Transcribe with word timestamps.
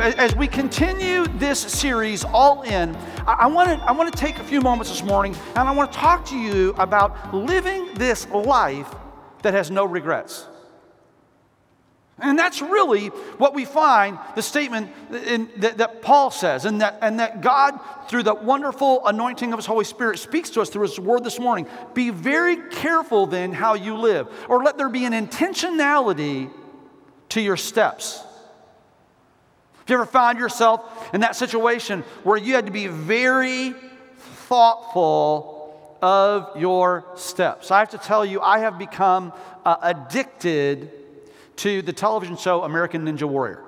as 0.00 0.34
we 0.34 0.48
continue 0.48 1.26
this 1.26 1.60
series, 1.60 2.24
All 2.24 2.62
In, 2.62 2.96
I 3.26 3.46
want 3.46 3.68
to 3.68 3.76
I 3.84 3.92
want 3.92 4.12
to 4.12 4.18
take 4.18 4.38
a 4.38 4.44
few 4.44 4.60
moments 4.60 4.90
this 4.90 5.02
morning 5.02 5.36
and 5.54 5.68
I 5.68 5.72
want 5.72 5.92
to 5.92 5.98
talk 5.98 6.24
to 6.26 6.36
you 6.36 6.74
about 6.78 7.34
living 7.34 7.92
this 7.94 8.26
life 8.30 8.92
that 9.42 9.52
has 9.52 9.70
no 9.70 9.84
regrets. 9.84 10.46
And 12.22 12.38
that's 12.38 12.60
really 12.60 13.06
what 13.06 13.54
we 13.54 13.64
find 13.64 14.18
the 14.34 14.42
statement 14.42 14.90
in, 15.10 15.48
that, 15.56 15.78
that, 15.78 16.02
Paul 16.02 16.30
says, 16.30 16.66
and 16.66 16.82
that, 16.82 16.98
and 17.00 17.18
that 17.18 17.40
God, 17.40 17.80
through 18.08 18.24
the 18.24 18.34
wonderful 18.34 19.06
anointing 19.06 19.54
of 19.54 19.58
His 19.58 19.64
Holy 19.64 19.86
Spirit, 19.86 20.18
speaks 20.18 20.50
to 20.50 20.60
us 20.60 20.68
through 20.68 20.82
His 20.82 21.00
word 21.00 21.24
this 21.24 21.38
morning. 21.38 21.66
Be 21.94 22.10
very 22.10 22.56
careful 22.72 23.26
then 23.26 23.54
how 23.54 23.72
you 23.72 23.96
live, 23.96 24.28
or 24.50 24.62
let 24.62 24.76
there 24.76 24.90
be 24.90 25.06
an 25.06 25.14
intentionality 25.14 26.50
to 27.30 27.40
your 27.40 27.56
steps. 27.56 28.22
You 29.90 29.96
ever 29.96 30.06
found 30.06 30.38
yourself 30.38 31.12
in 31.12 31.22
that 31.22 31.34
situation 31.34 32.04
where 32.22 32.36
you 32.36 32.54
had 32.54 32.66
to 32.66 32.72
be 32.72 32.86
very 32.86 33.74
thoughtful 34.46 35.96
of 36.00 36.56
your 36.56 37.04
steps? 37.16 37.72
I 37.72 37.80
have 37.80 37.90
to 37.90 37.98
tell 37.98 38.24
you, 38.24 38.40
I 38.40 38.60
have 38.60 38.78
become 38.78 39.32
uh, 39.64 39.76
addicted 39.82 40.92
to 41.56 41.82
the 41.82 41.92
television 41.92 42.36
show 42.36 42.62
American 42.62 43.04
Ninja 43.04 43.24
Warrior. 43.24 43.64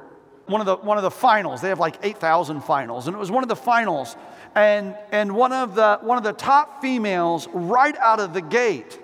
One 0.46 0.60
of 0.60 0.66
the, 0.66 0.76
one 0.76 0.96
of 0.96 1.02
the 1.02 1.10
finals, 1.10 1.60
they 1.60 1.70
have 1.70 1.80
like 1.80 1.96
8,000 2.04 2.60
finals, 2.60 3.08
and 3.08 3.16
it 3.16 3.18
was 3.18 3.32
one 3.32 3.42
of 3.42 3.48
the 3.48 3.56
finals. 3.56 4.14
And, 4.54 4.96
and 5.10 5.34
one, 5.34 5.52
of 5.52 5.74
the, 5.74 5.98
one 6.02 6.18
of 6.18 6.24
the 6.24 6.34
top 6.34 6.80
females, 6.80 7.48
right 7.52 7.96
out 7.96 8.20
of 8.20 8.32
the 8.32 8.42
gate, 8.42 8.96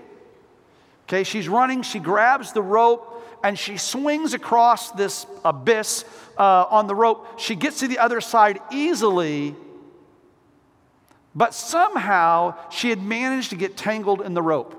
okay, 1.08 1.24
she's 1.24 1.48
running, 1.48 1.82
she 1.82 1.98
grabs 1.98 2.52
the 2.52 2.62
rope, 2.62 3.16
and 3.42 3.58
she 3.58 3.76
swings 3.76 4.34
across 4.34 4.90
this 4.92 5.26
abyss 5.44 6.04
uh, 6.38 6.66
on 6.70 6.86
the 6.86 6.94
rope. 6.94 7.38
She 7.38 7.54
gets 7.54 7.80
to 7.80 7.88
the 7.88 7.98
other 7.98 8.20
side 8.20 8.60
easily, 8.70 9.54
but 11.34 11.52
somehow 11.52 12.54
she 12.70 12.90
had 12.90 13.02
managed 13.02 13.50
to 13.50 13.56
get 13.56 13.76
tangled 13.76 14.22
in 14.22 14.34
the 14.34 14.42
rope. 14.42 14.74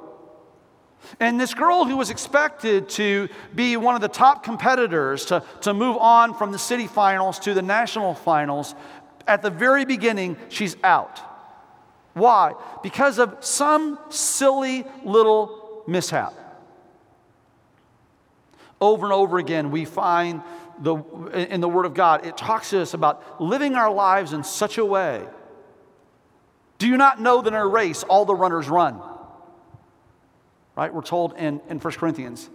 And 1.20 1.39
this 1.39 1.53
girl 1.53 1.86
who 1.86 1.98
was 1.98 2.09
expected 2.09 2.89
to 2.89 3.30
be 3.56 3.78
one 3.78 3.95
of 3.95 4.02
the 4.02 4.09
top 4.09 4.44
competitors 4.44 5.25
to, 5.25 5.44
to 5.61 5.73
move 5.73 5.98
on 5.98 6.33
from 6.33 6.52
the 6.52 6.59
city 6.59 6.88
finals 6.88 7.39
to 7.39 7.53
the 7.53 7.61
national 7.61 8.14
finals, 8.14 8.76
at 9.28 9.42
the 9.42 9.50
very 9.50 9.86
beginning, 9.86 10.38
she's 10.50 10.76
out. 10.83 11.22
Why? 12.14 12.53
Because 12.83 13.20
of 13.20 13.38
some 13.39 14.00
silly 14.09 14.86
little 15.03 15.83
mishap. 15.88 16.33
Over 18.81 19.05
and 19.05 19.13
over 19.13 19.38
again, 19.38 19.72
we 19.72 19.85
find 19.85 20.41
the, 20.81 20.95
in 21.52 21.61
the 21.61 21.67
Word 21.67 21.85
of 21.85 21.94
God, 21.94 22.25
it 22.25 22.38
talks 22.38 22.69
to 22.69 22.81
us 22.81 22.94
about 22.94 23.41
living 23.41 23.75
our 23.75 23.91
lives 23.91 24.33
in 24.33 24.44
such 24.44 24.77
a 24.77 24.86
way. 24.86 25.25
Do 26.77 26.88
you 26.88 26.95
not 26.95 27.19
know 27.21 27.41
that 27.41 27.49
in 27.49 27.53
a 27.53 27.67
race 27.67 28.03
all 28.03 28.25
the 28.25 28.36
runners 28.36 28.69
run? 28.69 29.02
Right? 30.75 30.94
We're 30.94 31.02
told 31.02 31.33
in, 31.33 31.59
in 31.67 31.80
1 31.80 31.94
Corinthians. 31.95 32.49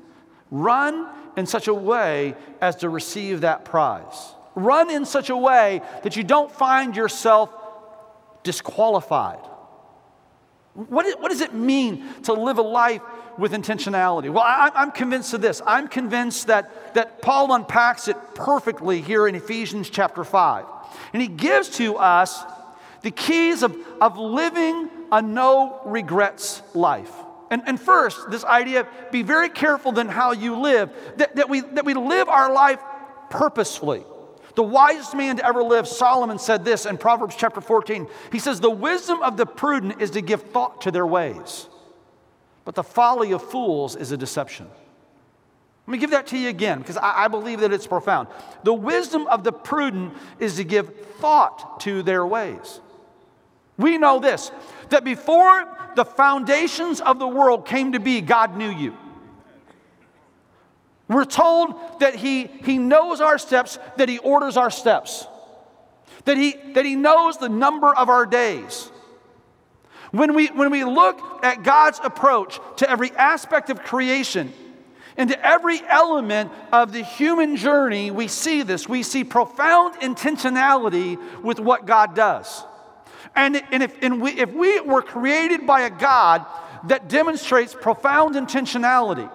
Run 0.50 1.08
in 1.36 1.46
such 1.46 1.68
a 1.68 1.74
way 1.74 2.34
as 2.60 2.76
to 2.76 2.88
receive 2.88 3.42
that 3.42 3.66
prize. 3.66 4.34
Run 4.54 4.90
in 4.90 5.04
such 5.04 5.30
a 5.30 5.36
way 5.36 5.82
that 6.02 6.16
you 6.16 6.22
don't 6.22 6.50
find 6.50 6.96
yourself 6.96 7.52
disqualified. 8.44 9.40
What, 10.74 11.20
what 11.20 11.30
does 11.30 11.40
it 11.40 11.54
mean 11.54 12.04
to 12.24 12.32
live 12.32 12.58
a 12.58 12.62
life 12.62 13.02
with 13.38 13.52
intentionality? 13.52 14.30
Well, 14.30 14.44
I, 14.44 14.70
I'm 14.74 14.90
convinced 14.90 15.34
of 15.34 15.40
this. 15.40 15.60
I'm 15.66 15.88
convinced 15.88 16.46
that, 16.48 16.94
that 16.94 17.22
Paul 17.22 17.54
unpacks 17.54 18.08
it 18.08 18.16
perfectly 18.34 19.00
here 19.00 19.26
in 19.26 19.34
Ephesians 19.34 19.90
chapter 19.90 20.24
5. 20.24 20.64
And 21.12 21.22
he 21.22 21.28
gives 21.28 21.68
to 21.76 21.96
us 21.96 22.42
the 23.02 23.10
keys 23.10 23.62
of, 23.62 23.76
of 24.00 24.16
living 24.18 24.88
a 25.12 25.20
no 25.22 25.80
regrets 25.84 26.62
life. 26.74 27.12
And, 27.50 27.62
and 27.66 27.80
first, 27.80 28.30
this 28.30 28.44
idea 28.44 28.80
of 28.80 28.86
be 29.12 29.22
very 29.22 29.48
careful 29.48 29.92
then 29.92 30.08
how 30.08 30.32
you 30.32 30.58
live, 30.58 30.90
that, 31.16 31.36
that, 31.36 31.48
we, 31.48 31.60
that 31.60 31.84
we 31.84 31.94
live 31.94 32.28
our 32.28 32.52
life 32.52 32.80
purposefully. 33.30 34.04
The 34.54 34.62
wisest 34.62 35.14
man 35.14 35.36
to 35.36 35.46
ever 35.46 35.62
live, 35.62 35.88
Solomon 35.88 36.38
said 36.38 36.64
this 36.64 36.86
in 36.86 36.96
Proverbs 36.96 37.34
chapter 37.36 37.60
14. 37.60 38.06
He 38.30 38.38
says, 38.38 38.60
The 38.60 38.70
wisdom 38.70 39.22
of 39.22 39.36
the 39.36 39.46
prudent 39.46 40.00
is 40.00 40.10
to 40.12 40.20
give 40.20 40.42
thought 40.42 40.82
to 40.82 40.90
their 40.90 41.06
ways, 41.06 41.68
but 42.64 42.74
the 42.74 42.82
folly 42.82 43.32
of 43.32 43.42
fools 43.42 43.96
is 43.96 44.12
a 44.12 44.16
deception. 44.16 44.68
Let 45.86 45.92
me 45.92 45.98
give 45.98 46.10
that 46.10 46.28
to 46.28 46.38
you 46.38 46.48
again 46.48 46.78
because 46.78 46.96
I, 46.96 47.24
I 47.24 47.28
believe 47.28 47.60
that 47.60 47.72
it's 47.72 47.86
profound. 47.86 48.28
The 48.62 48.72
wisdom 48.72 49.26
of 49.26 49.44
the 49.44 49.52
prudent 49.52 50.14
is 50.38 50.56
to 50.56 50.64
give 50.64 50.94
thought 51.18 51.80
to 51.80 52.02
their 52.02 52.24
ways. 52.24 52.80
We 53.76 53.98
know 53.98 54.18
this 54.18 54.50
that 54.90 55.04
before 55.04 55.66
the 55.96 56.04
foundations 56.04 57.00
of 57.00 57.18
the 57.18 57.26
world 57.26 57.66
came 57.66 57.92
to 57.92 58.00
be, 58.00 58.20
God 58.20 58.56
knew 58.56 58.70
you. 58.70 58.96
We're 61.08 61.24
told 61.24 62.00
that 62.00 62.14
he, 62.14 62.46
he 62.46 62.78
knows 62.78 63.20
our 63.20 63.38
steps, 63.38 63.78
that 63.96 64.08
He 64.08 64.18
orders 64.18 64.56
our 64.56 64.70
steps, 64.70 65.26
that 66.24 66.38
he, 66.38 66.56
that 66.72 66.84
he 66.84 66.96
knows 66.96 67.36
the 67.36 67.48
number 67.48 67.94
of 67.94 68.08
our 68.08 68.24
days. 68.24 68.90
When 70.14 70.34
we, 70.34 70.46
when 70.46 70.70
we 70.70 70.84
look 70.84 71.20
at 71.42 71.64
God's 71.64 71.98
approach 72.04 72.60
to 72.76 72.88
every 72.88 73.10
aspect 73.10 73.68
of 73.68 73.82
creation, 73.82 74.52
into 75.16 75.44
every 75.44 75.80
element 75.88 76.52
of 76.72 76.92
the 76.92 77.02
human 77.02 77.56
journey, 77.56 78.12
we 78.12 78.28
see 78.28 78.62
this. 78.62 78.88
We 78.88 79.02
see 79.02 79.24
profound 79.24 79.96
intentionality 79.96 81.18
with 81.42 81.58
what 81.58 81.84
God 81.84 82.14
does. 82.14 82.62
And, 83.34 83.60
and, 83.72 83.82
if, 83.82 84.00
and 84.02 84.22
we, 84.22 84.30
if 84.38 84.52
we 84.52 84.80
were 84.82 85.02
created 85.02 85.66
by 85.66 85.80
a 85.80 85.90
God 85.90 86.46
that 86.84 87.08
demonstrates 87.08 87.74
profound 87.74 88.36
intentionality, 88.36 89.28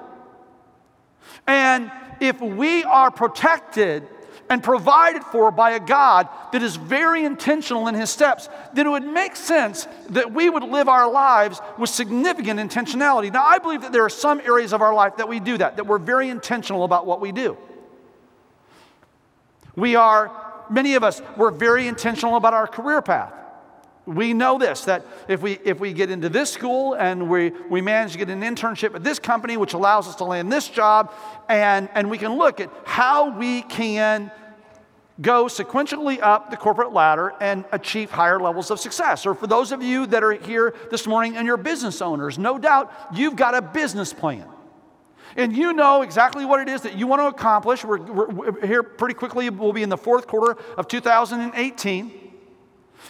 and 1.46 1.92
if 2.22 2.40
we 2.40 2.86
are 2.86 3.12
protected 3.12 4.08
and 4.50 4.64
provided 4.64 5.24
for 5.24 5.52
by 5.52 5.72
a 5.72 5.80
God 5.80 6.28
that 6.52 6.64
is 6.64 6.76
very 6.76 7.24
intentional 7.24 7.88
in 7.88 7.96
his 7.96 8.10
steps, 8.10 8.50
then 8.74 8.88
it 8.88 8.90
would 8.90 9.06
make 9.06 9.36
sense 9.36 9.88
that 10.10 10.34
we 10.34 10.50
would 10.50 10.64
live 10.64 10.90
our 10.90 11.10
lives 11.10 11.62
with 11.78 11.90
significant 11.90 12.60
intentionality. 12.60 13.32
Now, 13.32 13.46
I 13.46 13.60
believe 13.60 13.82
that 13.82 13.92
there 13.92 14.04
are 14.04 14.10
some 14.10 14.42
areas 14.42 14.74
of 14.74 14.82
our 14.82 14.94
life 14.94 15.18
that 15.18 15.30
we 15.30 15.40
do 15.40 15.58
that, 15.60 15.76
that 15.78 15.86
we're 15.86 16.00
very 16.00 16.30
intentional 16.30 16.84
about 16.84 17.06
what 17.06 17.22
we 17.22 17.32
do. 17.32 17.58
We 19.76 19.96
are, 19.96 20.32
many 20.70 20.96
of 20.96 21.04
us, 21.04 21.22
we're 21.38 21.52
very 21.52 21.88
intentional 21.88 22.36
about 22.36 22.54
our 22.54 22.68
career 22.68 23.02
path. 23.02 23.34
We 24.06 24.34
know 24.34 24.58
this 24.58 24.86
that 24.86 25.06
if 25.28 25.44
we, 25.44 25.60
if 25.64 25.80
we 25.80 25.94
get 25.94 26.10
into 26.10 26.30
this 26.30 26.52
school 26.52 26.96
and 26.96 27.30
we, 27.30 27.52
we 27.70 27.80
manage 27.80 28.14
to 28.14 28.18
get 28.18 28.30
an 28.30 28.42
internship 28.42 28.96
at 28.96 29.04
this 29.04 29.20
company, 29.20 29.56
which 29.56 29.74
allows 29.74 30.08
us 30.08 30.16
to 30.16 30.24
land 30.24 30.52
this 30.52 30.68
job, 30.68 31.14
and, 31.48 31.90
and 31.94 32.10
we 32.10 32.18
can 32.18 32.36
look 32.36 32.60
at 32.60 32.72
how 32.86 33.38
we 33.38 33.62
can 33.62 34.32
go 35.22 35.46
sequentially 35.46 36.22
up 36.22 36.50
the 36.50 36.58
corporate 36.58 36.94
ladder 36.94 37.34
and 37.42 37.66
achieve 37.72 38.10
higher 38.10 38.40
levels 38.40 38.72
of 38.72 38.80
success. 38.80 39.26
Or 39.26 39.34
for 39.34 39.48
those 39.48 39.72
of 39.72 39.84
you 39.84 40.06
that 40.08 40.24
are 40.24 40.32
here 40.32 40.74
this 40.92 41.06
morning 41.06 41.36
and 41.36 41.46
you're 41.46 41.58
business 41.58 42.02
owners, 42.02 42.38
no 42.38 42.58
doubt 42.58 42.92
you've 43.14 43.36
got 43.36 43.56
a 43.56 43.62
business 43.62 44.14
plan. 44.14 44.46
And 45.36 45.56
you 45.56 45.74
know 45.74 46.02
exactly 46.02 46.46
what 46.46 46.60
it 46.60 46.70
is 46.70 46.82
that 46.82 46.98
you 46.98 47.08
want 47.08 47.22
to 47.22 47.28
accomplish. 47.28 47.84
We're, 47.84 48.00
we're, 48.00 48.66
here 48.66 48.84
pretty 48.84 49.14
quickly, 49.14 49.50
we'll 49.50 49.74
be 49.74 49.84
in 49.84 49.90
the 49.90 49.98
fourth 49.98 50.28
quarter 50.28 50.60
of 50.78 50.88
2018. 50.88 52.19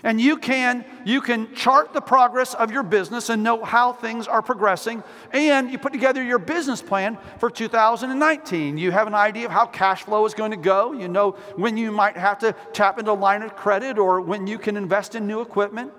And 0.03 0.19
you 0.19 0.37
can, 0.37 0.85
you 1.05 1.21
can 1.21 1.53
chart 1.55 1.93
the 1.93 2.01
progress 2.01 2.53
of 2.53 2.71
your 2.71 2.83
business 2.83 3.29
and 3.29 3.43
know 3.43 3.63
how 3.63 3.93
things 3.93 4.27
are 4.27 4.41
progressing. 4.41 5.03
And 5.31 5.69
you 5.69 5.77
put 5.77 5.91
together 5.91 6.23
your 6.23 6.39
business 6.39 6.81
plan 6.81 7.17
for 7.37 7.49
2019. 7.49 8.77
You 8.77 8.91
have 8.91 9.07
an 9.07 9.15
idea 9.15 9.45
of 9.45 9.51
how 9.51 9.65
cash 9.65 10.03
flow 10.03 10.25
is 10.25 10.33
going 10.33 10.51
to 10.51 10.57
go. 10.57 10.93
You 10.93 11.07
know 11.07 11.31
when 11.55 11.75
you 11.77 11.91
might 11.91 12.15
have 12.17 12.39
to 12.39 12.55
tap 12.73 12.99
into 12.99 13.11
a 13.11 13.13
line 13.13 13.43
of 13.43 13.55
credit 13.55 13.97
or 13.97 14.21
when 14.21 14.47
you 14.47 14.57
can 14.57 14.77
invest 14.77 15.15
in 15.15 15.27
new 15.27 15.41
equipment. 15.41 15.91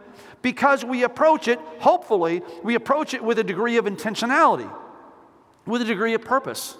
Because 0.43 0.85
we 0.85 1.02
approach 1.02 1.49
it, 1.49 1.58
hopefully, 1.81 2.43
we 2.62 2.75
approach 2.75 3.12
it 3.12 3.23
with 3.23 3.38
a 3.38 3.44
degree 3.44 3.76
of 3.76 3.85
intentionality, 3.85 4.70
with 5.67 5.82
a 5.82 5.85
degree 5.85 6.14
of 6.14 6.25
purpose. 6.25 6.76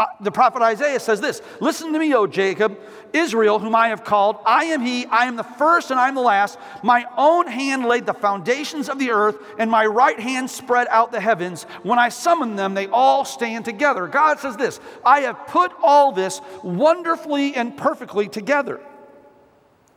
Uh, 0.00 0.06
the 0.18 0.32
prophet 0.32 0.62
Isaiah 0.62 0.98
says 0.98 1.20
this 1.20 1.42
Listen 1.60 1.92
to 1.92 1.98
me, 1.98 2.14
O 2.14 2.26
Jacob, 2.26 2.80
Israel, 3.12 3.58
whom 3.58 3.74
I 3.74 3.88
have 3.88 4.02
called. 4.02 4.36
I 4.46 4.64
am 4.64 4.80
he, 4.80 5.04
I 5.04 5.26
am 5.26 5.36
the 5.36 5.42
first 5.44 5.90
and 5.90 6.00
I 6.00 6.08
am 6.08 6.14
the 6.14 6.22
last. 6.22 6.58
My 6.82 7.04
own 7.18 7.46
hand 7.46 7.84
laid 7.84 8.06
the 8.06 8.14
foundations 8.14 8.88
of 8.88 8.98
the 8.98 9.10
earth, 9.10 9.36
and 9.58 9.70
my 9.70 9.84
right 9.84 10.18
hand 10.18 10.48
spread 10.48 10.88
out 10.88 11.12
the 11.12 11.20
heavens. 11.20 11.64
When 11.82 11.98
I 11.98 12.08
summon 12.08 12.56
them, 12.56 12.72
they 12.72 12.86
all 12.86 13.26
stand 13.26 13.66
together. 13.66 14.06
God 14.06 14.40
says 14.40 14.56
this 14.56 14.80
I 15.04 15.20
have 15.20 15.46
put 15.48 15.70
all 15.82 16.12
this 16.12 16.40
wonderfully 16.64 17.54
and 17.54 17.76
perfectly 17.76 18.26
together. 18.26 18.80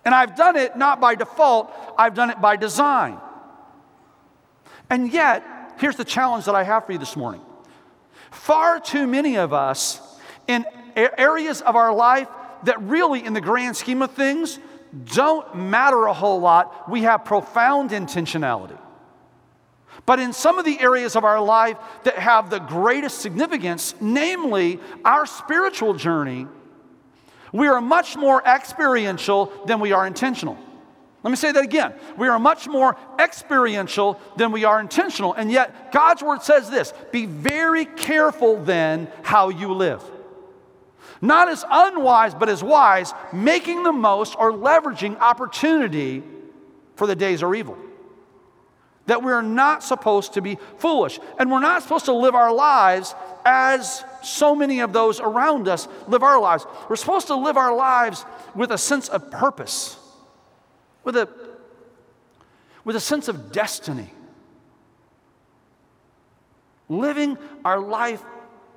And 0.03 0.13
I've 0.13 0.35
done 0.35 0.57
it 0.57 0.75
not 0.75 0.99
by 0.99 1.15
default, 1.15 1.71
I've 1.97 2.13
done 2.13 2.29
it 2.29 2.41
by 2.41 2.57
design. 2.57 3.21
And 4.89 5.13
yet, 5.13 5.45
here's 5.77 5.95
the 5.95 6.03
challenge 6.03 6.43
that 6.43 6.55
I 6.55 6.63
have 6.63 6.85
for 6.85 6.91
you 6.91 6.97
this 6.97 7.15
morning. 7.15 7.39
Far 8.33 8.79
too 8.79 9.07
many 9.07 9.37
of 9.37 9.53
us 9.53 10.01
in 10.47 10.65
areas 10.95 11.61
of 11.61 11.75
our 11.75 11.93
life 11.93 12.27
that 12.63 12.81
really, 12.81 13.23
in 13.23 13.33
the 13.33 13.41
grand 13.41 13.77
scheme 13.77 14.01
of 14.01 14.11
things, 14.11 14.59
don't 15.05 15.55
matter 15.55 16.05
a 16.05 16.13
whole 16.13 16.39
lot. 16.39 16.89
We 16.89 17.03
have 17.03 17.25
profound 17.25 17.91
intentionality. 17.91 18.77
But 20.05 20.19
in 20.19 20.33
some 20.33 20.59
of 20.59 20.65
the 20.65 20.79
areas 20.79 21.15
of 21.15 21.23
our 21.23 21.41
life 21.41 21.77
that 22.03 22.17
have 22.17 22.49
the 22.49 22.59
greatest 22.59 23.19
significance, 23.19 23.95
namely 24.01 24.79
our 25.05 25.25
spiritual 25.25 25.93
journey, 25.93 26.47
we 27.53 27.67
are 27.67 27.79
much 27.79 28.17
more 28.17 28.41
experiential 28.45 29.51
than 29.65 29.79
we 29.79 29.93
are 29.93 30.05
intentional. 30.05 30.57
Let 31.23 31.29
me 31.29 31.37
say 31.37 31.53
that 31.53 31.63
again. 31.63 31.93
We 32.17 32.27
are 32.27 32.37
much 32.37 32.67
more 32.67 32.97
experiential 33.17 34.19
than 34.35 34.51
we 34.51 34.65
are 34.65 34.81
intentional. 34.81 35.33
And 35.33 35.49
yet, 35.49 35.93
God's 35.93 36.21
word 36.21 36.43
says 36.43 36.69
this 36.69 36.93
be 37.11 37.25
very 37.25 37.85
careful 37.85 38.61
then 38.61 39.09
how 39.23 39.47
you 39.47 39.73
live. 39.73 40.03
Not 41.21 41.47
as 41.47 41.63
unwise, 41.69 42.35
but 42.35 42.49
as 42.49 42.61
wise, 42.61 43.13
making 43.31 43.83
the 43.83 43.93
most 43.93 44.35
or 44.37 44.51
leveraging 44.51 45.17
opportunity 45.19 46.21
for 46.97 47.07
the 47.07 47.15
days 47.15 47.41
are 47.41 47.55
evil. 47.55 47.77
That 49.05 49.23
we're 49.23 49.41
not 49.41 49.81
supposed 49.81 50.33
to 50.33 50.41
be 50.41 50.57
foolish. 50.77 51.19
And 51.39 51.49
we're 51.49 51.61
not 51.61 51.83
supposed 51.83 52.05
to 52.05 52.13
live 52.13 52.35
our 52.35 52.53
lives 52.53 53.15
as 53.45 54.03
so 54.21 54.55
many 54.55 54.81
of 54.81 54.91
those 54.91 55.21
around 55.21 55.69
us 55.69 55.87
live 56.07 56.23
our 56.23 56.39
lives. 56.39 56.65
We're 56.89 56.97
supposed 56.97 57.27
to 57.27 57.35
live 57.35 57.55
our 57.55 57.73
lives 57.73 58.25
with 58.53 58.71
a 58.71 58.77
sense 58.77 59.07
of 59.07 59.31
purpose 59.31 59.97
with 61.03 61.17
a, 61.17 61.27
with 62.83 62.95
a 62.95 62.99
sense 62.99 63.27
of 63.27 63.51
destiny. 63.51 64.11
Living 66.89 67.37
our 67.65 67.79
life 67.79 68.23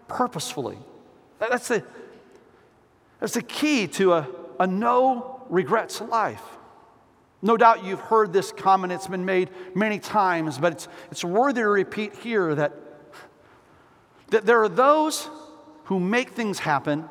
purposefully. 0.08 0.78
That's 1.38 1.68
the, 1.68 1.84
that's 3.20 3.34
the 3.34 3.42
key 3.42 3.86
to 3.88 4.14
a, 4.14 4.28
a 4.58 4.66
no 4.66 5.42
regrets 5.48 6.00
life. 6.00 6.42
No 7.42 7.56
doubt 7.56 7.84
you've 7.84 8.00
heard 8.00 8.32
this 8.32 8.50
comment, 8.50 8.92
it's 8.92 9.06
been 9.06 9.24
made 9.24 9.50
many 9.74 9.98
times, 9.98 10.58
but 10.58 10.72
it's, 10.72 10.88
it's 11.10 11.22
worthy 11.22 11.60
to 11.60 11.68
repeat 11.68 12.14
here 12.16 12.54
that, 12.54 12.72
that 14.28 14.46
there 14.46 14.62
are 14.62 14.68
those 14.68 15.28
who 15.84 16.00
make 16.00 16.30
things 16.30 16.58
happen 16.58 17.08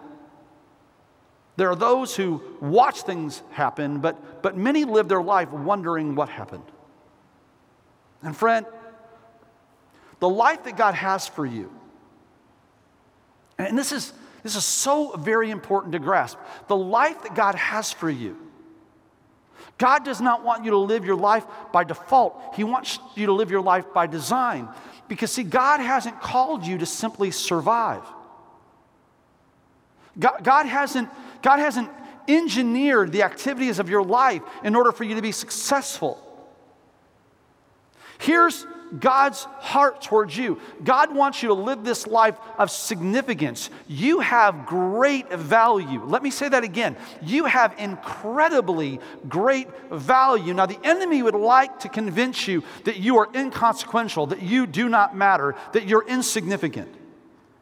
there 1.58 1.70
are 1.70 1.76
those 1.76 2.16
who 2.16 2.42
watch 2.60 3.04
things 3.04 3.42
happen, 3.52 4.00
but, 4.00 4.42
but 4.42 4.58
many 4.58 4.84
live 4.84 5.08
their 5.08 5.22
life 5.22 5.52
wondering 5.52 6.16
what 6.16 6.30
happened. 6.30 6.64
And 8.22 8.36
friend, 8.36 8.66
the 10.20 10.30
life 10.30 10.64
that 10.64 10.76
God 10.76 10.96
has 10.96 11.28
for 11.28 11.46
you, 11.46 11.72
and 13.58 13.78
this 13.78 13.92
is, 13.92 14.12
this 14.44 14.56
is 14.56 14.66
so 14.66 15.16
very 15.16 15.50
important 15.50 15.94
to 15.94 16.00
grasp 16.00 16.38
the 16.68 16.76
life 16.76 17.24
that 17.24 17.36
God 17.36 17.56
has 17.56 17.92
for 17.92 18.10
you. 18.10 18.38
God 19.78 20.06
does 20.06 20.22
not 20.22 20.44
want 20.44 20.64
you 20.64 20.72
to 20.72 20.78
live 20.78 21.06
your 21.06 21.16
life 21.16 21.46
by 21.72 21.84
default. 21.84 22.56
He 22.56 22.64
wants 22.64 23.00
you 23.16 23.26
to 23.26 23.34
live 23.34 23.52
your 23.52 23.62
life 23.62 23.86
by 23.94 24.08
design. 24.08 24.70
Because, 25.08 25.32
see, 25.32 25.44
God 25.44 25.80
hasn't 25.82 26.22
called 26.22 26.66
you 26.66 26.78
to 26.78 26.86
simply 26.86 27.32
survive. 27.32 28.04
God, 30.18 30.44
God 30.44 30.66
hasn't 30.66 31.10
God 31.42 31.60
hasn't 31.60 31.90
engineered 32.28 33.12
the 33.12 33.24
activities 33.24 33.80
of 33.80 33.90
your 33.90 34.04
life 34.04 34.42
in 34.64 34.76
order 34.76 34.92
for 34.92 35.04
you 35.04 35.16
to 35.16 35.22
be 35.22 35.32
successful. 35.32 36.22
Here's 38.18 38.66
God's 39.00 39.44
heart 39.44 40.02
towards 40.02 40.38
you. 40.38 40.60
God 40.84 41.14
wants 41.14 41.42
you 41.42 41.50
to 41.50 41.54
live 41.54 41.84
this 41.84 42.08
life 42.08 42.38
of 42.58 42.72
significance. 42.72 43.70
You 43.88 44.20
have 44.20 44.66
great 44.66 45.32
value. 45.32 46.04
Let 46.04 46.24
me 46.24 46.30
say 46.30 46.48
that 46.50 46.64
again. 46.64 46.96
You 47.22 47.46
have 47.46 47.76
incredibly 47.78 49.00
great 49.28 49.68
value. 49.92 50.54
Now, 50.54 50.66
the 50.66 50.80
enemy 50.84 51.22
would 51.24 51.36
like 51.36 51.80
to 51.82 51.90
convince 51.90 52.48
you 52.48 52.64
that 52.84 52.98
you 52.98 53.18
are 53.18 53.28
inconsequential, 53.36 54.28
that 54.28 54.42
you 54.42 54.68
do 54.68 54.88
not 54.88 55.16
matter, 55.16 55.56
that 55.74 55.88
you're 55.88 56.08
insignificant. 56.08 56.94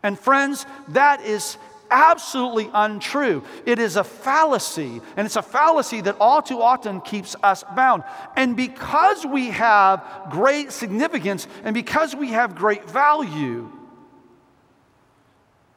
And 0.03 0.19
friends, 0.19 0.65
that 0.89 1.21
is 1.21 1.57
absolutely 1.93 2.69
untrue. 2.73 3.43
It 3.65 3.79
is 3.79 3.95
a 3.95 4.03
fallacy, 4.03 4.99
and 5.15 5.25
it's 5.25 5.37
a 5.37 5.41
fallacy 5.41 6.01
that 6.01 6.17
all 6.19 6.41
too 6.41 6.61
often 6.61 6.99
keeps 6.99 7.35
us 7.41 7.63
bound. 7.75 8.03
And 8.35 8.57
because 8.57 9.25
we 9.25 9.51
have 9.51 10.03
great 10.29 10.73
significance 10.73 11.47
and 11.63 11.73
because 11.73 12.15
we 12.15 12.29
have 12.29 12.55
great 12.55 12.89
value, 12.89 13.71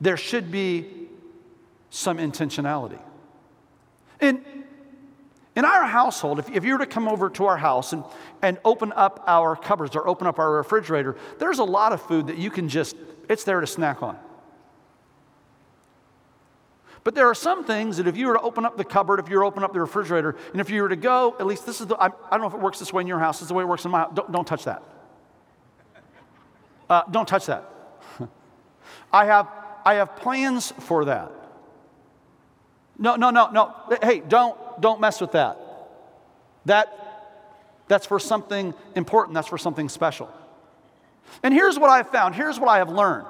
there 0.01 0.17
should 0.17 0.51
be 0.51 1.09
some 1.91 2.19
intentionality. 2.19 2.99
In, 4.21 4.45
in 5.55 5.65
our 5.65 5.85
household, 5.85 6.39
if, 6.39 6.51
if 6.51 6.65
you 6.65 6.73
were 6.73 6.79
to 6.79 6.87
come 6.87 7.09
over 7.09 7.29
to 7.31 7.45
our 7.45 7.57
house 7.59 7.93
and, 7.93 8.05
and 8.43 8.59
open 8.65 8.93
up 8.93 9.23
our 9.27 9.55
cupboards 9.55 9.95
or 9.95 10.09
open 10.09 10.27
up 10.27 10.39
our 10.39 10.51
refrigerator, 10.53 11.17
there's 11.39 11.59
a 11.59 11.65
lot 11.65 11.93
of 11.93 12.01
food 12.01 12.29
that 12.29 12.39
you 12.39 12.51
can 12.51 12.69
just, 12.69 12.97
it's 13.29 13.45
there 13.45 13.61
to 13.61 13.67
snack 13.67 14.03
on. 14.03 14.19
But 17.07 17.15
there 17.15 17.29
are 17.29 17.37
some 17.37 17.63
things 17.63 17.99
that 17.99 18.09
if 18.09 18.17
you 18.17 18.27
were 18.27 18.33
to 18.33 18.41
open 18.41 18.65
up 18.65 18.77
the 18.77 18.85
cupboard, 18.85 19.21
if 19.21 19.29
you 19.29 19.37
were 19.37 19.43
to 19.43 19.47
open 19.47 19.63
up 19.63 19.73
the 19.73 19.79
refrigerator, 19.79 20.35
and 20.51 20.61
if 20.61 20.69
you 20.69 20.83
were 20.83 20.89
to 20.89 20.97
go, 20.97 21.37
at 21.39 21.47
least 21.47 21.65
this 21.65 21.81
is 21.81 21.87
the, 21.87 21.95
I, 21.95 22.07
I 22.07 22.11
don't 22.33 22.41
know 22.41 22.49
if 22.49 22.55
it 22.55 22.59
works 22.59 22.81
this 22.81 22.93
way 22.93 23.01
in 23.01 23.07
your 23.07 23.21
house, 23.21 23.37
this 23.37 23.43
is 23.43 23.49
the 23.49 23.55
way 23.55 23.63
it 23.63 23.69
works 23.69 23.85
in 23.85 23.93
my 23.93 23.99
house. 24.01 24.11
Don't, 24.13 24.33
don't 24.33 24.45
touch 24.45 24.65
that. 24.65 24.83
Uh, 26.91 27.03
don't 27.09 27.29
touch 27.29 27.47
that. 27.47 27.71
I 29.13 29.25
have, 29.27 29.49
I 29.85 29.95
have 29.95 30.17
plans 30.17 30.73
for 30.81 31.05
that. 31.05 31.31
No, 32.99 33.15
no, 33.15 33.31
no, 33.31 33.51
no. 33.53 33.73
Hey, 34.03 34.19
don't, 34.19 34.59
don't 34.81 35.01
mess 35.01 35.21
with 35.21 35.31
that. 35.31 35.59
That, 36.65 37.39
that's 37.87 38.07
for 38.07 38.19
something 38.19 38.75
important. 38.97 39.37
That's 39.37 39.47
for 39.47 39.59
something 39.59 39.89
special. 39.89 40.29
And 41.45 41.55
here's 41.55 41.79
what 41.79 41.89
I've 41.89 42.11
found. 42.11 42.35
Here's 42.35 42.59
what 42.59 42.69
I 42.69 42.79
have 42.79 42.91
learned. 42.91 43.29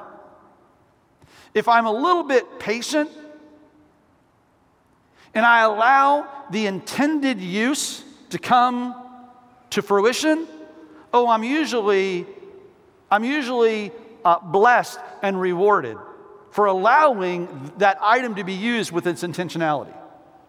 If 1.52 1.69
I'm 1.69 1.84
a 1.84 1.93
little 1.93 2.23
bit 2.23 2.58
patient 2.58 3.11
and 5.37 5.44
I 5.44 5.61
allow 5.61 6.27
the 6.50 6.67
intended 6.67 7.41
use 7.41 8.03
to 8.31 8.38
come 8.38 8.94
to 9.71 9.83
fruition, 9.83 10.47
oh, 11.12 11.29
I'm 11.29 11.44
usually, 11.44 12.27
I'm 13.11 13.23
usually 13.23 13.93
uh, 14.25 14.38
blessed 14.41 14.99
and 15.23 15.38
rewarded 15.38 15.99
for 16.53 16.67
allowing 16.67 17.71
that 17.77 17.99
item 18.00 18.35
to 18.37 18.44
be 18.44 18.55
used 18.55 18.90
with 18.93 19.07
its 19.07 19.23
intentionality. 19.23 19.95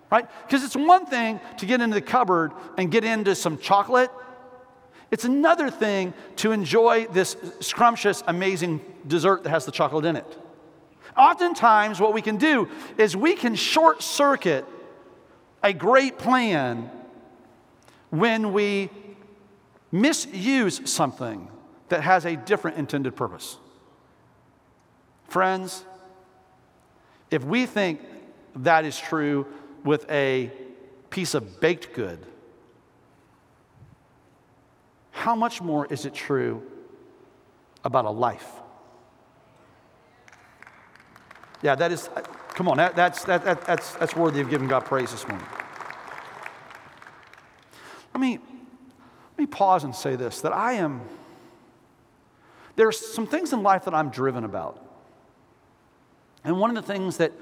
Right? 0.10 0.26
Because 0.48 0.64
it's 0.64 0.76
one 0.76 1.06
thing 1.06 1.42
to 1.58 1.66
get 1.66 1.82
into 1.82 1.96
the 1.96 2.02
cupboard 2.02 2.54
and 2.78 2.90
get 2.90 3.04
into 3.04 3.36
some 3.36 3.58
chocolate. 3.58 4.10
It's 5.12 5.26
another 5.26 5.70
thing 5.70 6.14
to 6.38 6.54
enjoy 6.54 7.08
this 7.08 7.36
scrumptious, 7.60 8.24
amazing 8.26 8.80
dessert 9.06 9.44
that 9.44 9.50
has 9.50 9.66
the 9.66 9.72
chocolate 9.74 10.06
in 10.06 10.16
it. 10.16 10.38
Oftentimes, 11.18 12.00
what 12.00 12.14
we 12.14 12.22
can 12.22 12.38
do 12.38 12.70
is 12.98 13.18
we 13.18 13.36
can 13.36 13.56
short 13.56 14.02
circuit 14.02 14.66
a 15.64 15.74
great 15.74 16.18
plan 16.18 16.90
when 18.10 18.54
we 18.54 18.90
misuse 19.92 20.90
something 20.90 21.48
that 21.90 22.02
has 22.02 22.26
a 22.26 22.36
different 22.36 22.78
intended 22.78 23.16
purpose. 23.16 23.58
Friends, 25.28 25.84
if 27.32 27.44
we 27.44 27.66
think 27.66 28.02
that 28.58 28.86
is 28.86 28.98
true 28.98 29.46
with 29.84 30.10
a 30.10 30.52
piece 31.10 31.34
of 31.34 31.60
baked 31.60 31.94
good, 31.94 32.26
how 35.12 35.36
much 35.36 35.62
more 35.62 35.86
is 35.88 36.06
it 36.06 36.14
true 36.14 36.64
about 37.84 38.06
a 38.06 38.10
life? 38.10 38.48
Yeah, 41.62 41.76
that 41.76 41.92
is, 41.92 42.10
come 42.50 42.68
on, 42.68 42.78
that, 42.78 42.96
that's, 42.96 43.24
that, 43.24 43.44
that, 43.46 43.66
that's, 43.66 43.94
that's 43.96 44.16
worthy 44.16 44.42
of 44.42 44.50
giving 44.50 44.68
God 44.68 44.86
praise 44.86 45.12
this 45.12 45.28
morning. 45.28 45.46
Let 48.14 48.22
me, 48.22 48.40
let 48.40 49.40
me 49.40 49.46
pause 49.46 49.84
and 49.84 49.96
say 49.96 50.16
this 50.16 50.42
that 50.42 50.54
I 50.54 50.74
am, 50.74 51.02
there 52.76 52.88
are 52.88 52.92
some 52.92 53.26
things 53.26 53.54
in 53.54 53.64
life 53.64 53.86
that 53.86 53.94
I'm 53.94 54.10
driven 54.10 54.44
about. 54.44 54.84
And 56.44 56.60
one 56.60 56.70
of 56.70 56.76
the 56.76 56.94
things 56.94 57.18
that, 57.18 57.34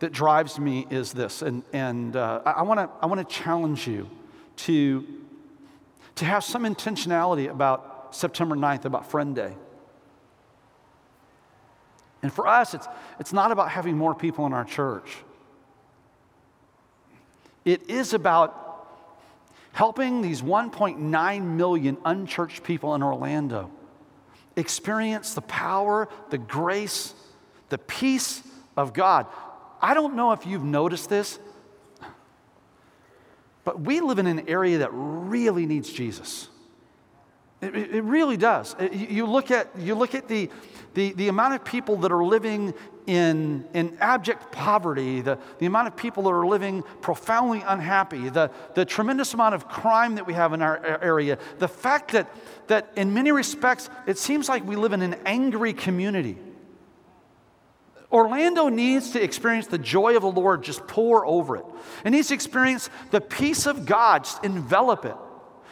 that 0.00 0.12
drives 0.12 0.58
me 0.58 0.86
is 0.90 1.12
this, 1.12 1.42
and, 1.42 1.62
and 1.72 2.14
uh, 2.16 2.42
I, 2.44 2.62
to 2.62 2.90
I 3.02 3.06
wanna 3.06 3.24
challenge 3.24 3.86
you 3.86 4.08
to, 4.56 5.04
to 6.16 6.24
have 6.24 6.44
some 6.44 6.64
intentionality 6.64 7.50
about 7.50 8.14
September 8.14 8.56
9th, 8.56 8.84
about 8.84 9.10
Friend 9.10 9.34
Day. 9.34 9.54
And 12.22 12.32
for 12.32 12.46
us, 12.46 12.74
it's, 12.74 12.86
it's 13.20 13.32
not 13.32 13.52
about 13.52 13.70
having 13.70 13.96
more 13.96 14.14
people 14.14 14.46
in 14.46 14.52
our 14.52 14.64
church. 14.64 15.16
It 17.64 17.88
is 17.90 18.14
about 18.14 18.64
helping 19.72 20.22
these 20.22 20.42
1.9 20.42 21.42
million 21.44 21.98
unchurched 22.04 22.64
people 22.64 22.94
in 22.94 23.02
Orlando 23.02 23.70
experience 24.56 25.34
the 25.34 25.42
power, 25.42 26.08
the 26.30 26.38
grace, 26.38 27.14
the 27.68 27.78
peace 27.78 28.42
of 28.76 28.92
God. 28.92 29.26
I 29.80 29.94
don't 29.94 30.16
know 30.16 30.32
if 30.32 30.46
you've 30.46 30.64
noticed 30.64 31.08
this, 31.08 31.38
But 33.68 33.82
we 33.82 34.00
live 34.00 34.18
in 34.18 34.26
an 34.26 34.48
area 34.48 34.78
that 34.78 34.88
really 34.94 35.66
needs 35.66 35.92
Jesus. 35.92 36.48
It, 37.60 37.74
it 37.74 38.04
really 38.04 38.36
does. 38.36 38.76
You 38.92 39.26
look 39.26 39.50
at, 39.50 39.68
you 39.78 39.94
look 39.94 40.14
at 40.14 40.28
the, 40.28 40.48
the, 40.94 41.12
the 41.14 41.28
amount 41.28 41.54
of 41.54 41.64
people 41.64 41.96
that 41.98 42.12
are 42.12 42.24
living 42.24 42.72
in, 43.08 43.66
in 43.74 43.96
abject 44.00 44.52
poverty, 44.52 45.22
the, 45.22 45.38
the 45.58 45.66
amount 45.66 45.88
of 45.88 45.96
people 45.96 46.22
that 46.24 46.30
are 46.30 46.46
living 46.46 46.84
profoundly 47.00 47.62
unhappy, 47.66 48.28
the, 48.28 48.50
the 48.74 48.84
tremendous 48.84 49.34
amount 49.34 49.54
of 49.54 49.66
crime 49.66 50.14
that 50.16 50.26
we 50.26 50.34
have 50.34 50.52
in 50.52 50.62
our 50.62 51.00
area, 51.02 51.38
the 51.58 51.66
fact 51.66 52.12
that, 52.12 52.32
that 52.68 52.92
in 52.96 53.12
many 53.12 53.32
respects 53.32 53.90
it 54.06 54.18
seems 54.18 54.48
like 54.48 54.64
we 54.64 54.76
live 54.76 54.92
in 54.92 55.02
an 55.02 55.16
angry 55.24 55.72
community. 55.72 56.38
Orlando 58.12 58.68
needs 58.68 59.10
to 59.12 59.22
experience 59.22 59.66
the 59.66 59.78
joy 59.78 60.16
of 60.16 60.22
the 60.22 60.30
Lord 60.30 60.62
just 60.62 60.86
pour 60.86 61.26
over 61.26 61.56
it. 61.56 61.64
It 62.04 62.10
needs 62.10 62.28
to 62.28 62.34
experience 62.34 62.88
the 63.10 63.20
peace 63.20 63.66
of 63.66 63.84
God 63.84 64.24
just 64.24 64.44
envelop 64.44 65.04
it. 65.04 65.16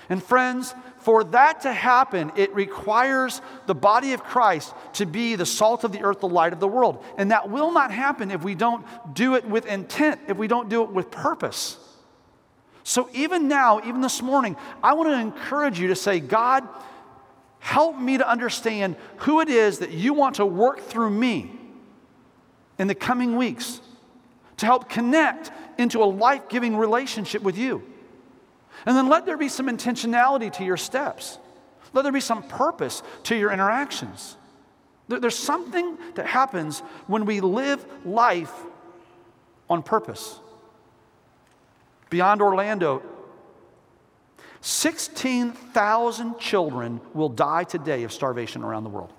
And 0.09 0.23
friends, 0.23 0.75
for 1.07 1.23
that 1.23 1.61
to 1.61 1.73
happen, 1.73 2.33
it 2.35 2.53
requires 2.53 3.41
the 3.67 3.77
body 3.77 4.13
of 4.13 4.25
Christ 4.25 4.75
to 4.95 5.07
be 5.07 5.37
the 5.37 5.47
salt 5.47 5.85
of 5.85 5.93
the 5.93 6.03
earth, 6.03 6.19
the 6.19 6.27
light 6.27 6.53
of 6.53 6.59
the 6.59 6.67
world. 6.67 7.05
And 7.17 7.31
that 7.31 7.49
will 7.49 7.71
not 7.71 7.93
happen 7.93 8.33
if 8.33 8.43
we 8.43 8.57
don't 8.57 8.85
do 9.15 9.37
it 9.37 9.45
with 9.45 9.67
intent, 9.67 10.21
if 10.27 10.37
we 10.37 10.49
don't 10.49 10.69
do 10.69 10.83
it 10.83 10.91
with 10.91 11.13
purpose. 11.13 11.79
So 12.83 13.09
even 13.13 13.47
now, 13.47 13.79
even 13.87 14.01
this 14.01 14.21
morning, 14.21 14.57
I 14.83 14.95
want 14.95 15.09
to 15.11 15.21
encourage 15.21 15.79
you 15.79 15.87
to 15.87 15.95
say, 15.95 16.19
God, 16.19 16.69
help 17.61 17.97
me 17.97 18.19
to 18.19 18.29
understand 18.29 18.97
who 19.19 19.41
it 19.41 19.49
is 19.49 19.79
that 19.79 19.93
you 19.93 20.13
want 20.13 20.35
to 20.37 20.45
work 20.45 20.81
through 20.81 21.11
me 21.11 21.53
in 22.81 22.89
the 22.89 22.97
coming 22.97 23.37
weeks 23.37 23.81
to 24.57 24.67
help 24.67 24.89
connect 24.89 25.53
into 25.79 26.03
a 26.03 26.05
life 26.05 26.49
giving 26.49 26.77
relationship 26.77 27.43
with 27.43 27.57
you. 27.57 27.85
And 28.85 28.97
then 28.97 29.09
let 29.09 29.25
there 29.27 29.39
be 29.39 29.49
some 29.49 29.67
intentionality 29.67 30.53
to 30.55 30.65
your 30.65 30.77
steps. 30.77 31.39
Let 31.93 32.03
there 32.03 32.13
be 32.13 32.21
some 32.21 32.43
purpose 32.43 33.03
to 33.25 33.37
your 33.37 33.53
interactions. 33.53 34.37
There's 35.09 35.39
something 35.39 35.97
that 36.15 36.27
happens 36.27 36.81
when 37.07 37.27
we 37.27 37.41
live 37.41 37.85
life 38.05 38.53
on 39.71 39.83
purpose. 39.83 40.41
Beyond 42.11 42.43
Orlando, 42.43 43.03
16,000 44.61 46.39
children 46.39 47.01
will 47.15 47.29
die 47.29 47.65
today 47.65 48.03
of 48.03 48.13
starvation 48.13 48.65
around 48.65 48.85
the 48.85 48.91
world. 48.91 49.13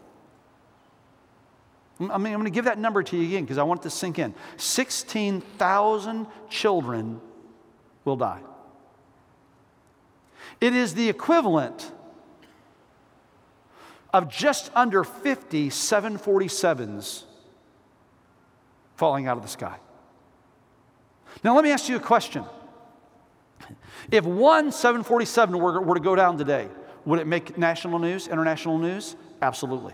I 1.99 2.17
mean, 2.17 2.33
I'm 2.33 2.39
going 2.39 2.43
to 2.43 2.51
give 2.51 2.65
that 2.65 2.77
number 2.77 3.01
to 3.01 3.17
you 3.17 3.23
again 3.23 3.43
because 3.43 3.57
I 3.57 3.63
want 3.63 3.79
it 3.81 3.83
to 3.83 3.89
sink 3.89 4.19
in. 4.19 4.35
16,000 4.57 6.27
children 6.49 7.19
will 8.05 8.17
die. 8.17 8.41
It 10.59 10.73
is 10.73 10.93
the 10.93 11.07
equivalent 11.09 11.91
of 14.13 14.29
just 14.29 14.71
under 14.73 15.03
50 15.03 15.69
747s 15.69 17.23
falling 18.95 19.27
out 19.27 19.37
of 19.37 19.43
the 19.43 19.49
sky. 19.49 19.77
Now, 21.43 21.55
let 21.55 21.63
me 21.63 21.71
ask 21.71 21.87
you 21.87 21.95
a 21.95 21.99
question. 21.99 22.43
If 24.11 24.25
one 24.25 24.71
747 24.71 25.59
were, 25.59 25.81
were 25.81 25.95
to 25.95 26.01
go 26.01 26.15
down 26.15 26.37
today, 26.37 26.67
would 27.05 27.19
it 27.19 27.27
make 27.27 27.57
national 27.57 27.99
news, 27.99 28.27
international 28.27 28.77
news? 28.77 29.15
Absolutely. 29.41 29.93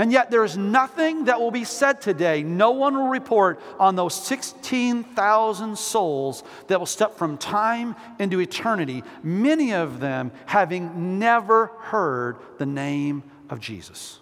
And 0.00 0.10
yet, 0.10 0.30
there 0.30 0.44
is 0.44 0.56
nothing 0.56 1.24
that 1.24 1.38
will 1.38 1.50
be 1.50 1.64
said 1.64 2.00
today. 2.00 2.42
No 2.42 2.70
one 2.70 2.96
will 2.96 3.08
report 3.08 3.60
on 3.78 3.96
those 3.96 4.14
16,000 4.14 5.76
souls 5.76 6.42
that 6.68 6.78
will 6.78 6.86
step 6.86 7.18
from 7.18 7.36
time 7.36 7.94
into 8.18 8.40
eternity, 8.40 9.04
many 9.22 9.74
of 9.74 10.00
them 10.00 10.32
having 10.46 11.18
never 11.18 11.66
heard 11.80 12.38
the 12.56 12.64
name 12.64 13.22
of 13.50 13.60
Jesus. 13.60 14.20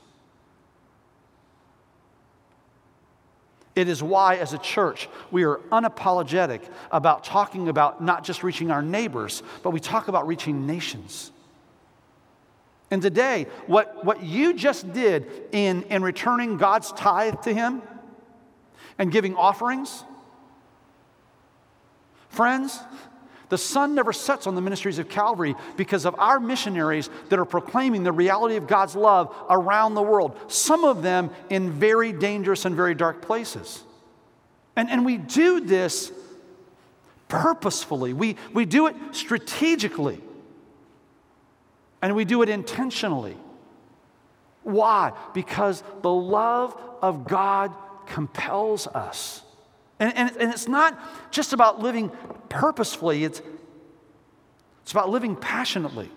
It 3.76 3.88
is 3.88 4.02
why, 4.02 4.34
as 4.34 4.54
a 4.54 4.58
church, 4.58 5.08
we 5.30 5.44
are 5.44 5.58
unapologetic 5.70 6.62
about 6.90 7.22
talking 7.22 7.68
about 7.68 8.02
not 8.02 8.24
just 8.24 8.42
reaching 8.42 8.72
our 8.72 8.82
neighbors, 8.82 9.44
but 9.62 9.70
we 9.70 9.78
talk 9.78 10.08
about 10.08 10.26
reaching 10.26 10.66
nations. 10.66 11.30
And 12.90 13.02
today, 13.02 13.46
what, 13.66 14.04
what 14.04 14.22
you 14.22 14.54
just 14.54 14.92
did 14.92 15.26
in, 15.52 15.82
in 15.84 16.02
returning 16.02 16.56
God's 16.56 16.90
tithe 16.92 17.42
to 17.42 17.52
Him 17.52 17.82
and 18.98 19.12
giving 19.12 19.34
offerings, 19.34 20.04
friends, 22.30 22.78
the 23.50 23.58
sun 23.58 23.94
never 23.94 24.12
sets 24.12 24.46
on 24.46 24.54
the 24.54 24.60
ministries 24.60 24.98
of 24.98 25.08
Calvary 25.08 25.54
because 25.76 26.04
of 26.04 26.14
our 26.18 26.38
missionaries 26.38 27.08
that 27.28 27.38
are 27.38 27.44
proclaiming 27.44 28.02
the 28.02 28.12
reality 28.12 28.56
of 28.56 28.66
God's 28.66 28.94
love 28.94 29.34
around 29.48 29.94
the 29.94 30.02
world, 30.02 30.38
some 30.48 30.84
of 30.84 31.02
them 31.02 31.30
in 31.48 31.70
very 31.70 32.12
dangerous 32.12 32.64
and 32.64 32.74
very 32.74 32.94
dark 32.94 33.22
places. 33.22 33.82
And, 34.76 34.90
and 34.90 35.04
we 35.04 35.16
do 35.16 35.60
this 35.60 36.12
purposefully, 37.28 38.12
we, 38.14 38.36
we 38.54 38.64
do 38.64 38.86
it 38.86 38.96
strategically. 39.12 40.20
And 42.00 42.14
we 42.14 42.24
do 42.24 42.42
it 42.42 42.48
intentionally. 42.48 43.36
Why? 44.62 45.12
Because 45.34 45.82
the 46.02 46.12
love 46.12 46.78
of 47.02 47.26
God 47.26 47.74
compels 48.06 48.86
us. 48.86 49.42
And, 49.98 50.14
and, 50.16 50.36
and, 50.36 50.52
it's 50.52 50.68
not 50.68 51.32
just 51.32 51.52
about 51.52 51.80
living 51.80 52.10
purposefully, 52.48 53.24
it's, 53.24 53.42
it's 54.82 54.92
about 54.92 55.10
living 55.10 55.34
passionately. 55.34 56.10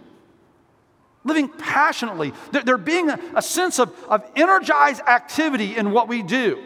Living 1.24 1.48
passionately. 1.48 2.34
There, 2.52 2.62
there 2.64 2.78
being 2.78 3.10
a, 3.10 3.20
a 3.36 3.42
sense 3.42 3.80
of, 3.80 3.92
of 4.06 4.24
energized 4.36 5.02
activity 5.02 5.76
in 5.76 5.92
what 5.92 6.08
we 6.08 6.22
do. 6.22 6.62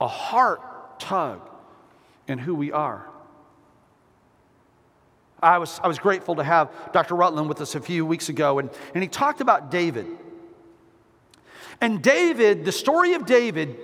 A 0.00 0.08
heart 0.08 0.98
tug 0.98 1.51
and 2.32 2.40
who 2.40 2.54
we 2.54 2.72
are. 2.72 3.08
I 5.42 5.58
was, 5.58 5.80
I 5.82 5.88
was 5.88 5.98
grateful 5.98 6.36
to 6.36 6.44
have 6.44 6.70
Dr. 6.92 7.14
Rutland 7.14 7.48
with 7.48 7.60
us 7.60 7.74
a 7.74 7.80
few 7.80 8.06
weeks 8.06 8.28
ago, 8.28 8.58
and, 8.58 8.70
and 8.94 9.02
he 9.02 9.08
talked 9.08 9.40
about 9.40 9.70
David. 9.70 10.06
And 11.80 12.02
David, 12.02 12.64
the 12.64 12.72
story 12.72 13.14
of 13.14 13.26
David, 13.26 13.76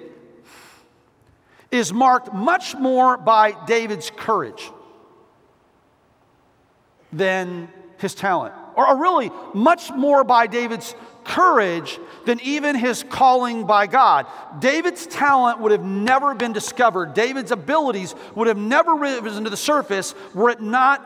is 1.70 1.92
marked 1.92 2.32
much 2.32 2.76
more 2.76 3.16
by 3.16 3.52
David's 3.66 4.10
courage 4.10 4.70
than 7.12 7.68
his 7.98 8.14
talent, 8.14 8.54
or, 8.76 8.88
or 8.88 8.96
really 8.96 9.30
much 9.52 9.90
more 9.90 10.22
by 10.22 10.46
David's 10.46 10.94
courage 11.28 12.00
than 12.24 12.40
even 12.40 12.74
his 12.74 13.04
calling 13.04 13.66
by 13.66 13.86
God. 13.86 14.26
David's 14.58 15.06
talent 15.06 15.60
would 15.60 15.72
have 15.72 15.84
never 15.84 16.34
been 16.34 16.52
discovered. 16.52 17.14
David's 17.14 17.52
abilities 17.52 18.14
would 18.34 18.48
have 18.48 18.56
never 18.56 18.94
risen 18.94 19.44
to 19.44 19.50
the 19.50 19.56
surface 19.56 20.14
were 20.34 20.50
it 20.50 20.60
not 20.60 21.04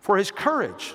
for 0.00 0.16
his 0.16 0.30
courage. 0.30 0.94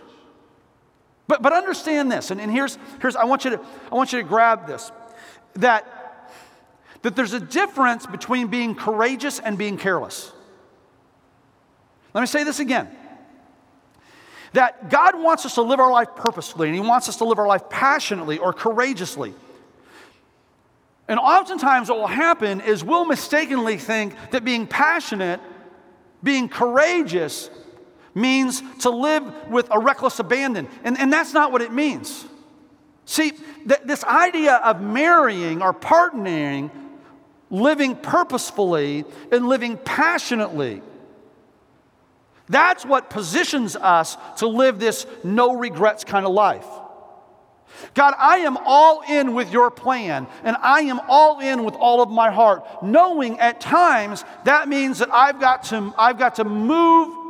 But, 1.28 1.42
but 1.42 1.54
understand 1.54 2.12
this, 2.12 2.32
and, 2.32 2.40
and 2.40 2.52
here's, 2.52 2.78
here's 3.02 3.16
I, 3.16 3.26
want 3.26 3.46
you 3.46 3.52
to, 3.52 3.62
I 3.92 3.96
want 3.96 4.14
you 4.14 4.22
to 4.22 4.28
grab 4.28 4.68
this 4.68 4.92
that, 5.56 6.32
that 7.02 7.16
there's 7.16 7.34
a 7.34 7.40
difference 7.40 8.06
between 8.06 8.48
being 8.48 8.76
courageous 8.76 9.40
and 9.40 9.58
being 9.58 9.78
careless. 9.78 10.32
Let 12.14 12.22
me 12.22 12.28
say 12.28 12.44
this 12.44 12.60
again 12.60 12.96
that 14.54 14.90
God 14.90 15.20
wants 15.20 15.46
us 15.46 15.56
to 15.56 15.62
live 15.62 15.80
our 15.80 15.92
life 15.92 16.10
purposefully 16.16 16.68
and 16.70 16.76
He 16.76 16.82
wants 16.82 17.10
us 17.10 17.18
to 17.18 17.26
live 17.26 17.40
our 17.40 17.48
life 17.48 17.70
passionately 17.70 18.38
or 18.38 18.54
courageously. 18.54 19.34
And 21.08 21.20
oftentimes, 21.20 21.90
what 21.90 22.00
will 22.00 22.08
happen 22.08 22.62
is 22.62 22.84
we'll 22.84 23.06
mistakenly 23.06 23.78
think 23.78 24.16
that 24.32 24.46
being 24.46 24.66
passionate, 24.66 25.42
being 26.24 26.48
courageous, 26.48 27.50
means 28.16 28.64
to 28.80 28.90
live 28.90 29.50
with 29.50 29.68
a 29.72 29.80
reckless 29.80 30.20
abandon. 30.20 30.68
And, 30.84 30.98
and 30.98 31.12
that's 31.12 31.34
not 31.34 31.52
what 31.52 31.62
it 31.62 31.74
means. 31.74 32.26
See, 33.06 33.32
th- 33.32 33.82
this 33.84 34.04
idea 34.06 34.56
of 34.56 34.82
marrying 34.82 35.62
or 35.62 35.74
partnering, 35.74 36.72
living 37.50 37.96
purposefully, 37.96 39.04
and 39.32 39.48
living 39.48 39.78
passionately 39.78 40.82
that's 42.50 42.86
what 42.86 43.10
positions 43.10 43.76
us 43.76 44.18
to 44.38 44.48
live 44.48 44.80
this 44.80 45.06
no 45.24 45.56
regrets 45.56 46.04
kind 46.04 46.26
of 46.26 46.34
life. 46.34 46.68
God, 47.94 48.14
I 48.18 48.40
am 48.40 48.58
all 48.58 49.02
in 49.08 49.34
with 49.34 49.52
your 49.52 49.70
plan, 49.72 50.28
and 50.44 50.56
I 50.62 50.82
am 50.82 51.00
all 51.08 51.40
in 51.40 51.64
with 51.64 51.76
all 51.76 52.02
of 52.02 52.10
my 52.10 52.32
heart, 52.32 52.84
knowing 52.84 53.40
at 53.40 53.60
times 53.60 54.24
that 54.46 54.68
means 54.68 55.00
that 55.00 55.14
I've 55.14 55.40
got 55.40 55.64
to, 55.66 55.94
I've 55.98 56.18
got 56.18 56.36
to 56.36 56.44
move 56.44 57.24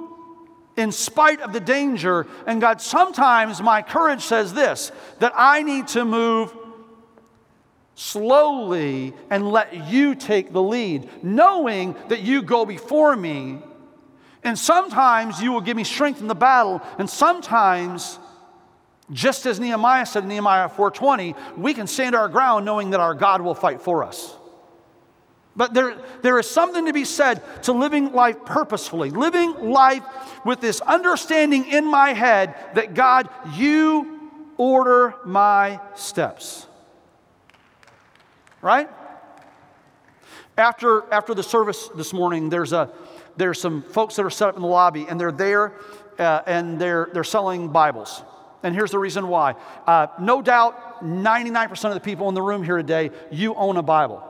in 0.75 0.91
spite 0.91 1.41
of 1.41 1.53
the 1.53 1.60
danger. 1.60 2.27
And 2.46 2.60
God, 2.60 2.82
sometimes 2.82 3.62
my 3.62 3.82
courage 3.82 4.22
says 4.22 4.53
this 4.53 4.91
that 5.20 5.34
I 5.36 5.63
need 5.63 5.88
to 5.89 6.05
move 6.05 6.53
slowly 7.96 9.13
and 9.29 9.51
let 9.51 9.88
you 9.88 10.15
take 10.15 10.51
the 10.51 10.62
lead, 10.62 11.10
knowing 11.24 11.96
that 12.10 12.22
you 12.22 12.41
go 12.41 12.65
before 12.65 13.15
me. 13.15 13.60
And 14.44 14.58
sometimes 14.60 15.42
you 15.42 15.52
will 15.52 15.62
give 15.62 15.78
me 15.78 15.84
strength 15.84 16.22
in 16.22 16.28
the 16.28 16.36
battle, 16.36 16.82
and 16.98 17.10
sometimes 17.10 18.20
just 19.12 19.46
as 19.46 19.60
Nehemiah 19.60 20.06
said 20.06 20.24
in 20.24 20.30
Nehemiah 20.30 20.70
4:20, 20.70 21.36
we 21.58 21.74
can 21.74 21.88
stand 21.88 22.16
our 22.16 22.30
ground 22.30 22.66
knowing 22.66 22.92
that 22.92 23.00
our 23.00 23.14
God 23.14 23.42
will 23.42 23.56
fight 23.56 23.82
for 23.82 24.04
us. 24.04 24.36
But 25.56 25.74
there, 25.74 25.96
there 26.24 26.40
is 26.40 26.50
something 26.50 26.88
to 26.88 26.94
be 26.94 27.06
said 27.06 27.44
to 27.64 27.74
living 27.74 28.14
life 28.14 28.44
purposefully, 28.44 29.12
living 29.12 29.70
life 29.70 30.04
with 30.46 30.62
this 30.62 30.82
understanding 30.82 31.66
in 31.66 31.86
my 31.86 32.14
head 32.14 32.56
that 32.74 32.96
God, 32.96 33.30
you 33.54 34.32
order 34.58 35.16
my 35.26 35.80
steps. 35.96 36.66
Right? 38.62 38.90
After, 40.58 41.12
after 41.14 41.36
the 41.36 41.44
service 41.44 41.88
this 41.96 42.14
morning, 42.14 42.50
there's, 42.50 42.74
a, 42.74 42.90
there's 43.38 43.60
some 43.60 43.82
folks 43.82 44.16
that 44.16 44.25
are 44.25 44.30
set 44.30 44.50
up 44.50 44.56
in 44.56 44.62
the 44.62 44.68
lobby, 44.68 45.06
and 45.08 45.20
they're 45.20 45.32
there 45.32 45.74
uh, 46.20 46.42
and 46.46 46.80
they're, 46.80 47.10
they're 47.13 47.24
selling 47.24 47.70
Bibles. 47.70 48.24
And 48.62 48.74
here's 48.74 48.92
the 48.92 49.00
reason 49.00 49.28
why. 49.28 49.56
Uh, 49.86 50.08
no 50.20 50.42
doubt, 50.42 51.04
99% 51.04 51.86
of 51.86 51.94
the 51.94 52.00
people 52.00 52.30
in 52.30 52.36
the 52.36 52.42
room 52.42 52.63
here 52.63 52.78
today, 52.78 53.12
you 53.30 53.54
own 53.56 53.78
a 53.78 53.84
Bible. 53.84 54.24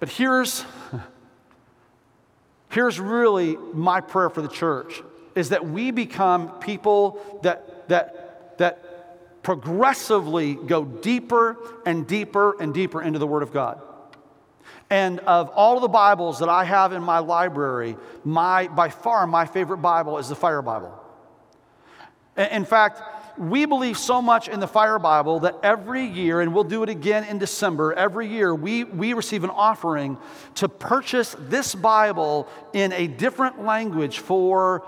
But 0.00 0.08
here's, 0.08 0.64
here's 2.70 2.98
really 2.98 3.56
my 3.72 4.00
prayer 4.00 4.30
for 4.30 4.42
the 4.42 4.48
church 4.48 5.02
is 5.34 5.50
that 5.50 5.66
we 5.66 5.90
become 5.92 6.58
people 6.58 7.40
that, 7.42 7.88
that, 7.88 8.58
that 8.58 9.42
progressively 9.42 10.54
go 10.54 10.84
deeper 10.84 11.56
and 11.86 12.06
deeper 12.06 12.60
and 12.60 12.74
deeper 12.74 13.00
into 13.00 13.18
the 13.18 13.26
Word 13.26 13.42
of 13.42 13.52
God. 13.52 13.80
And 14.92 15.20
of 15.20 15.48
all 15.48 15.76
of 15.76 15.80
the 15.80 15.88
Bibles 15.88 16.40
that 16.40 16.50
I 16.50 16.64
have 16.64 16.92
in 16.92 17.02
my 17.02 17.18
library, 17.20 17.96
my, 18.24 18.68
by 18.68 18.90
far 18.90 19.26
my 19.26 19.46
favorite 19.46 19.78
Bible 19.78 20.18
is 20.18 20.28
the 20.28 20.34
Fire 20.34 20.60
Bible. 20.60 20.92
In 22.36 22.66
fact, 22.66 23.00
we 23.38 23.64
believe 23.64 23.96
so 23.96 24.20
much 24.20 24.48
in 24.48 24.60
the 24.60 24.66
Fire 24.66 24.98
Bible 24.98 25.40
that 25.40 25.56
every 25.62 26.04
year, 26.04 26.42
and 26.42 26.52
we'll 26.52 26.62
do 26.62 26.82
it 26.82 26.90
again 26.90 27.24
in 27.24 27.38
December, 27.38 27.94
every 27.94 28.28
year 28.28 28.54
we, 28.54 28.84
we 28.84 29.14
receive 29.14 29.44
an 29.44 29.50
offering 29.50 30.18
to 30.56 30.68
purchase 30.68 31.34
this 31.38 31.74
Bible 31.74 32.46
in 32.74 32.92
a 32.92 33.06
different 33.06 33.64
language 33.64 34.18
for 34.18 34.84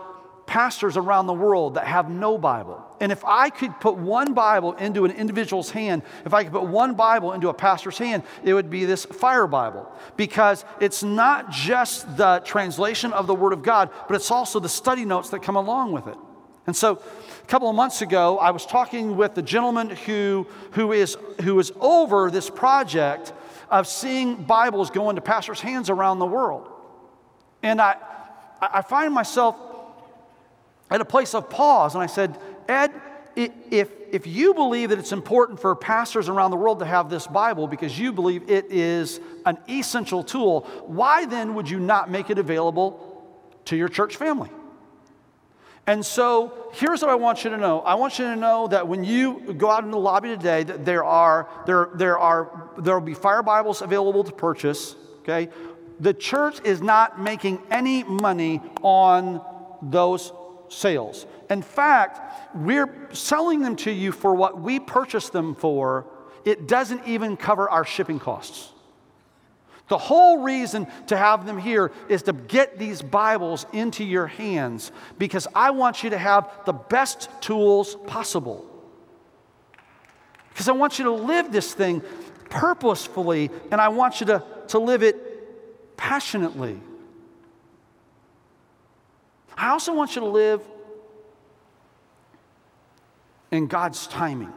pastors 0.47 0.97
around 0.97 1.27
the 1.27 1.35
world 1.35 1.75
that 1.75 1.87
have 1.87 2.11
no 2.11 2.37
Bible. 2.39 2.85
And 3.01 3.11
if 3.11 3.25
I 3.25 3.51
could 3.51 3.79
put 3.81 3.97
one 3.97 4.35
Bible 4.35 4.73
into 4.75 5.05
an 5.05 5.11
individual's 5.11 5.71
hand, 5.71 6.03
if 6.25 6.35
I 6.35 6.45
could 6.45 6.53
put 6.53 6.65
one 6.65 6.95
Bible 6.95 7.33
into 7.33 7.49
a 7.49 7.55
pastor's 7.55 7.99
hand, 7.99 8.23
it 8.43 8.55
would 8.55 8.71
be 8.71 8.85
this 8.85 9.05
Fire 9.05 9.47
Bible. 9.47 9.91
Because 10.17 10.65
it's 10.81 11.03
not 11.03 11.51
just 11.51 12.17
the 12.17 12.43
translation 12.45 13.13
of 13.13 13.27
the 13.27 13.35
Word 13.35 13.53
of 13.53 13.63
God, 13.63 13.91
but 14.07 14.15
it's 14.15 14.31
also 14.31 14.61
the 14.61 14.69
study 14.69 15.05
notes 15.05 15.31
that 15.31 15.43
come 15.43 15.57
along 15.57 15.93
with 15.93 16.07
it. 16.07 16.17
And 16.67 16.75
so, 16.75 16.93
a 17.43 17.47
couple 17.47 17.69
of 17.69 17.77
months 17.77 18.01
ago, 18.01 18.39
I 18.39 18.51
was 18.51 18.65
talking 18.65 19.17
with 19.17 19.35
the 19.35 19.43
gentleman 19.43 19.91
who, 19.91 20.47
who, 20.73 20.93
is, 20.93 21.17
who 21.43 21.59
is 21.59 21.73
over 21.79 22.31
this 22.31 22.49
project 22.49 23.35
of 23.71 23.87
seeing 23.87 24.45
Bibles 24.45 24.91
go 24.91 25.11
into 25.11 25.21
pastors' 25.21 25.61
hands 25.61 25.91
around 25.91 26.21
the 26.21 26.27
world. 26.27 26.69
And 27.63 27.81
I, 27.83 27.97
I 28.63 28.83
find 28.83 29.13
myself 29.13 29.57
at 30.91 31.01
a 31.01 31.05
place 31.05 31.35
of 31.35 31.51
pause, 31.51 31.95
and 31.95 32.03
I 32.03 32.07
said, 32.07 32.39
Ed, 32.69 32.93
if, 33.37 33.91
if 34.11 34.27
you 34.27 34.55
believe 34.55 34.91
that 34.91 34.99
it's 34.99 35.13
important 35.13 35.61
for 35.61 35.75
pastors 35.75 36.29
around 36.29 36.51
the 36.53 36.57
world 36.57 36.79
to 36.79 36.85
have 36.85 37.11
this 37.11 37.27
Bible 37.27 37.67
because 37.67 37.99
you 37.99 38.13
believe 38.13 38.49
it 38.49 38.67
is 38.71 39.21
an 39.45 39.59
essential 39.69 40.23
tool, 40.23 40.61
why 40.87 41.27
then 41.27 41.55
would 41.55 41.69
you 41.69 41.81
not 41.81 42.11
make 42.11 42.31
it 42.31 42.39
available 42.39 43.25
to 43.67 43.77
your 43.77 43.89
church 43.89 44.17
family? 44.17 44.51
And 45.87 46.05
so 46.05 46.71
here's 46.73 47.03
what 47.03 47.11
I 47.11 47.15
want 47.15 47.45
you 47.45 47.51
to 47.51 47.59
know. 47.59 47.81
I 47.81 47.97
want 47.97 48.19
you 48.19 48.25
to 48.27 48.37
know 48.37 48.69
that 48.69 48.89
when 48.89 49.05
you 49.05 49.53
go 49.55 49.71
out 49.71 49.85
in 49.85 49.91
the 49.91 49.99
lobby 49.99 50.31
today, 50.31 50.63
that 50.63 50.85
there 50.85 51.05
are 51.05 51.47
there 51.67 51.91
there 51.95 52.19
are 52.19 52.71
there 52.79 52.99
will 52.99 53.05
be 53.05 53.13
fire 53.13 53.43
Bibles 53.43 53.83
available 53.83 54.25
to 54.25 54.33
purchase. 54.33 54.97
Okay, 55.21 55.51
the 56.01 56.15
church 56.15 56.59
is 56.65 56.81
not 56.81 57.21
making 57.21 57.61
any 57.71 58.03
money 58.03 58.63
on 58.81 59.43
those 59.83 60.33
sales. 60.75 61.27
In 61.51 61.63
fact, 61.63 62.55
we're 62.55 62.89
selling 63.13 63.61
them 63.61 63.77
to 63.77 63.91
you 63.91 64.13
for 64.13 64.35
what 64.35 64.61
we 64.61 64.81
purchased 64.81 65.33
them 65.33 65.55
for. 65.55 66.07
It 66.45 66.67
doesn't 66.69 67.07
even 67.07 67.37
cover 67.37 67.69
our 67.69 67.85
shipping 67.85 68.19
costs. 68.19 68.71
The 69.89 69.99
whole 69.99 70.43
reason 70.43 70.87
to 71.09 71.17
have 71.17 71.45
them 71.45 71.59
here 71.59 71.93
is 72.09 72.23
to 72.23 72.33
get 72.33 72.79
these 72.79 73.03
Bibles 73.03 73.67
into 73.73 74.03
your 74.03 74.27
hands 74.27 74.93
because 75.19 75.47
I 75.55 75.71
want 75.71 76.03
you 76.03 76.11
to 76.11 76.19
have 76.19 76.51
the 76.65 76.73
best 76.73 77.29
tools 77.43 77.97
possible. 78.07 78.65
Because 80.51 80.69
I 80.69 80.73
want 80.73 80.99
you 80.99 81.05
to 81.07 81.11
live 81.11 81.53
this 81.53 81.75
thing 81.75 82.03
purposefully 82.49 83.51
and 83.71 83.81
I 83.81 83.89
want 83.89 84.21
you 84.21 84.27
to, 84.27 84.43
to 84.69 84.79
live 84.79 85.03
it 85.03 85.97
passionately. 85.97 86.81
I 89.57 89.71
also 89.71 89.95
want 89.95 90.15
you 90.17 90.21
to 90.21 90.29
live 90.29 90.63
in 93.51 93.67
God's 93.67 94.07
timing. 94.07 94.53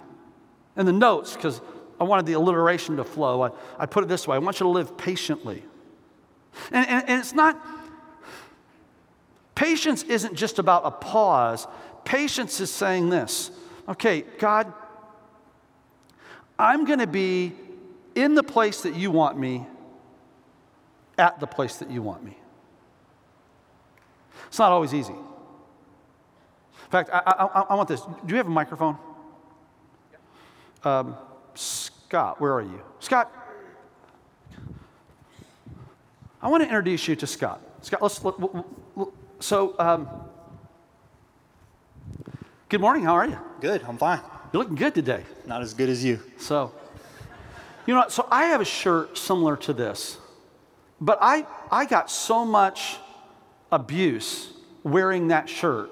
In 0.76 0.86
the 0.86 0.94
notes, 0.94 1.36
because 1.36 1.62
I 2.00 2.04
wanted 2.04 2.26
the 2.26 2.34
alliteration 2.34 2.98
to 2.98 3.04
flow. 3.04 3.44
I, 3.44 3.50
I 3.80 3.86
put 3.86 4.04
it 4.04 4.08
this 4.08 4.28
way 4.28 4.36
I 4.36 4.40
want 4.40 4.60
you 4.60 4.66
to 4.66 4.70
live 4.70 4.98
patiently. 4.98 5.64
And, 6.72 6.88
and, 6.88 7.10
and 7.10 7.20
it's 7.20 7.34
not, 7.34 7.60
patience 9.56 10.04
isn't 10.04 10.36
just 10.36 10.60
about 10.60 10.86
a 10.86 10.92
pause. 10.92 11.68
Patience 12.04 12.60
is 12.60 12.72
saying 12.72 13.10
this 13.10 13.52
okay, 13.88 14.22
God, 14.38 14.72
I'm 16.60 16.86
going 16.86 17.00
to 17.00 17.08
be 17.08 17.54
in 18.16 18.36
the 18.36 18.44
place 18.44 18.82
that 18.82 18.96
you 18.96 19.12
want 19.12 19.38
me 19.38 19.66
at 21.18 21.40
the 21.40 21.48
place 21.48 21.78
that 21.78 21.90
you 21.90 22.02
want 22.02 22.24
me. 22.24 22.38
It's 24.47 24.60
not 24.60 24.71
always 24.71 24.93
easy. 24.93 25.13
In 25.13 26.91
fact, 26.91 27.10
I, 27.12 27.19
I, 27.26 27.63
I 27.69 27.76
want 27.76 27.89
this. 27.89 28.02
Do 28.02 28.15
you 28.28 28.38
have 28.38 28.47
a 28.47 28.50
microphone? 28.50 28.97
Um, 30.84 31.15
Scott, 31.54 32.39
where 32.39 32.54
are 32.54 32.62
you? 32.62 32.82
Scott, 33.00 33.32
I 36.41 36.47
want 36.47 36.62
to 36.62 36.67
introduce 36.67 37.08
you 37.08 37.15
to 37.17 37.28
Scott. 37.28 37.62
Scott, 37.82 38.02
let's. 38.02 38.23
Let, 38.23 38.36
so, 39.39 39.76
um, 39.80 40.08
good 42.69 42.80
morning. 42.80 43.04
How 43.04 43.15
are 43.15 43.28
you? 43.28 43.38
Good. 43.60 43.84
I'm 43.84 43.97
fine. 43.97 44.21
You're 44.54 44.62
looking 44.62 44.76
good 44.76 44.95
today. 44.95 45.23
Not 45.45 45.62
as 45.62 45.73
good 45.73 45.89
as 45.89 46.06
you. 46.06 46.21
So, 46.38 46.71
you 47.86 47.93
know, 47.93 48.06
so 48.08 48.28
I 48.32 48.45
have 48.45 48.62
a 48.62 48.65
shirt 48.65 49.17
similar 49.17 49.58
to 49.58 49.73
this, 49.73 50.17
but 51.02 51.17
I 51.21 51.45
I 51.69 51.86
got 51.86 52.10
so 52.10 52.45
much 52.45 52.97
abuse 53.71 54.53
wearing 54.84 55.27
that 55.30 55.49
shirt 55.49 55.91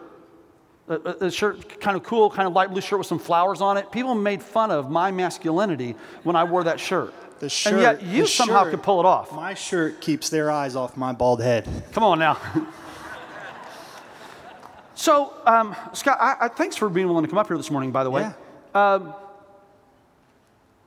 a, 0.88 1.26
a, 1.26 1.32
shirt, 1.32 1.80
kind 1.82 1.98
of 1.98 2.04
cool, 2.04 2.30
kind 2.30 2.48
of 2.48 2.54
light 2.54 2.70
blue 2.70 2.82
shirt 2.82 3.00
with 3.00 3.08
some 3.08 3.20
flowers 3.20 3.62
on 3.62 3.78
it. 3.78 3.92
People 3.92 4.14
made 4.16 4.42
fun 4.42 4.72
of 4.72 4.92
my 4.92 5.12
masculinity 5.12 5.96
when 6.24 6.36
I 6.36 6.44
wore 6.44 6.64
that 6.64 6.80
shirt. 6.80 7.14
The 7.40 7.50
shirt 7.50 7.74
and 7.74 7.82
yet 7.82 8.04
you 8.04 8.28
somehow 8.28 8.64
shirt, 8.64 8.72
could 8.72 8.84
pull 8.84 9.00
it 9.00 9.06
off. 9.06 9.34
My 9.34 9.54
shirt 9.54 10.00
keeps 10.00 10.30
their 10.30 10.52
eyes 10.52 10.76
off 10.76 10.96
my 10.96 11.12
bald 11.12 11.42
head. 11.42 11.68
Come 11.92 12.04
on 12.04 12.20
now. 12.20 12.38
so, 14.96 15.34
um, 15.46 15.76
Scott, 15.94 16.18
I, 16.22 16.36
I, 16.42 16.48
thanks 16.48 16.76
for 16.76 16.88
being 16.88 17.08
willing 17.08 17.26
to 17.26 17.30
come 17.30 17.40
up 17.40 17.48
here 17.48 17.58
this 17.58 17.72
morning, 17.72 17.92
by 17.92 18.04
the 18.04 18.12
way. 18.12 18.22
Yeah. 18.22 18.94
Um, 18.94 19.14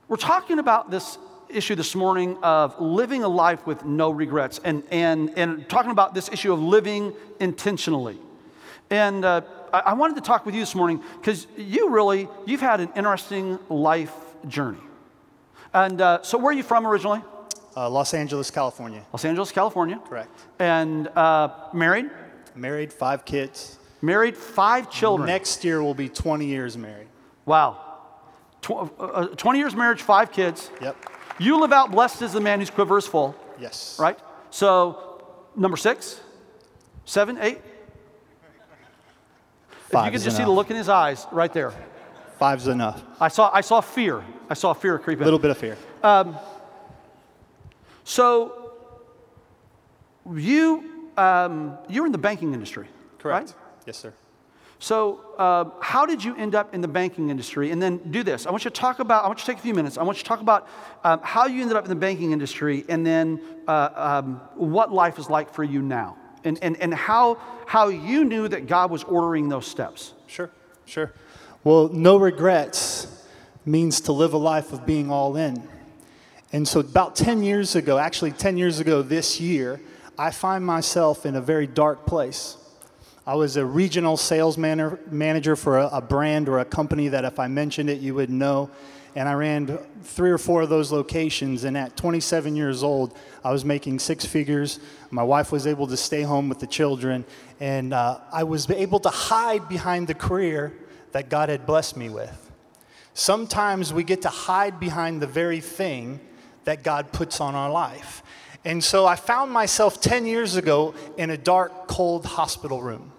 we're 0.07 0.17
talking 0.17 0.59
about 0.59 0.89
this 0.89 1.17
issue 1.49 1.75
this 1.75 1.95
morning 1.95 2.37
of 2.43 2.79
living 2.79 3.23
a 3.23 3.27
life 3.27 3.65
with 3.65 3.83
no 3.85 4.11
regrets 4.11 4.59
and, 4.63 4.83
and, 4.91 5.31
and 5.37 5.67
talking 5.67 5.91
about 5.91 6.13
this 6.13 6.29
issue 6.29 6.53
of 6.53 6.59
living 6.59 7.13
intentionally. 7.39 8.19
And 8.89 9.23
uh, 9.25 9.41
I 9.71 9.93
wanted 9.93 10.15
to 10.15 10.21
talk 10.21 10.45
with 10.45 10.55
you 10.55 10.61
this 10.61 10.75
morning 10.75 11.03
because 11.19 11.47
you 11.57 11.89
really, 11.89 12.27
you've 12.45 12.61
had 12.61 12.79
an 12.79 12.89
interesting 12.95 13.59
life 13.69 14.13
journey. 14.47 14.79
And 15.73 16.01
uh, 16.01 16.23
so, 16.23 16.37
where 16.37 16.51
are 16.51 16.57
you 16.57 16.63
from 16.63 16.87
originally? 16.87 17.21
Uh, 17.77 17.89
Los 17.89 18.13
Angeles, 18.13 18.49
California. 18.49 19.05
Los 19.13 19.23
Angeles, 19.23 19.51
California. 19.51 20.01
Correct. 20.07 20.31
And 20.57 21.07
uh, 21.09 21.49
married? 21.73 22.09
Married, 22.55 22.91
five 22.91 23.25
kids. 23.25 23.77
Married, 24.01 24.35
five 24.35 24.89
children. 24.89 25.27
Next 25.27 25.63
year 25.63 25.83
will 25.83 25.93
be 25.93 26.09
20 26.09 26.45
years 26.45 26.77
married. 26.77 27.07
Wow. 27.45 27.79
Tw- 28.61 28.71
uh, 28.71 28.83
uh, 28.99 29.27
20 29.27 29.59
years 29.59 29.75
marriage, 29.75 30.01
five 30.01 30.31
kids. 30.31 30.71
Yep. 30.81 30.95
You 31.39 31.59
live 31.61 31.71
out 31.71 31.91
blessed 31.91 32.21
as 32.21 32.33
the 32.33 32.41
man 32.41 32.59
whose 32.59 32.69
quiver 32.69 32.97
is 32.97 33.07
full. 33.07 33.35
Yes. 33.59 33.97
Right? 33.99 34.19
So, 34.49 35.23
number 35.55 35.77
six, 35.77 36.19
seven, 37.05 37.37
eight, 37.41 37.59
Five 39.89 40.01
if 40.01 40.13
you 40.13 40.19
could 40.19 40.23
just 40.23 40.25
enough. 40.25 40.37
see 40.37 40.43
the 40.43 40.51
look 40.51 40.69
in 40.69 40.75
his 40.75 40.89
eyes 40.89 41.25
right 41.31 41.51
there. 41.51 41.73
Five's 42.37 42.67
enough. 42.67 43.01
I 43.19 43.27
saw, 43.27 43.49
I 43.53 43.61
saw 43.61 43.81
fear. 43.81 44.23
I 44.49 44.53
saw 44.53 44.73
fear 44.73 44.99
creep 44.99 45.19
A 45.19 45.23
little 45.23 45.39
bit 45.39 45.51
of 45.51 45.57
fear. 45.57 45.77
Um, 46.03 46.37
So 48.03 48.73
you, 50.33 51.11
um, 51.17 51.77
you're 51.87 52.05
in 52.05 52.11
the 52.11 52.17
banking 52.17 52.53
industry, 52.53 52.87
right? 53.23 53.51
Yes, 53.85 53.97
sir. 53.97 54.13
So, 54.81 55.35
uh, 55.37 55.65
how 55.81 56.05
did 56.05 56.23
you 56.23 56.35
end 56.37 56.55
up 56.55 56.73
in 56.73 56.79
the 56.79 56.87
banking 56.87 57.29
industry? 57.29 57.71
And 57.71 57.81
then 57.81 57.97
do 58.11 58.23
this. 58.23 58.45
I 58.45 58.51
want 58.51 58.63
you 58.63 58.71
to 58.71 58.75
talk 58.75 58.99
about, 58.99 59.25
I 59.25 59.27
want 59.27 59.39
you 59.39 59.45
to 59.45 59.51
take 59.51 59.59
a 59.59 59.61
few 59.61 59.73
minutes. 59.73 59.97
I 59.97 60.03
want 60.03 60.17
you 60.17 60.23
to 60.23 60.27
talk 60.27 60.39
about 60.39 60.69
um, 61.03 61.19
how 61.21 61.47
you 61.47 61.61
ended 61.61 61.75
up 61.75 61.83
in 61.83 61.89
the 61.89 61.97
banking 61.97 62.31
industry 62.31 62.85
and 62.87 63.05
then 63.05 63.41
uh, 63.67 63.89
um, 63.93 64.41
what 64.55 64.93
life 64.93 65.19
is 65.19 65.29
like 65.29 65.53
for 65.53 65.65
you 65.65 65.81
now. 65.81 66.17
And, 66.45 66.57
and, 66.61 66.77
and 66.77 66.93
how, 66.93 67.37
how 67.65 67.89
you 67.89 68.23
knew 68.23 68.47
that 68.47 68.67
God 68.67 68.89
was 68.89 69.03
ordering 69.03 69.49
those 69.49 69.67
steps. 69.67 70.13
Sure, 70.27 70.49
sure. 70.85 71.11
Well, 71.65 71.89
no 71.89 72.15
regrets 72.15 73.25
means 73.65 73.99
to 74.01 74.13
live 74.13 74.31
a 74.33 74.37
life 74.37 74.71
of 74.71 74.85
being 74.85 75.11
all 75.11 75.35
in. 75.35 75.61
And 76.53 76.65
so, 76.65 76.79
about 76.79 77.17
10 77.17 77.43
years 77.43 77.75
ago, 77.75 77.97
actually 77.97 78.31
10 78.31 78.57
years 78.57 78.79
ago 78.79 79.01
this 79.01 79.41
year, 79.41 79.81
I 80.17 80.31
find 80.31 80.65
myself 80.65 81.25
in 81.25 81.35
a 81.35 81.41
very 81.41 81.67
dark 81.67 82.05
place. 82.05 82.55
I 83.29 83.35
was 83.35 83.57
a 83.57 83.63
regional 83.63 84.17
sales 84.17 84.57
man- 84.57 84.97
manager 85.11 85.55
for 85.55 85.77
a, 85.77 85.87
a 85.89 86.01
brand 86.01 86.49
or 86.49 86.57
a 86.57 86.65
company 86.65 87.09
that 87.09 87.25
if 87.25 87.37
I 87.37 87.47
mentioned 87.47 87.87
it, 87.87 87.99
you 87.99 88.15
would 88.15 88.31
know. 88.31 88.71
And 89.15 89.29
I 89.29 89.33
ran 89.33 89.77
three 90.01 90.31
or 90.31 90.39
four 90.39 90.63
of 90.63 90.69
those 90.69 90.91
locations. 90.91 91.63
And 91.63 91.77
at 91.77 91.95
27 91.95 92.55
years 92.55 92.81
old, 92.81 93.15
I 93.43 93.51
was 93.51 93.63
making 93.63 93.99
six 93.99 94.25
figures. 94.25 94.79
My 95.11 95.21
wife 95.21 95.51
was 95.51 95.67
able 95.67 95.85
to 95.85 95.95
stay 95.95 96.23
home 96.23 96.49
with 96.49 96.57
the 96.57 96.65
children. 96.65 97.23
And 97.59 97.93
uh, 97.93 98.17
I 98.31 98.45
was 98.45 98.67
able 98.67 98.99
to 99.01 99.09
hide 99.09 99.69
behind 99.69 100.07
the 100.07 100.15
career 100.15 100.73
that 101.11 101.29
God 101.29 101.49
had 101.49 101.67
blessed 101.67 101.97
me 101.97 102.09
with. 102.09 102.51
Sometimes 103.13 103.93
we 103.93 104.03
get 104.03 104.23
to 104.23 104.29
hide 104.29 104.79
behind 104.79 105.21
the 105.21 105.27
very 105.27 105.61
thing 105.61 106.19
that 106.63 106.81
God 106.81 107.11
puts 107.11 107.39
on 107.39 107.53
our 107.53 107.69
life. 107.69 108.23
And 108.65 108.83
so 108.83 109.05
I 109.05 109.15
found 109.15 109.51
myself 109.51 110.01
10 110.01 110.25
years 110.25 110.55
ago 110.55 110.95
in 111.15 111.29
a 111.29 111.37
dark, 111.37 111.87
cold 111.87 112.25
hospital 112.25 112.81
room. 112.81 113.11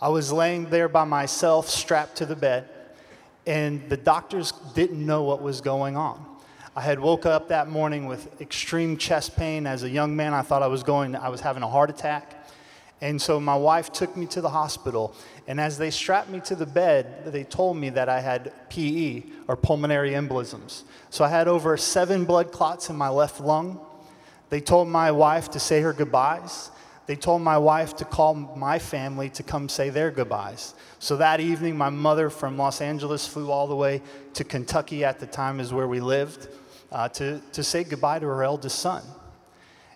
I 0.00 0.10
was 0.10 0.30
laying 0.32 0.70
there 0.70 0.88
by 0.88 1.02
myself, 1.02 1.68
strapped 1.68 2.16
to 2.18 2.26
the 2.26 2.36
bed, 2.36 2.68
and 3.46 3.88
the 3.88 3.96
doctors 3.96 4.52
didn't 4.74 5.04
know 5.04 5.24
what 5.24 5.42
was 5.42 5.60
going 5.60 5.96
on. 5.96 6.24
I 6.76 6.82
had 6.82 7.00
woke 7.00 7.26
up 7.26 7.48
that 7.48 7.68
morning 7.68 8.06
with 8.06 8.40
extreme 8.40 8.96
chest 8.96 9.36
pain. 9.36 9.66
As 9.66 9.82
a 9.82 9.90
young 9.90 10.14
man, 10.14 10.34
I 10.34 10.42
thought 10.42 10.62
I 10.62 10.68
was 10.68 10.84
going, 10.84 11.16
I 11.16 11.30
was 11.30 11.40
having 11.40 11.64
a 11.64 11.68
heart 11.68 11.90
attack. 11.90 12.46
And 13.00 13.20
so 13.20 13.40
my 13.40 13.56
wife 13.56 13.92
took 13.92 14.16
me 14.16 14.26
to 14.26 14.40
the 14.40 14.50
hospital, 14.50 15.16
and 15.48 15.60
as 15.60 15.78
they 15.78 15.90
strapped 15.90 16.30
me 16.30 16.38
to 16.40 16.54
the 16.54 16.66
bed, 16.66 17.32
they 17.32 17.42
told 17.42 17.76
me 17.76 17.90
that 17.90 18.08
I 18.08 18.20
had 18.20 18.52
PE, 18.70 19.24
or 19.48 19.56
pulmonary 19.56 20.12
embolisms. 20.12 20.82
So 21.10 21.24
I 21.24 21.28
had 21.28 21.48
over 21.48 21.76
seven 21.76 22.24
blood 22.24 22.52
clots 22.52 22.88
in 22.88 22.94
my 22.94 23.08
left 23.08 23.40
lung. 23.40 23.80
They 24.50 24.60
told 24.60 24.86
my 24.86 25.10
wife 25.10 25.50
to 25.50 25.60
say 25.60 25.80
her 25.80 25.92
goodbyes. 25.92 26.70
They 27.08 27.16
told 27.16 27.40
my 27.40 27.56
wife 27.56 27.96
to 27.96 28.04
call 28.04 28.34
my 28.34 28.78
family 28.78 29.30
to 29.30 29.42
come 29.42 29.70
say 29.70 29.88
their 29.88 30.10
goodbyes. 30.10 30.74
So 30.98 31.16
that 31.16 31.40
evening, 31.40 31.74
my 31.74 31.88
mother 31.88 32.28
from 32.28 32.58
Los 32.58 32.82
Angeles 32.82 33.26
flew 33.26 33.50
all 33.50 33.66
the 33.66 33.74
way 33.74 34.02
to 34.34 34.44
Kentucky 34.44 35.06
at 35.06 35.18
the 35.18 35.26
time, 35.26 35.58
is 35.58 35.72
where 35.72 35.88
we 35.88 36.00
lived, 36.00 36.48
uh, 36.92 37.08
to, 37.08 37.40
to 37.52 37.64
say 37.64 37.82
goodbye 37.82 38.18
to 38.18 38.26
her 38.26 38.42
eldest 38.44 38.80
son. 38.80 39.02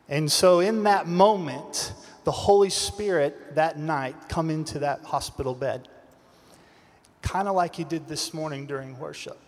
And 0.08 0.32
so, 0.32 0.60
in 0.60 0.84
that 0.84 1.06
moment, 1.06 1.92
the 2.24 2.32
Holy 2.32 2.70
Spirit 2.70 3.56
that 3.56 3.78
night 3.78 4.16
come 4.30 4.48
into 4.48 4.78
that 4.78 5.02
hospital 5.04 5.54
bed, 5.54 5.88
kind 7.20 7.46
of 7.46 7.54
like 7.54 7.76
he 7.76 7.84
did 7.84 8.08
this 8.08 8.32
morning 8.32 8.64
during 8.64 8.98
worship. 8.98 9.38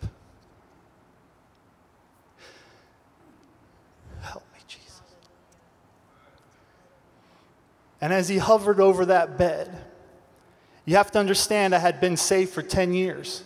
Help 4.21 4.43
me, 4.53 4.59
Jesus. 4.67 5.01
And 8.01 8.13
as 8.13 8.29
he 8.29 8.37
hovered 8.37 8.79
over 8.79 9.05
that 9.05 9.37
bed, 9.37 9.75
you 10.85 10.95
have 10.95 11.11
to 11.11 11.19
understand 11.19 11.73
I 11.73 11.79
had 11.79 11.99
been 11.99 12.17
saved 12.17 12.51
for 12.51 12.61
10 12.61 12.93
years. 12.93 13.43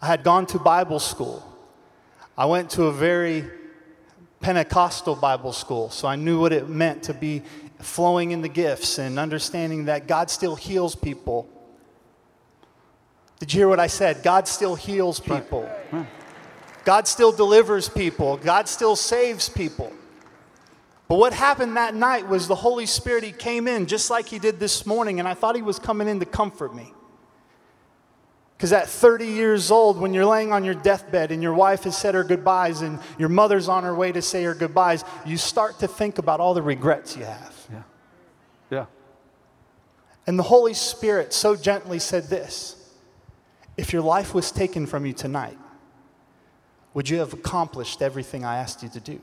I 0.00 0.06
had 0.06 0.24
gone 0.24 0.46
to 0.46 0.58
Bible 0.58 0.98
school. 0.98 1.46
I 2.36 2.46
went 2.46 2.70
to 2.70 2.84
a 2.84 2.92
very 2.92 3.44
Pentecostal 4.40 5.14
Bible 5.14 5.52
school, 5.52 5.90
so 5.90 6.08
I 6.08 6.16
knew 6.16 6.40
what 6.40 6.52
it 6.52 6.68
meant 6.68 7.04
to 7.04 7.14
be 7.14 7.42
flowing 7.78 8.30
in 8.30 8.42
the 8.42 8.48
gifts 8.48 8.98
and 8.98 9.18
understanding 9.18 9.84
that 9.84 10.06
God 10.06 10.30
still 10.30 10.56
heals 10.56 10.94
people. 10.94 11.48
Did 13.38 13.52
you 13.52 13.60
hear 13.60 13.68
what 13.68 13.80
I 13.80 13.88
said? 13.88 14.22
God 14.22 14.48
still 14.48 14.74
heals 14.74 15.20
people. 15.20 15.68
God 16.84 17.06
still 17.06 17.32
delivers 17.32 17.88
people. 17.88 18.36
God 18.36 18.68
still 18.68 18.96
saves 18.96 19.48
people. 19.48 19.92
But 21.08 21.16
what 21.16 21.32
happened 21.32 21.76
that 21.76 21.94
night 21.94 22.28
was 22.28 22.48
the 22.48 22.54
Holy 22.54 22.86
Spirit, 22.86 23.24
He 23.24 23.32
came 23.32 23.68
in 23.68 23.86
just 23.86 24.10
like 24.10 24.28
He 24.28 24.38
did 24.38 24.58
this 24.60 24.86
morning, 24.86 25.18
and 25.18 25.28
I 25.28 25.34
thought 25.34 25.56
He 25.56 25.62
was 25.62 25.78
coming 25.78 26.08
in 26.08 26.20
to 26.20 26.26
comfort 26.26 26.74
me. 26.74 26.92
Because 28.62 28.72
at 28.72 28.86
30 28.86 29.26
years 29.26 29.72
old, 29.72 29.98
when 29.98 30.14
you're 30.14 30.24
laying 30.24 30.52
on 30.52 30.62
your 30.62 30.74
deathbed 30.74 31.32
and 31.32 31.42
your 31.42 31.52
wife 31.52 31.82
has 31.82 31.96
said 31.96 32.14
her 32.14 32.22
goodbyes 32.22 32.80
and 32.80 33.00
your 33.18 33.28
mother's 33.28 33.68
on 33.68 33.82
her 33.82 33.92
way 33.92 34.12
to 34.12 34.22
say 34.22 34.44
her 34.44 34.54
goodbyes, 34.54 35.04
you 35.26 35.36
start 35.36 35.80
to 35.80 35.88
think 35.88 36.18
about 36.18 36.38
all 36.38 36.54
the 36.54 36.62
regrets 36.62 37.16
you 37.16 37.24
have. 37.24 37.66
Yeah. 37.72 37.82
Yeah. 38.70 38.86
And 40.28 40.38
the 40.38 40.44
Holy 40.44 40.74
Spirit 40.74 41.32
so 41.32 41.56
gently 41.56 41.98
said 41.98 42.28
this 42.28 42.76
If 43.76 43.92
your 43.92 44.02
life 44.02 44.32
was 44.32 44.52
taken 44.52 44.86
from 44.86 45.06
you 45.06 45.12
tonight, 45.12 45.58
would 46.94 47.08
you 47.08 47.18
have 47.18 47.32
accomplished 47.32 48.00
everything 48.00 48.44
I 48.44 48.58
asked 48.58 48.84
you 48.84 48.88
to 48.90 49.00
do? 49.00 49.20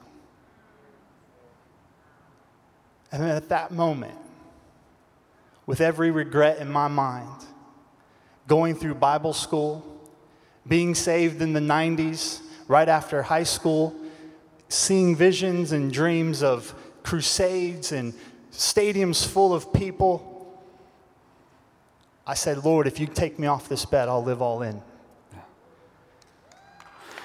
And 3.11 3.23
at 3.23 3.49
that 3.49 3.71
moment, 3.71 4.17
with 5.65 5.81
every 5.81 6.11
regret 6.11 6.59
in 6.59 6.71
my 6.71 6.87
mind, 6.87 7.45
going 8.47 8.75
through 8.75 8.95
Bible 8.95 9.33
school, 9.33 9.85
being 10.67 10.95
saved 10.95 11.41
in 11.41 11.53
the 11.53 11.59
90s, 11.59 12.41
right 12.67 12.89
after 12.89 13.23
high 13.23 13.43
school, 13.43 13.95
seeing 14.67 15.15
visions 15.15 15.71
and 15.71 15.91
dreams 15.91 16.43
of 16.43 16.73
crusades 17.03 17.91
and 17.91 18.13
stadiums 18.51 19.25
full 19.25 19.53
of 19.53 19.73
people, 19.73 20.29
I 22.27 22.35
said, 22.35 22.63
Lord, 22.63 22.85
if 22.85 22.99
you 22.99 23.07
take 23.07 23.39
me 23.39 23.47
off 23.47 23.67
this 23.67 23.85
bed, 23.85 24.07
I'll 24.07 24.23
live 24.23 24.41
all 24.41 24.61
in. 24.61 24.81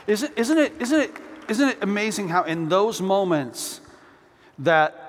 Isn't, 0.06 0.32
isn't, 0.36 0.58
it, 0.58 0.72
isn't, 0.80 1.00
it, 1.00 1.10
isn't 1.48 1.68
it 1.68 1.78
amazing 1.82 2.28
how, 2.28 2.44
in 2.44 2.68
those 2.68 3.02
moments, 3.02 3.80
that 4.58 5.03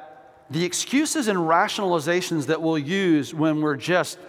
the 0.49 0.63
excuses 0.63 1.27
and 1.27 1.39
rationalizations 1.39 2.45
that 2.47 2.62
we'll 2.62 2.77
use 2.77 3.34
when 3.34 3.62
we're 3.62 3.75
just 3.75 4.19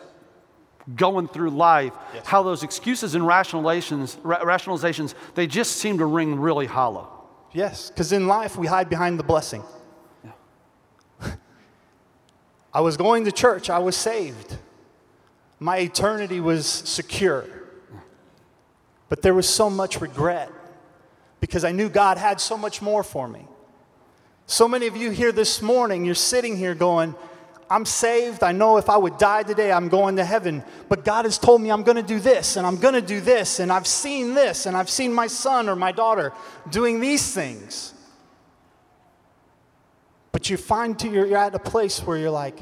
going 0.94 1.28
through 1.28 1.50
life, 1.50 1.92
Yes. 2.14 2.26
how 2.26 2.42
those 2.42 2.62
excuses 2.62 3.14
and 3.14 3.24
rationalizations, 3.24 4.16
ra- 4.22 4.40
rationalizations, 4.40 5.14
they 5.34 5.46
just 5.46 5.72
seem 5.76 5.98
to 5.98 6.06
ring 6.06 6.38
really 6.40 6.66
hollow. 6.66 7.08
Yes, 7.52 7.90
because 7.90 8.12
in 8.12 8.26
life 8.28 8.56
we 8.56 8.66
hide 8.66 8.88
behind 8.88 9.18
the 9.18 9.24
blessing. 9.24 9.62
I 12.72 12.80
was 12.80 12.96
going 12.96 13.24
to 13.24 13.32
church, 13.32 13.68
I 13.70 13.78
was 13.78 13.96
saved. 13.96 14.58
My 15.58 15.78
eternity 15.78 16.40
was 16.40 16.66
secure. 16.66 17.44
But 19.08 19.22
there 19.22 19.34
was 19.34 19.48
so 19.48 19.70
much 19.70 20.00
regret 20.00 20.50
because 21.40 21.64
I 21.64 21.72
knew 21.72 21.88
God 21.88 22.18
had 22.18 22.40
so 22.40 22.56
much 22.58 22.82
more 22.82 23.02
for 23.02 23.26
me. 23.28 23.46
So 24.46 24.68
many 24.68 24.86
of 24.86 24.96
you 24.96 25.10
here 25.10 25.32
this 25.32 25.60
morning, 25.60 26.04
you're 26.04 26.14
sitting 26.14 26.56
here 26.56 26.74
going, 26.74 27.14
I'm 27.68 27.84
saved. 27.84 28.44
I 28.44 28.52
know 28.52 28.76
if 28.76 28.88
I 28.88 28.96
would 28.96 29.18
die 29.18 29.42
today, 29.42 29.72
I'm 29.72 29.88
going 29.88 30.16
to 30.16 30.24
heaven. 30.24 30.62
But 30.88 31.04
God 31.04 31.24
has 31.24 31.36
told 31.36 31.60
me 31.60 31.70
I'm 31.70 31.82
going 31.82 31.96
to 31.96 32.02
do 32.02 32.20
this 32.20 32.56
and 32.56 32.64
I'm 32.64 32.76
going 32.76 32.94
to 32.94 33.02
do 33.02 33.20
this. 33.20 33.58
And 33.58 33.72
I've 33.72 33.88
seen 33.88 34.34
this 34.34 34.66
and 34.66 34.76
I've 34.76 34.88
seen 34.88 35.12
my 35.12 35.26
son 35.26 35.68
or 35.68 35.74
my 35.74 35.90
daughter 35.90 36.32
doing 36.70 37.00
these 37.00 37.34
things. 37.34 37.92
But 40.30 40.48
you 40.48 40.56
find 40.56 40.96
to 41.00 41.10
you're 41.10 41.36
at 41.36 41.54
a 41.54 41.58
place 41.58 41.98
where 42.00 42.16
you're 42.16 42.30
like, 42.30 42.58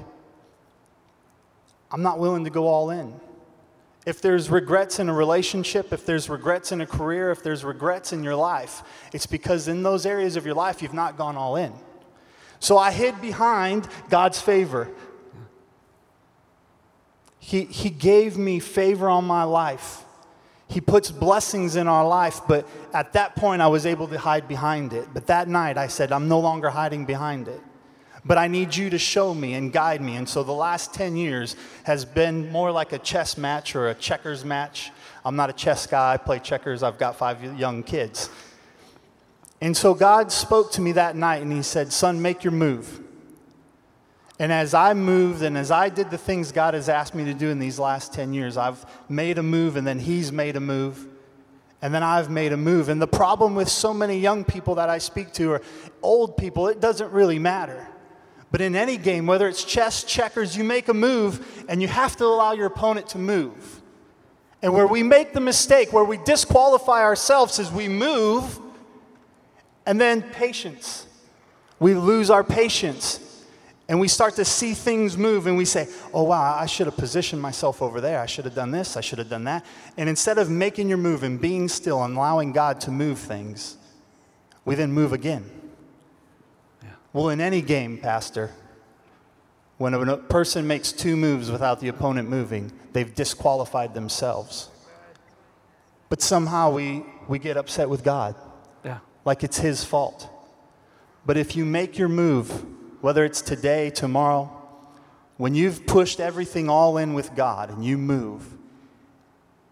I'm 1.90 2.03
not 2.03 2.18
willing 2.18 2.44
to 2.44 2.51
go 2.51 2.66
all 2.66 2.90
in. 2.90 3.20
If 4.07 4.21
there's 4.21 4.51
regrets 4.51 4.99
in 4.99 5.09
a 5.09 5.14
relationship, 5.14 5.93
if 5.93 6.05
there's 6.05 6.29
regrets 6.29 6.73
in 6.73 6.81
a 6.81 6.87
career, 6.87 7.31
if 7.31 7.43
there's 7.43 7.64
regrets 7.64 8.12
in 8.12 8.23
your 8.23 8.37
life, 8.37 8.83
it's 9.12 9.27
because 9.27 9.67
in 9.67 9.83
those 9.83 10.05
areas 10.05 10.37
of 10.37 10.45
your 10.45 10.55
life 10.55 10.83
you've 10.83 10.93
not 10.93 11.17
gone 11.17 11.37
all 11.37 11.57
in. 11.57 11.73
So 12.61 12.77
I 12.77 12.93
hid 12.93 13.21
behind 13.21 13.88
God's 14.11 14.40
favor. 14.40 14.88
He, 17.38 17.64
he 17.64 17.90
gave 17.90 18.37
me 18.37 18.59
favor 18.59 19.09
on 19.09 19.25
my 19.25 19.45
life. 19.45 20.03
He 20.67 20.81
puts 20.81 21.11
blessings 21.11 21.77
in 21.77 21.88
our 21.88 22.07
life, 22.07 22.40
but 22.49 22.67
at 22.93 23.12
that 23.12 23.37
point 23.37 23.62
I 23.62 23.67
was 23.67 23.87
able 23.87 24.09
to 24.09 24.19
hide 24.19 24.49
behind 24.49 24.93
it. 24.93 25.09
But 25.12 25.27
that 25.27 25.47
night 25.47 25.77
I 25.77 25.88
said, 25.88 26.11
I'm 26.11 26.27
no 26.27 26.40
longer 26.40 26.71
hiding 26.71 27.05
behind 27.05 27.49
it. 27.49 27.61
But 28.27 28.39
I 28.39 28.49
need 28.49 28.75
you 28.75 28.89
to 28.91 28.99
show 28.99 29.35
me 29.35 29.55
and 29.55 29.73
guide 29.73 30.01
me. 30.01 30.17
And 30.17 30.27
so 30.29 30.43
the 30.43 30.53
last 30.53 30.95
10 30.95 31.17
years 31.17 31.57
has 31.83 32.05
been 32.05 32.51
more 32.51 32.73
like 32.73 32.93
a 32.93 32.99
chess 32.99 33.37
match 33.37 33.77
or 33.77 33.89
a 33.89 33.95
checkers 33.95 34.45
match. 34.45 34.93
I'm 35.25 35.37
not 35.37 35.51
a 35.51 35.53
chess 35.53 35.87
guy, 35.87 36.15
I 36.15 36.17
play 36.17 36.39
checkers, 36.39 36.83
I've 36.83 36.99
got 36.99 37.17
five 37.17 37.59
young 37.59 37.83
kids. 37.83 38.31
And 39.61 39.77
so 39.77 39.95
God 39.95 40.33
spoke 40.33 40.73
to 40.73 40.81
me 40.81 40.93
that 40.93 41.17
night 41.17 41.43
and 41.43 41.53
He 41.53 41.63
said, 41.63 41.93
Son, 41.93 42.21
make 42.21 42.45
your 42.45 42.53
move. 42.53 43.01
And 44.39 44.53
as 44.53 44.75
I 44.75 44.95
moved 44.95 45.43
and 45.43 45.57
as 45.57 45.71
I 45.71 45.89
did 45.89 46.11
the 46.11 46.19
things 46.19 46.51
God 46.51 46.75
has 46.75 46.89
asked 46.89 47.15
me 47.15 47.25
to 47.27 47.35
do 47.35 47.51
in 47.51 47.59
these 47.59 47.79
last 47.79 48.13
10 48.13 48.35
years, 48.35 48.57
I've 48.57 48.85
made 49.09 49.39
a 49.39 49.43
move 49.43 49.77
and 49.77 49.87
then 49.87 49.99
He's 49.99 50.33
made 50.33 50.57
a 50.57 50.61
move. 50.61 51.07
And 51.81 51.95
then 51.95 52.03
I've 52.03 52.31
made 52.31 52.53
a 52.53 52.57
move. 52.57 52.89
And 52.89 53.01
the 53.01 53.07
problem 53.07 53.55
with 53.55 53.69
so 53.69 53.93
many 53.93 54.19
young 54.19 54.45
people 54.45 54.77
that 54.77 54.89
I 54.89 54.99
speak 54.99 55.33
to 55.35 55.53
or 55.53 55.63
old 56.03 56.37
people, 56.39 56.69
it 56.69 56.81
doesn't 56.81 57.13
really 57.13 57.39
matter. 57.39 57.87
But 58.55 58.61
in 58.61 58.77
any 58.77 58.99
game, 58.99 59.27
whether 59.27 59.49
it's 59.49 59.64
chess, 59.64 60.05
checkers, 60.05 60.57
you 60.57 60.62
make 60.62 60.87
a 60.87 60.95
move 60.95 61.64
and 61.69 61.83
you 61.83 61.88
have 61.88 62.14
to 62.19 62.25
allow 62.25 62.53
your 62.53 62.67
opponent 62.67 63.09
to 63.09 63.19
move. 63.19 63.83
And 64.62 64.73
where 64.73 64.87
we 64.87 65.03
make 65.03 65.33
the 65.33 65.40
mistake, 65.40 65.93
where 65.93 66.05
we 66.05 66.19
disqualify 66.19 67.03
ourselves, 67.03 67.59
is 67.59 67.73
we 67.73 67.88
move 67.88 68.61
and 69.85 70.01
then 70.01 70.23
patience. 70.23 71.05
We 71.81 71.95
lose 71.95 72.31
our 72.31 72.45
patience 72.45 73.45
and 73.88 73.99
we 73.99 74.07
start 74.07 74.37
to 74.37 74.45
see 74.45 74.73
things 74.73 75.19
move 75.19 75.49
and 75.49 75.57
we 75.57 75.64
say, 75.64 75.88
oh, 76.12 76.23
wow, 76.23 76.57
I 76.57 76.67
should 76.67 76.87
have 76.87 76.97
positioned 76.97 77.43
myself 77.43 77.83
over 77.83 78.01
there. 78.01 78.21
I 78.21 78.27
should 78.27 78.45
have 78.45 78.55
done 78.55 78.71
this. 78.71 78.97
I 78.97 79.01
should 79.01 79.19
have 79.19 79.29
done 79.29 79.43
that. 79.43 79.67
And 79.97 80.09
instead 80.09 80.38
of 80.38 80.49
making 80.49 80.88
your 80.88 80.99
move 80.99 81.25
and 81.25 81.40
being 81.40 81.67
still 81.67 82.05
and 82.05 82.17
allowing 82.17 82.53
God 82.53 82.81
to 82.83 82.93
move 82.93 83.19
things, 83.19 83.79
we 84.64 84.77
then 84.77 84.93
move 84.93 85.12
again. 85.12 85.51
Well, 87.14 87.31
in 87.31 87.40
any 87.40 87.62
game, 87.62 87.96
Pastor, 87.96 88.50
when 89.79 89.94
a 89.94 90.16
person 90.16 90.66
makes 90.66 90.90
two 90.90 91.16
moves 91.16 91.50
without 91.50 91.79
the 91.79 91.87
opponent 91.88 92.29
moving, 92.29 92.72
they've 92.92 93.14
disqualified 93.14 93.94
themselves. 93.94 94.68
But 96.09 96.20
somehow 96.20 96.72
we, 96.72 97.05
we 97.29 97.38
get 97.38 97.57
upset 97.57 97.88
with 97.88 98.03
God. 98.03 98.35
Yeah. 98.85 98.98
Like 99.24 99.44
it's 99.44 99.59
his 99.59 99.85
fault. 99.85 100.29
But 101.24 101.37
if 101.37 101.57
you 101.57 101.64
make 101.64 101.98
your 101.98 102.09
move 102.09 102.66
whether 103.00 103.24
it's 103.24 103.42
today, 103.42 103.90
tomorrow, 103.90 104.50
when 105.37 105.55
you've 105.55 105.87
pushed 105.87 106.20
everything 106.20 106.70
all 106.70 106.96
in 106.96 107.12
with 107.12 107.37
God 107.37 107.68
and 107.68 107.85
you 107.85 107.98
move, 107.98 108.57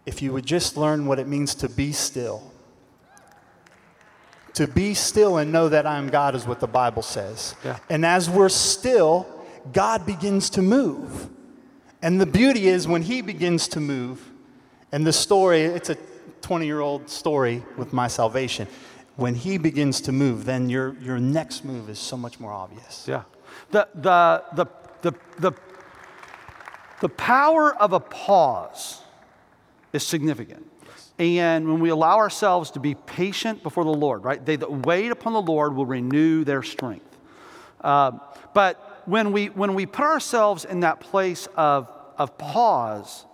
if 0.05 0.21
you 0.21 0.31
would 0.31 0.45
just 0.45 0.77
learn 0.77 1.07
what 1.07 1.17
it 1.19 1.27
means 1.27 1.55
to 1.55 1.67
be 1.67 1.91
still. 1.91 2.52
To 4.55 4.67
be 4.67 4.93
still 4.93 5.37
and 5.37 5.51
know 5.51 5.69
that 5.69 5.85
I 5.85 5.97
am 5.97 6.09
God 6.09 6.35
is 6.35 6.45
what 6.45 6.59
the 6.59 6.67
Bible 6.67 7.01
says. 7.01 7.55
Yeah. 7.65 7.79
And 7.89 8.05
as 8.05 8.29
we're 8.29 8.49
still, 8.49 9.27
God 9.71 10.05
begins 10.05 10.49
to 10.51 10.61
move. 10.61 11.29
And 12.01 12.21
the 12.21 12.25
beauty 12.25 12.67
is 12.67 12.87
when 12.87 13.01
He 13.01 13.21
begins 13.21 13.67
to 13.69 13.79
move, 13.79 14.29
and 14.91 15.07
the 15.07 15.13
story, 15.13 15.61
it's 15.61 15.89
a 15.89 15.97
20 16.41 16.65
year 16.65 16.81
old 16.81 17.09
story 17.09 17.63
with 17.77 17.93
my 17.93 18.07
salvation 18.07 18.67
when 19.15 19.35
he 19.35 19.57
begins 19.57 20.01
to 20.01 20.11
move, 20.11 20.45
then 20.45 20.69
your, 20.69 20.95
your 21.01 21.19
next 21.19 21.63
move 21.63 21.89
is 21.89 21.99
so 21.99 22.17
much 22.17 22.39
more 22.39 22.51
obvious. 22.51 23.05
Yeah. 23.07 23.23
The, 23.71 23.87
the, 23.93 24.43
the, 24.53 24.65
the, 25.01 25.13
the, 25.39 25.53
the 27.01 27.09
power 27.09 27.75
of 27.75 27.93
a 27.93 27.99
pause 27.99 29.01
is 29.91 30.05
significant. 30.05 30.65
And 31.19 31.67
when 31.67 31.79
we 31.79 31.89
allow 31.89 32.17
ourselves 32.17 32.71
to 32.71 32.79
be 32.79 32.95
patient 32.95 33.61
before 33.61 33.83
the 33.83 33.93
Lord, 33.93 34.23
right? 34.23 34.43
They 34.43 34.55
that 34.55 34.85
wait 34.85 35.11
upon 35.11 35.33
the 35.33 35.41
Lord 35.41 35.75
will 35.75 35.85
renew 35.85 36.43
their 36.43 36.63
strength. 36.63 37.17
Uh, 37.81 38.13
but 38.53 39.03
when 39.05 39.31
we, 39.31 39.47
when 39.47 39.75
we 39.75 39.85
put 39.85 40.05
ourselves 40.05 40.65
in 40.65 40.79
that 40.79 40.99
place 40.99 41.47
of, 41.55 41.89
of 42.17 42.37
pause, 42.37 43.25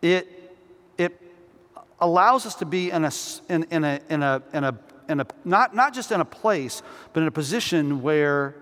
it, 0.00 0.56
it 0.98 1.20
allows 2.00 2.46
us 2.46 2.56
to 2.56 2.66
be 2.66 2.90
in 2.90 3.04
a, 3.04 3.12
in, 3.48 3.64
in 3.64 3.84
a, 3.84 4.00
in 4.08 4.22
a, 4.22 4.42
in 4.52 4.64
a, 4.64 4.78
in 5.08 5.20
a 5.20 5.26
not, 5.44 5.74
not 5.74 5.94
just 5.94 6.10
in 6.10 6.20
a 6.20 6.24
place, 6.24 6.82
but 7.12 7.20
in 7.20 7.28
a 7.28 7.32
position 7.32 8.02
where 8.02 8.56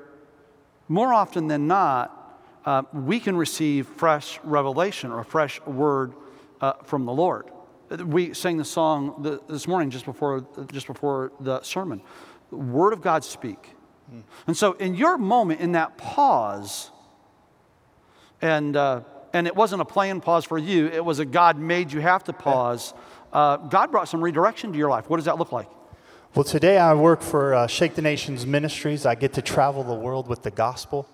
more 0.89 1.15
often 1.15 1.47
than 1.47 1.67
not, 1.67 2.17
uh, 2.67 2.83
we 2.93 3.21
can 3.21 3.37
receive 3.37 3.87
fresh 3.87 4.39
revelation 4.43 5.11
or 5.11 5.21
a 5.21 5.25
fresh 5.25 5.61
word 5.63 6.13
uh, 6.61 6.75
from 6.85 7.07
the 7.07 7.13
Lord. 7.13 7.47
We 7.91 8.35
sang 8.35 8.57
the 8.57 8.65
song 8.65 9.41
this 9.49 9.67
morning 9.67 9.91
just 9.91 10.05
before, 10.05 10.47
just 10.73 10.87
before 10.87 11.33
the 11.41 11.61
sermon. 11.63 12.03
Word 12.51 12.93
of 12.93 13.03
God 13.03 13.25
speak. 13.25 13.71
Mm. 14.13 14.23
And 14.47 14.57
so, 14.57 14.73
in 14.75 14.95
your 14.95 15.19
moment, 15.19 15.61
in 15.61 15.73
that 15.73 15.97
pause, 15.99 16.91
and, 18.41 18.77
uh, 18.77 19.03
and 19.33 19.47
it 19.47 19.55
wasn't 19.55 19.83
a 19.83 19.85
planned 19.85 20.23
pause 20.23 20.45
for 20.45 20.59
you, 20.59 20.87
it 20.87 21.05
was 21.05 21.19
a 21.19 21.25
God 21.25 21.59
made 21.59 21.93
you 21.93 22.01
have 22.01 22.25
to 22.25 22.33
pause. 22.33 22.95
Uh, 23.33 23.57
God 23.57 23.91
brought 23.91 24.09
some 24.09 24.23
redirection 24.23 24.73
to 24.73 24.79
your 24.79 24.91
life. 24.91 25.09
What 25.09 25.17
does 25.17 25.27
that 25.27 25.39
look 25.39 25.53
like? 25.53 25.69
Well, 26.35 26.45
today 26.45 26.79
I 26.79 26.95
work 26.95 27.23
for 27.23 27.55
uh, 27.55 27.67
Shake 27.67 27.97
the 27.97 28.03
Nations 28.03 28.47
Ministries. 28.47 29.05
I 29.05 29.17
get 29.17 29.33
to 29.33 29.43
travel 29.43 29.83
the 29.83 29.95
world 29.95 30.29
with 30.29 30.43
the 30.43 30.53
gospel. 30.53 31.09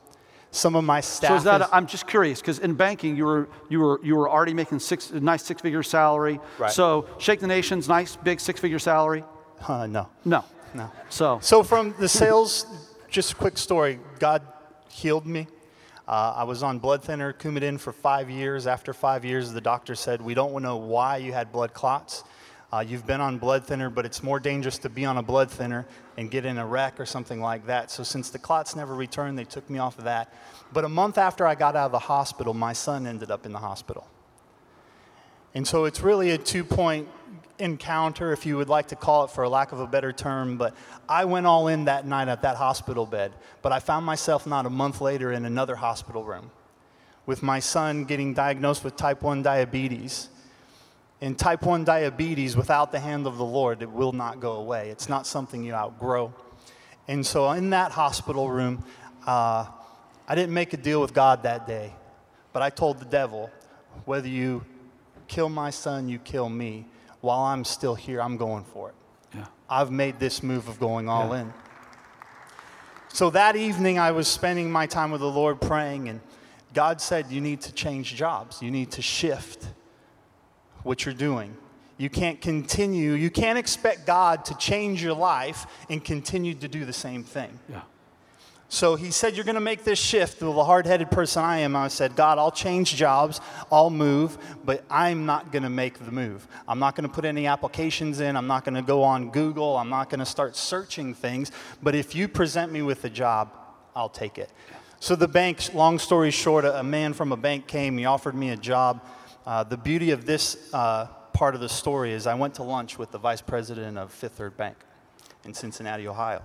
Some 0.51 0.75
of 0.75 0.85
my 0.85 1.01
staff. 1.01 1.31
So 1.31 1.37
is 1.37 1.45
that? 1.45 1.61
Is, 1.63 1.67
I'm 1.73 1.87
just 1.87 2.07
curious 2.07 2.41
because 2.41 2.59
in 2.61 2.75
banking 2.75 3.17
you 3.17 3.25
were 3.25 3.49
you 3.69 3.81
were 3.81 4.01
you 4.03 4.17
were 4.17 4.31
already 4.31 4.55
making 4.55 4.79
six 4.79 5.13
nice 5.13 5.45
six 5.45 5.61
figure 5.61 5.83
salary. 5.83 6.41
Right. 6.59 6.73
So 6.73 7.07
Shake 7.19 7.41
the 7.41 7.47
Nations, 7.47 7.89
nice 7.89 8.17
big 8.17 8.41
six 8.41 8.59
figure 8.59 8.79
salary. 8.79 9.25
Uh, 9.67 9.87
no. 9.87 10.09
No. 10.25 10.45
No. 10.75 10.91
So. 11.09 11.39
So 11.43 11.63
from 11.63 11.95
the 11.99 12.09
sales, 12.09 12.67
just 13.11 13.33
a 13.33 13.35
quick 13.35 13.59
story. 13.59 13.99
God 14.19 14.43
healed 14.91 15.27
me. 15.27 15.47
Uh, 16.09 16.35
I 16.37 16.45
was 16.45 16.63
on 16.63 16.79
blood 16.79 17.03
thinner, 17.03 17.33
Coumadin, 17.33 17.81
for 17.81 17.93
five 17.93 18.31
years. 18.31 18.67
After 18.67 18.93
five 18.93 19.25
years, 19.25 19.53
the 19.53 19.61
doctor 19.61 19.95
said, 19.97 20.23
We 20.23 20.35
don't 20.35 20.63
know 20.63 20.77
why 20.77 21.17
you 21.17 21.33
had 21.33 21.51
blood 21.51 21.75
clots. 21.75 22.23
Uh, 22.77 22.81
you've 22.81 23.07
been 23.07 23.23
on 23.23 23.39
blood 23.39 23.65
thinner, 23.65 23.89
but 23.89 24.05
it's 24.05 24.23
more 24.23 24.39
dangerous 24.39 24.77
to 24.77 24.91
be 24.91 25.07
on 25.07 25.17
a 25.17 25.23
blood 25.23 25.51
thinner 25.51 25.87
and 26.19 26.31
get 26.31 26.45
in 26.45 26.59
a 26.59 26.67
wreck 26.67 27.01
or 27.01 27.07
something 27.07 27.41
like 27.41 27.65
that. 27.65 27.91
So, 27.91 28.03
since 28.03 28.29
the 28.29 28.39
clots 28.39 28.77
never 28.77 28.95
returned, 28.95 29.39
they 29.39 29.45
took 29.45 29.71
me 29.71 29.79
off 29.79 29.97
of 29.97 30.05
that. 30.05 30.31
But 30.75 30.85
a 30.85 30.89
month 30.91 31.17
after 31.17 31.47
I 31.47 31.55
got 31.55 31.75
out 31.75 31.87
of 31.87 31.93
the 31.93 32.01
hospital, 32.01 32.53
my 32.53 32.75
son 32.75 33.07
ended 33.07 33.31
up 33.31 33.47
in 33.47 33.53
the 33.53 33.61
hospital. 33.61 34.07
And 35.55 35.67
so, 35.67 35.87
it's 35.87 36.03
really 36.03 36.33
a 36.33 36.37
two 36.37 36.65
point 36.65 37.09
encounter, 37.59 38.35
if 38.35 38.45
you 38.45 38.59
would 38.59 38.69
like 38.69 38.89
to 38.89 38.97
call 38.97 39.25
it 39.25 39.31
for 39.31 39.45
a 39.45 39.49
lack 39.49 39.73
of 39.73 39.81
a 39.81 39.87
better 39.87 40.13
term, 40.13 40.59
but 40.59 40.75
I 41.09 41.25
went 41.25 41.47
all 41.47 41.69
in 41.69 41.87
that 41.87 42.07
night 42.07 42.29
at 42.29 42.43
that 42.43 42.59
hospital 42.59 43.07
bed. 43.07 43.33
But 43.63 43.73
I 43.73 43.81
found 43.81 44.05
myself 44.05 44.47
not 44.47 44.67
a 44.67 44.71
month 44.71 45.01
later 45.01 45.33
in 45.33 45.47
another 45.47 45.77
hospital 45.77 46.25
room 46.25 46.51
with 47.25 47.43
my 47.43 47.59
son 47.59 48.05
getting 48.05 48.35
diagnosed 48.35 48.85
with 48.85 48.97
type 48.97 49.23
1 49.23 49.43
diabetes. 49.43 50.29
And 51.21 51.39
type 51.39 51.63
1 51.63 51.85
diabetes, 51.85 52.57
without 52.57 52.93
the 52.93 53.01
hand 53.01 53.27
of 53.27 53.39
the 53.39 53.45
Lord, 53.45 53.83
it 53.83 53.91
will 53.91 54.13
not 54.13 54.39
go 54.41 54.53
away. 54.53 54.91
It's 54.91 55.09
not 55.09 55.27
something 55.27 55.65
you 55.65 55.73
outgrow. 55.73 56.35
And 57.09 57.25
so 57.25 57.51
in 57.53 57.71
that 57.71 57.93
hospital 57.93 58.51
room, 58.51 58.85
uh, 59.27 59.67
I 60.29 60.35
didn't 60.35 60.53
make 60.53 60.73
a 60.73 60.77
deal 60.77 61.01
with 61.01 61.15
God 61.15 61.45
that 61.45 61.67
day, 61.67 61.93
but 62.53 62.63
I 62.63 62.71
told 62.71 62.99
the 62.99 63.07
devil, 63.07 63.51
whether 64.05 64.29
you 64.29 64.65
kill 65.29 65.49
my 65.49 65.71
son, 65.71 66.09
you 66.09 66.19
kill 66.19 66.49
me 66.49 66.87
while 67.21 67.41
I'm 67.41 67.65
still 67.65 67.95
here, 67.95 68.21
I'm 68.21 68.37
going 68.37 68.65
for 68.65 68.91
it. 68.91 68.95
Yeah. 69.35 69.47
I've 69.69 69.91
made 69.91 70.21
this 70.21 70.43
move 70.43 70.69
of 70.69 70.79
going 70.79 71.09
all 71.09 71.35
yeah. 71.35 71.43
in. 71.43 71.53
So 73.09 73.31
that 73.31 73.57
evening, 73.57 73.99
I 73.99 74.11
was 74.11 74.29
spending 74.29 74.71
my 74.71 74.87
time 74.87 75.11
with 75.11 75.23
the 75.23 75.31
Lord 75.31 75.61
praying, 75.61 76.09
and 76.09 76.21
God 76.75 77.01
said, 77.01 77.31
You 77.31 77.41
need 77.41 77.63
to 77.63 77.73
change 77.73 78.15
jobs. 78.15 78.61
You 78.61 78.71
need 78.71 78.91
to 78.93 79.03
shift 79.03 79.67
what 80.87 81.05
you're 81.05 81.15
doing. 81.15 81.57
You 81.99 82.11
can't 82.11 82.41
continue, 82.41 83.13
you 83.13 83.31
can't 83.31 83.59
expect 83.59 84.07
God 84.07 84.45
to 84.47 84.57
change 84.57 85.03
your 85.03 85.15
life 85.15 85.67
and 85.89 86.05
continue 86.05 86.55
to 86.55 86.69
do 86.69 86.85
the 86.85 86.93
same 86.93 87.25
thing. 87.25 87.59
Yeah. 87.69 87.83
So 88.69 88.97
he 88.97 89.11
said, 89.11 89.37
You're 89.37 89.45
going 89.45 89.55
to 89.55 89.61
make 89.61 89.85
this 89.85 89.99
shift. 89.99 90.41
The 90.41 90.65
hard 90.65 90.87
headed 90.87 91.11
person 91.11 91.43
I 91.43 91.59
am, 91.59 91.77
I 91.77 91.89
said, 91.89 92.17
God, 92.17 92.39
I'll 92.39 92.51
change 92.51 92.95
jobs, 92.97 93.41
I'll 93.71 93.91
move, 93.91 94.37
but 94.65 94.85
I'm 94.91 95.25
not 95.25 95.53
going 95.53 95.63
to 95.63 95.71
make 95.71 95.99
the 96.05 96.11
move. 96.11 96.47
I'm 96.67 96.79
not 96.79 96.97
going 96.97 97.09
to 97.09 97.15
put 97.15 97.25
any 97.25 97.47
applications 97.47 98.21
in. 98.21 98.37
I'm 98.37 98.49
not 98.49 98.65
going 98.65 98.75
to 98.75 98.83
go 98.83 99.03
on 99.03 99.31
Google. 99.31 99.77
I'm 99.77 99.89
not 99.89 100.11
going 100.11 100.21
to 100.21 100.27
start 100.27 100.57
searching 100.57 101.15
things. 101.15 101.53
But 101.83 101.95
if 101.95 102.15
you 102.15 102.29
present 102.29 102.73
me 102.73 102.83
with 102.83 103.05
a 103.05 103.11
job, 103.11 103.57
I'll 103.95 104.09
take 104.09 104.37
it. 104.37 104.51
So 104.99 105.15
the 105.15 105.29
bank, 105.29 105.73
long 105.73 105.99
story 105.99 106.31
short, 106.31 106.65
a 106.65 106.83
man 106.83 107.13
from 107.13 107.31
a 107.31 107.37
bank 107.37 107.67
came, 107.67 107.97
he 107.99 108.05
offered 108.05 108.35
me 108.35 108.51
a 108.51 108.57
job. 108.57 109.01
Uh, 109.47 109.63
the 109.63 109.77
beauty 109.77 110.11
of 110.11 110.27
this 110.27 110.69
uh, 110.75 111.07
part 111.33 111.55
of 111.55 111.61
the 111.61 111.69
story 111.69 112.13
is 112.13 112.27
I 112.27 112.35
went 112.35 112.55
to 112.55 112.63
lunch 112.63 112.99
with 112.99 113.13
the 113.13 113.19
vice 113.19 113.41
president 113.41 113.97
of 113.97 114.13
Fifth 114.13 114.33
Third 114.33 114.57
Bank 114.57 114.77
in 115.45 115.55
Cincinnati, 115.55 116.09
Ohio 116.09 116.45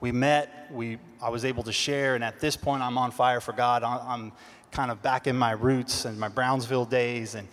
we 0.00 0.12
met, 0.12 0.68
we, 0.70 0.98
I 1.22 1.30
was 1.30 1.44
able 1.44 1.62
to 1.64 1.72
share, 1.72 2.14
and 2.14 2.22
at 2.22 2.38
this 2.38 2.56
point, 2.56 2.82
I'm 2.82 2.98
on 2.98 3.10
fire 3.10 3.40
for 3.40 3.52
God. 3.52 3.82
I'm 3.82 4.32
kind 4.70 4.90
of 4.90 5.02
back 5.02 5.26
in 5.26 5.36
my 5.36 5.52
roots 5.52 6.04
and 6.04 6.18
my 6.18 6.28
Brownsville 6.28 6.84
days 6.84 7.34
and 7.34 7.48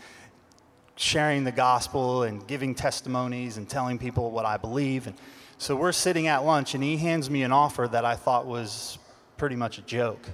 sharing 0.96 1.44
the 1.44 1.52
gospel 1.52 2.24
and 2.24 2.46
giving 2.48 2.76
testimonies 2.76 3.58
and 3.58 3.68
telling 3.70 3.98
people 3.98 4.32
what 4.32 4.46
I 4.46 4.58
believe. 4.58 5.08
And 5.08 5.16
So 5.58 5.76
we're 5.76 5.94
sitting 5.94 6.28
at 6.28 6.44
lunch, 6.44 6.76
and 6.76 6.84
he 6.84 6.98
hands 6.98 7.30
me 7.30 7.44
an 7.44 7.54
offer 7.54 7.88
that 7.90 8.04
I 8.04 8.16
thought 8.16 8.46
was 8.46 8.98
pretty 9.38 9.56
much 9.56 9.78
a 9.78 9.82
joke. 9.82 10.30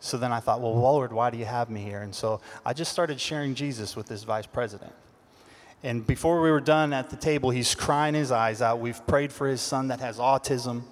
So 0.00 0.16
then 0.16 0.32
I 0.32 0.40
thought, 0.40 0.60
well, 0.60 0.74
Lord, 0.74 1.12
why 1.12 1.30
do 1.30 1.36
you 1.36 1.44
have 1.44 1.70
me 1.70 1.82
here? 1.82 2.00
And 2.00 2.14
so 2.14 2.40
I 2.64 2.72
just 2.72 2.90
started 2.90 3.20
sharing 3.20 3.54
Jesus 3.54 3.94
with 3.94 4.06
this 4.06 4.24
vice 4.24 4.46
president. 4.46 4.92
And 5.82 6.06
before 6.06 6.40
we 6.42 6.50
were 6.50 6.60
done 6.60 6.92
at 6.92 7.10
the 7.10 7.16
table, 7.16 7.50
he's 7.50 7.74
crying 7.74 8.14
his 8.14 8.32
eyes 8.32 8.60
out. 8.60 8.80
We've 8.80 9.06
prayed 9.06 9.32
for 9.32 9.46
his 9.46 9.60
son 9.60 9.88
that 9.88 10.00
has 10.00 10.18
autism. 10.18 10.82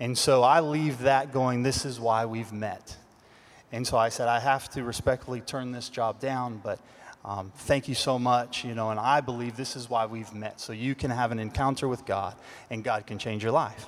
And 0.00 0.16
so 0.16 0.42
I 0.42 0.60
leave 0.60 1.00
that 1.00 1.32
going, 1.32 1.62
this 1.62 1.84
is 1.84 2.00
why 2.00 2.24
we've 2.26 2.52
met. 2.52 2.96
And 3.72 3.86
so 3.86 3.96
I 3.98 4.08
said, 4.08 4.28
I 4.28 4.40
have 4.40 4.68
to 4.70 4.82
respectfully 4.82 5.40
turn 5.40 5.72
this 5.72 5.88
job 5.88 6.20
down, 6.20 6.60
but 6.62 6.78
um, 7.24 7.52
thank 7.54 7.88
you 7.88 7.94
so 7.94 8.18
much, 8.18 8.64
you 8.64 8.74
know, 8.74 8.90
and 8.90 8.98
I 8.98 9.20
believe 9.20 9.56
this 9.56 9.76
is 9.76 9.90
why 9.90 10.06
we've 10.06 10.32
met, 10.32 10.60
so 10.60 10.72
you 10.72 10.94
can 10.94 11.10
have 11.10 11.32
an 11.32 11.38
encounter 11.38 11.86
with 11.88 12.06
God 12.06 12.34
and 12.70 12.82
God 12.82 13.06
can 13.06 13.18
change 13.18 13.42
your 13.42 13.52
life. 13.52 13.86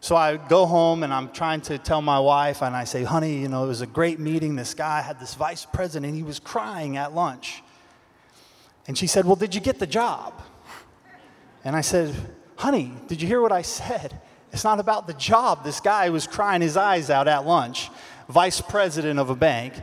So 0.00 0.16
I 0.16 0.38
go 0.38 0.64
home 0.64 1.02
and 1.02 1.12
I'm 1.12 1.30
trying 1.30 1.60
to 1.62 1.76
tell 1.76 2.00
my 2.00 2.18
wife, 2.18 2.62
and 2.62 2.74
I 2.74 2.84
say, 2.84 3.04
honey, 3.04 3.38
you 3.38 3.48
know, 3.48 3.64
it 3.64 3.68
was 3.68 3.82
a 3.82 3.86
great 3.86 4.18
meeting. 4.18 4.56
This 4.56 4.72
guy 4.72 5.02
had 5.02 5.20
this 5.20 5.34
vice 5.34 5.66
president, 5.66 6.06
and 6.06 6.16
he 6.16 6.22
was 6.22 6.38
crying 6.38 6.96
at 6.96 7.14
lunch. 7.14 7.62
And 8.86 8.96
she 8.96 9.06
said, 9.06 9.26
Well, 9.26 9.36
did 9.36 9.54
you 9.54 9.60
get 9.60 9.78
the 9.78 9.86
job? 9.86 10.40
And 11.64 11.76
I 11.76 11.82
said, 11.82 12.14
Honey, 12.56 12.92
did 13.08 13.20
you 13.20 13.28
hear 13.28 13.42
what 13.42 13.52
I 13.52 13.62
said? 13.62 14.20
It's 14.52 14.64
not 14.64 14.80
about 14.80 15.06
the 15.06 15.14
job. 15.14 15.64
This 15.64 15.80
guy 15.80 16.08
was 16.10 16.26
crying 16.26 16.62
his 16.62 16.76
eyes 16.76 17.10
out 17.10 17.28
at 17.28 17.46
lunch, 17.46 17.90
vice 18.28 18.60
president 18.60 19.20
of 19.20 19.28
a 19.28 19.36
bank, 19.36 19.74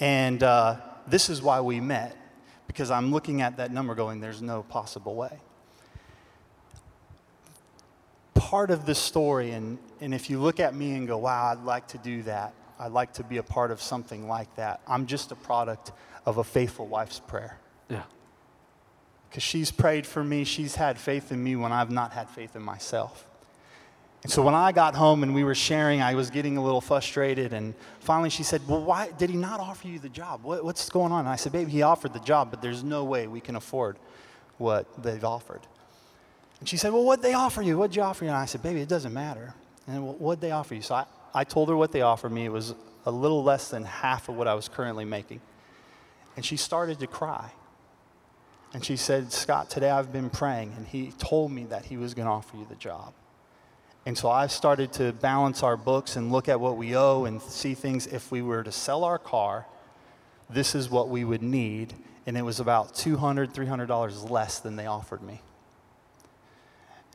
and 0.00 0.42
uh, 0.42 0.76
this 1.06 1.28
is 1.28 1.42
why 1.42 1.60
we 1.60 1.80
met, 1.80 2.16
because 2.66 2.90
I'm 2.90 3.12
looking 3.12 3.42
at 3.42 3.58
that 3.58 3.70
number 3.70 3.94
going, 3.94 4.20
There's 4.20 4.40
no 4.40 4.62
possible 4.62 5.14
way 5.14 5.38
part 8.46 8.70
of 8.70 8.86
the 8.86 8.94
story, 8.94 9.50
and, 9.50 9.76
and 10.00 10.14
if 10.14 10.30
you 10.30 10.38
look 10.38 10.60
at 10.60 10.72
me 10.72 10.94
and 10.94 11.08
go, 11.08 11.18
wow, 11.18 11.46
I'd 11.46 11.64
like 11.64 11.88
to 11.88 11.98
do 11.98 12.22
that, 12.22 12.54
I'd 12.78 12.92
like 12.92 13.12
to 13.14 13.24
be 13.24 13.38
a 13.38 13.42
part 13.42 13.72
of 13.72 13.82
something 13.82 14.28
like 14.28 14.54
that, 14.54 14.80
I'm 14.86 15.06
just 15.06 15.32
a 15.32 15.34
product 15.34 15.90
of 16.24 16.38
a 16.38 16.44
faithful 16.44 16.86
wife's 16.86 17.18
prayer. 17.18 17.58
Yeah. 17.90 18.04
Because 19.28 19.42
she's 19.42 19.72
prayed 19.72 20.06
for 20.06 20.22
me, 20.22 20.44
she's 20.44 20.76
had 20.76 20.96
faith 20.96 21.32
in 21.32 21.42
me 21.42 21.56
when 21.56 21.72
I've 21.72 21.90
not 21.90 22.12
had 22.12 22.30
faith 22.30 22.54
in 22.54 22.62
myself. 22.62 23.26
And 24.22 24.30
so 24.30 24.42
when 24.42 24.54
I 24.54 24.70
got 24.70 24.94
home 24.94 25.24
and 25.24 25.34
we 25.34 25.42
were 25.42 25.56
sharing, 25.56 26.00
I 26.00 26.14
was 26.14 26.30
getting 26.30 26.56
a 26.56 26.62
little 26.62 26.80
frustrated. 26.80 27.52
And 27.52 27.74
finally 27.98 28.30
she 28.30 28.44
said, 28.44 28.62
Well, 28.68 28.82
why 28.82 29.10
did 29.18 29.28
he 29.28 29.36
not 29.36 29.58
offer 29.58 29.88
you 29.88 29.98
the 29.98 30.08
job? 30.08 30.44
What, 30.44 30.64
what's 30.64 30.88
going 30.88 31.10
on? 31.10 31.20
And 31.20 31.28
I 31.28 31.36
said, 31.36 31.50
Baby, 31.50 31.72
he 31.72 31.82
offered 31.82 32.12
the 32.12 32.20
job, 32.20 32.50
but 32.50 32.62
there's 32.62 32.84
no 32.84 33.02
way 33.02 33.26
we 33.26 33.40
can 33.40 33.56
afford 33.56 33.98
what 34.58 34.86
they've 35.02 35.24
offered. 35.24 35.62
And 36.60 36.68
she 36.68 36.76
said, 36.76 36.92
Well, 36.92 37.04
what'd 37.04 37.24
they 37.24 37.34
offer 37.34 37.62
you? 37.62 37.78
What'd 37.78 37.96
you 37.96 38.02
offer 38.02 38.24
you? 38.24 38.30
And 38.30 38.38
I 38.38 38.46
said, 38.46 38.62
Baby, 38.62 38.80
it 38.80 38.88
doesn't 38.88 39.12
matter. 39.12 39.54
And 39.86 40.04
well, 40.04 40.14
what'd 40.14 40.40
they 40.40 40.50
offer 40.50 40.74
you? 40.74 40.82
So 40.82 40.94
I, 40.94 41.06
I 41.34 41.44
told 41.44 41.68
her 41.68 41.76
what 41.76 41.92
they 41.92 42.02
offered 42.02 42.32
me. 42.32 42.44
It 42.44 42.52
was 42.52 42.74
a 43.04 43.10
little 43.10 43.42
less 43.42 43.68
than 43.68 43.84
half 43.84 44.28
of 44.28 44.36
what 44.36 44.48
I 44.48 44.54
was 44.54 44.68
currently 44.68 45.04
making. 45.04 45.40
And 46.34 46.44
she 46.44 46.56
started 46.56 46.98
to 47.00 47.06
cry. 47.06 47.50
And 48.74 48.84
she 48.84 48.96
said, 48.96 49.32
Scott, 49.32 49.70
today 49.70 49.88
I've 49.88 50.12
been 50.12 50.28
praying, 50.28 50.74
and 50.76 50.86
he 50.86 51.12
told 51.12 51.50
me 51.50 51.64
that 51.64 51.86
he 51.86 51.96
was 51.96 52.14
going 52.14 52.26
to 52.26 52.32
offer 52.32 52.56
you 52.56 52.66
the 52.68 52.74
job. 52.74 53.14
And 54.04 54.18
so 54.18 54.28
I 54.28 54.48
started 54.48 54.92
to 54.94 55.12
balance 55.12 55.62
our 55.62 55.76
books 55.76 56.16
and 56.16 56.30
look 56.30 56.48
at 56.48 56.60
what 56.60 56.76
we 56.76 56.96
owe 56.96 57.24
and 57.24 57.40
see 57.40 57.74
things. 57.74 58.06
If 58.06 58.30
we 58.30 58.42
were 58.42 58.62
to 58.62 58.72
sell 58.72 59.02
our 59.02 59.18
car, 59.18 59.66
this 60.50 60.74
is 60.74 60.90
what 60.90 61.08
we 61.08 61.24
would 61.24 61.42
need. 61.42 61.94
And 62.26 62.36
it 62.36 62.42
was 62.42 62.60
about 62.60 62.94
$200, 62.94 63.52
$300 63.52 64.30
less 64.30 64.58
than 64.58 64.76
they 64.76 64.86
offered 64.86 65.22
me. 65.22 65.40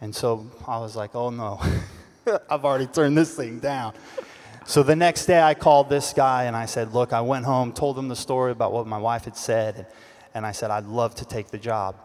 And 0.01 0.13
so 0.13 0.49
I 0.67 0.79
was 0.79 0.95
like, 0.95 1.15
oh 1.15 1.29
no, 1.29 1.61
I've 2.49 2.65
already 2.65 2.87
turned 2.87 3.15
this 3.15 3.35
thing 3.35 3.59
down. 3.59 3.93
So 4.65 4.83
the 4.83 4.95
next 4.95 5.25
day 5.27 5.41
I 5.41 5.53
called 5.53 5.89
this 5.89 6.13
guy 6.13 6.45
and 6.45 6.55
I 6.55 6.65
said, 6.65 6.93
look, 6.93 7.13
I 7.13 7.21
went 7.21 7.45
home, 7.45 7.71
told 7.71 7.97
him 7.97 8.07
the 8.07 8.15
story 8.15 8.51
about 8.51 8.73
what 8.73 8.87
my 8.87 8.97
wife 8.97 9.25
had 9.25 9.37
said, 9.37 9.87
and, 10.33 10.45
I 10.45 10.51
said, 10.53 10.71
I'd 10.71 10.85
love 10.85 11.15
to 11.15 11.25
take 11.25 11.47
the 11.47 11.57
job. 11.57 11.95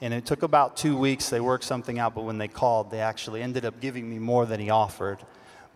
And 0.00 0.14
it 0.14 0.24
took 0.24 0.42
about 0.42 0.76
two 0.76 0.96
weeks. 0.96 1.28
They 1.28 1.40
worked 1.40 1.64
something 1.64 1.98
out, 1.98 2.14
but 2.14 2.22
when 2.22 2.38
they 2.38 2.48
called, 2.48 2.90
they 2.90 3.00
actually 3.00 3.42
ended 3.42 3.64
up 3.64 3.80
giving 3.80 4.08
me 4.08 4.18
more 4.18 4.46
than 4.46 4.58
he 4.58 4.70
offered, 4.70 5.18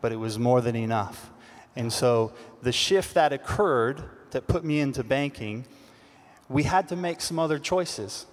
but 0.01 0.11
it 0.11 0.17
was 0.17 0.39
more 0.39 0.61
than 0.61 0.75
enough. 0.75 1.31
And 1.77 1.93
so 1.93 2.33
the 2.63 2.73
shift 2.73 3.15
that 3.15 3.33
occurred 3.33 4.03
that 4.31 4.47
put 4.47 4.65
me 4.65 4.81
into 4.81 5.05
banking, 5.05 5.65
we 6.49 6.63
had 6.63 6.89
to 6.89 6.97
make 6.97 7.21
some 7.21 7.39
other 7.39 7.59
choices. 7.59 8.27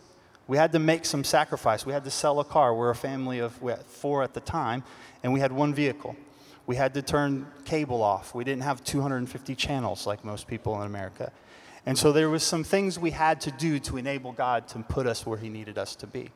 We 0.47 0.57
had 0.57 0.71
to 0.73 0.79
make 0.79 1.05
some 1.05 1.23
sacrifice. 1.23 1.85
We 1.85 1.93
had 1.93 2.03
to 2.03 2.11
sell 2.11 2.39
a 2.39 2.43
car. 2.43 2.75
We're 2.75 2.91
a 2.91 2.95
family 2.95 3.39
of 3.39 3.61
we 3.61 3.73
four 3.87 4.23
at 4.23 4.33
the 4.33 4.39
time, 4.39 4.83
and 5.23 5.33
we 5.33 5.39
had 5.39 5.51
one 5.51 5.73
vehicle. 5.73 6.15
We 6.67 6.75
had 6.75 6.93
to 6.95 7.01
turn 7.01 7.47
cable 7.65 8.01
off. 8.01 8.33
We 8.33 8.43
didn't 8.43 8.63
have 8.63 8.83
250 8.83 9.55
channels 9.55 10.07
like 10.07 10.23
most 10.23 10.47
people 10.47 10.79
in 10.81 10.87
America. 10.87 11.31
And 11.85 11.97
so 11.97 12.11
there 12.11 12.29
was 12.29 12.43
some 12.43 12.63
things 12.63 12.97
we 12.97 13.11
had 13.11 13.39
to 13.41 13.51
do 13.51 13.79
to 13.79 13.97
enable 13.97 14.31
God 14.31 14.67
to 14.69 14.79
put 14.79 15.05
us 15.05 15.25
where 15.25 15.37
he 15.37 15.49
needed 15.49 15.77
us 15.77 15.95
to 15.97 16.07
be. 16.07 16.31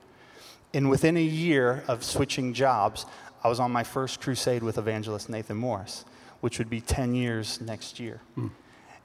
And 0.74 0.90
within 0.90 1.18
a 1.18 1.24
year 1.24 1.84
of 1.88 2.04
switching 2.04 2.54
jobs, 2.54 3.08
I 3.44 3.50
was 3.50 3.60
on 3.60 3.72
my 3.72 3.84
first 3.84 4.22
crusade 4.22 4.62
with 4.62 4.78
evangelist 4.78 5.30
Nathan 5.30 5.58
Morris, 5.58 6.06
which 6.42 6.60
would 6.60 6.70
be 6.70 6.82
10 6.82 7.16
years 7.16 7.60
next 7.60 8.00
year. 8.00 8.22
Mm. 8.38 8.52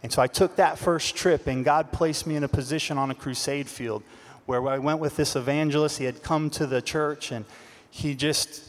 And 0.03 0.12
so 0.12 0.21
I 0.21 0.27
took 0.27 0.57
that 0.57 0.79
first 0.79 1.17
trip, 1.17 1.47
and 1.47 1.64
God 1.64 1.90
placed 1.90 2.27
me 2.27 2.37
in 2.37 2.45
a 2.45 2.49
position 2.49 2.99
on 2.99 3.11
a 3.11 3.14
crusade 3.14 3.69
field 3.69 4.03
where 4.47 4.67
I 4.69 4.79
went 4.79 5.01
with 5.01 5.17
this 5.17 5.37
evangelist. 5.37 5.99
He 5.99 6.05
had 6.05 6.23
come 6.23 6.51
to 6.51 6.67
the 6.67 6.83
church 6.83 7.33
and 7.33 7.45
he 7.91 8.15
just 8.15 8.63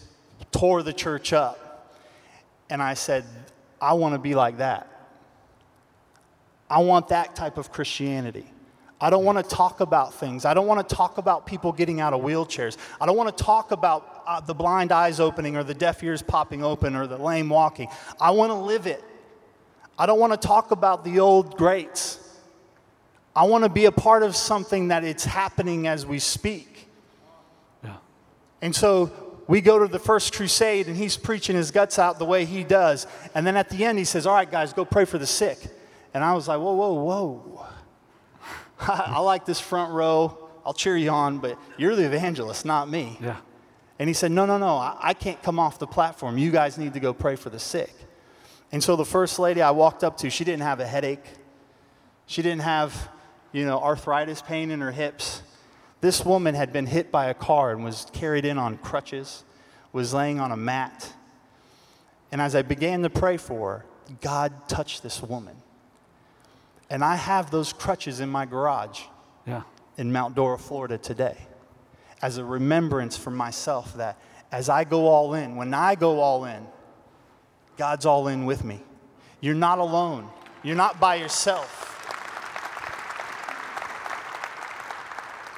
tore 0.52 0.84
the 0.84 0.94
church 0.94 1.34
up. 1.34 1.94
And 2.70 2.82
I 2.82 2.94
said, 2.94 3.26
I 3.82 3.94
want 3.94 4.16
to 4.16 4.20
be 4.20 4.36
like 4.36 4.58
that. 4.58 4.88
I 6.70 6.80
want 6.80 7.10
that 7.10 7.36
type 7.36 7.58
of 7.58 7.72
Christianity. 7.72 8.46
I 9.00 9.10
don't 9.10 9.26
want 9.26 9.38
to 9.38 9.44
talk 9.44 9.82
about 9.82 10.14
things. 10.14 10.46
I 10.46 10.54
don't 10.54 10.68
want 10.68 10.88
to 10.88 10.96
talk 10.96 11.18
about 11.18 11.46
people 11.46 11.72
getting 11.72 12.00
out 12.00 12.14
of 12.14 12.22
wheelchairs. 12.22 12.78
I 13.00 13.06
don't 13.06 13.18
want 13.18 13.36
to 13.36 13.44
talk 13.44 13.72
about 13.72 14.24
uh, 14.26 14.40
the 14.40 14.54
blind 14.54 14.92
eyes 14.92 15.20
opening 15.20 15.58
or 15.58 15.64
the 15.64 15.74
deaf 15.74 16.02
ears 16.02 16.22
popping 16.22 16.64
open 16.64 16.96
or 16.96 17.06
the 17.06 17.18
lame 17.18 17.50
walking. 17.50 17.90
I 18.20 18.32
want 18.32 18.52
to 18.52 18.56
live 18.56 18.88
it. 18.88 19.04
I 20.00 20.06
don't 20.06 20.20
want 20.20 20.34
to 20.34 20.48
talk 20.48 20.72
about 20.72 21.04
the 21.04 21.20
old 21.20 21.58
greats. 21.58 22.25
I 23.36 23.44
want 23.44 23.64
to 23.66 23.70
be 23.70 23.86
a 23.86 23.92
part 23.92 24.24
of 24.24 24.36
something 24.36 24.88
that 24.88 25.04
it's 25.04 25.26
happening 25.26 25.88
as 25.88 26.06
we 26.06 26.20
speak. 26.20 26.88
Yeah. 27.84 27.98
And 28.62 28.74
so 28.74 29.12
we 29.48 29.62
go 29.62 29.80
to 29.80 29.88
the 29.88 30.00
first 30.00 30.34
crusade 30.34 30.88
and 30.88 30.96
he's 30.96 31.18
preaching 31.18 31.56
his 31.56 31.72
guts 31.72 32.00
out 32.00 32.18
the 32.18 32.26
way 32.26 32.46
he 32.46 32.64
does. 32.64 33.08
And 33.34 33.46
then 33.46 33.58
at 33.58 33.70
the 33.70 33.84
end 33.84 34.00
he 34.00 34.06
says, 34.06 34.26
All 34.26 34.34
right, 34.34 34.50
guys, 34.50 34.74
go 34.74 34.86
pray 34.86 35.06
for 35.06 35.18
the 35.18 35.28
sick. 35.28 35.60
And 36.14 36.24
I 36.24 36.34
was 36.34 36.48
like, 36.48 36.60
Whoa, 36.60 36.74
whoa, 36.74 36.94
whoa. 36.94 37.66
I 38.80 39.20
like 39.20 39.46
this 39.46 39.60
front 39.60 39.92
row. 39.94 40.38
I'll 40.66 40.74
cheer 40.74 40.98
you 40.98 41.12
on, 41.12 41.40
but 41.40 41.60
you're 41.78 41.96
the 41.96 42.06
evangelist, 42.06 42.66
not 42.66 42.90
me. 42.90 43.18
Yeah. 43.22 43.38
And 44.00 44.10
he 44.10 44.14
said, 44.14 44.32
No, 44.32 44.46
no, 44.46 44.58
no, 44.58 44.76
I, 44.78 44.98
I 45.00 45.14
can't 45.14 45.42
come 45.44 45.60
off 45.60 45.78
the 45.78 45.88
platform. 45.88 46.38
You 46.38 46.52
guys 46.52 46.78
need 46.78 46.94
to 46.94 47.00
go 47.00 47.14
pray 47.14 47.36
for 47.36 47.50
the 47.50 47.60
sick. 47.60 47.94
And 48.72 48.84
so 48.84 48.96
the 48.96 49.06
first 49.06 49.40
lady 49.40 49.62
I 49.62 49.72
walked 49.72 50.04
up 50.04 50.18
to, 50.18 50.30
she 50.30 50.44
didn't 50.44 50.64
have 50.64 50.80
a 50.80 50.88
headache. 50.88 51.24
She 52.26 52.42
didn't 52.42 52.62
have 52.62 53.10
you 53.56 53.66
know, 53.66 53.80
arthritis 53.80 54.42
pain 54.42 54.70
in 54.70 54.82
her 54.82 54.92
hips. 54.92 55.42
This 56.02 56.26
woman 56.26 56.56
had 56.56 56.74
been 56.74 56.88
hit 56.88 57.10
by 57.10 57.28
a 57.28 57.34
car 57.34 57.72
and 57.72 57.86
was 57.86 58.06
carried 58.12 58.44
in 58.44 58.58
on 58.58 58.78
crutches, 58.80 59.46
was 59.94 60.14
laying 60.14 60.42
on 60.42 60.52
a 60.52 60.58
mat. 60.58 61.14
And 62.34 62.42
as 62.42 62.54
I 62.54 62.64
began 62.64 63.02
to 63.04 63.10
pray 63.10 63.38
for 63.38 63.78
her, 63.78 63.86
God 64.20 64.68
touched 64.68 65.04
this 65.04 65.24
woman. 65.24 65.56
And 66.90 67.02
I 67.02 67.16
have 67.16 67.50
those 67.50 67.72
crutches 67.72 68.20
in 68.20 68.28
my 68.28 68.46
garage 68.46 69.04
yeah. 69.48 69.62
in 69.98 70.12
Mount 70.12 70.36
Dora, 70.36 70.58
Florida 70.58 70.98
today, 70.98 71.38
as 72.22 72.38
a 72.38 72.44
remembrance 72.44 73.16
for 73.16 73.32
myself 73.32 73.94
that 73.96 74.20
as 74.52 74.68
I 74.68 74.84
go 74.84 75.08
all 75.08 75.34
in, 75.34 75.56
when 75.56 75.74
I 75.74 75.96
go 75.96 76.20
all 76.20 76.44
in, 76.44 76.68
God's 77.78 78.06
all 78.06 78.28
in 78.28 78.46
with 78.46 78.66
me. 78.66 78.82
You're 79.40 79.56
not 79.56 79.80
alone, 79.80 80.28
you're 80.62 80.76
not 80.76 81.00
by 81.00 81.16
yourself. 81.16 81.85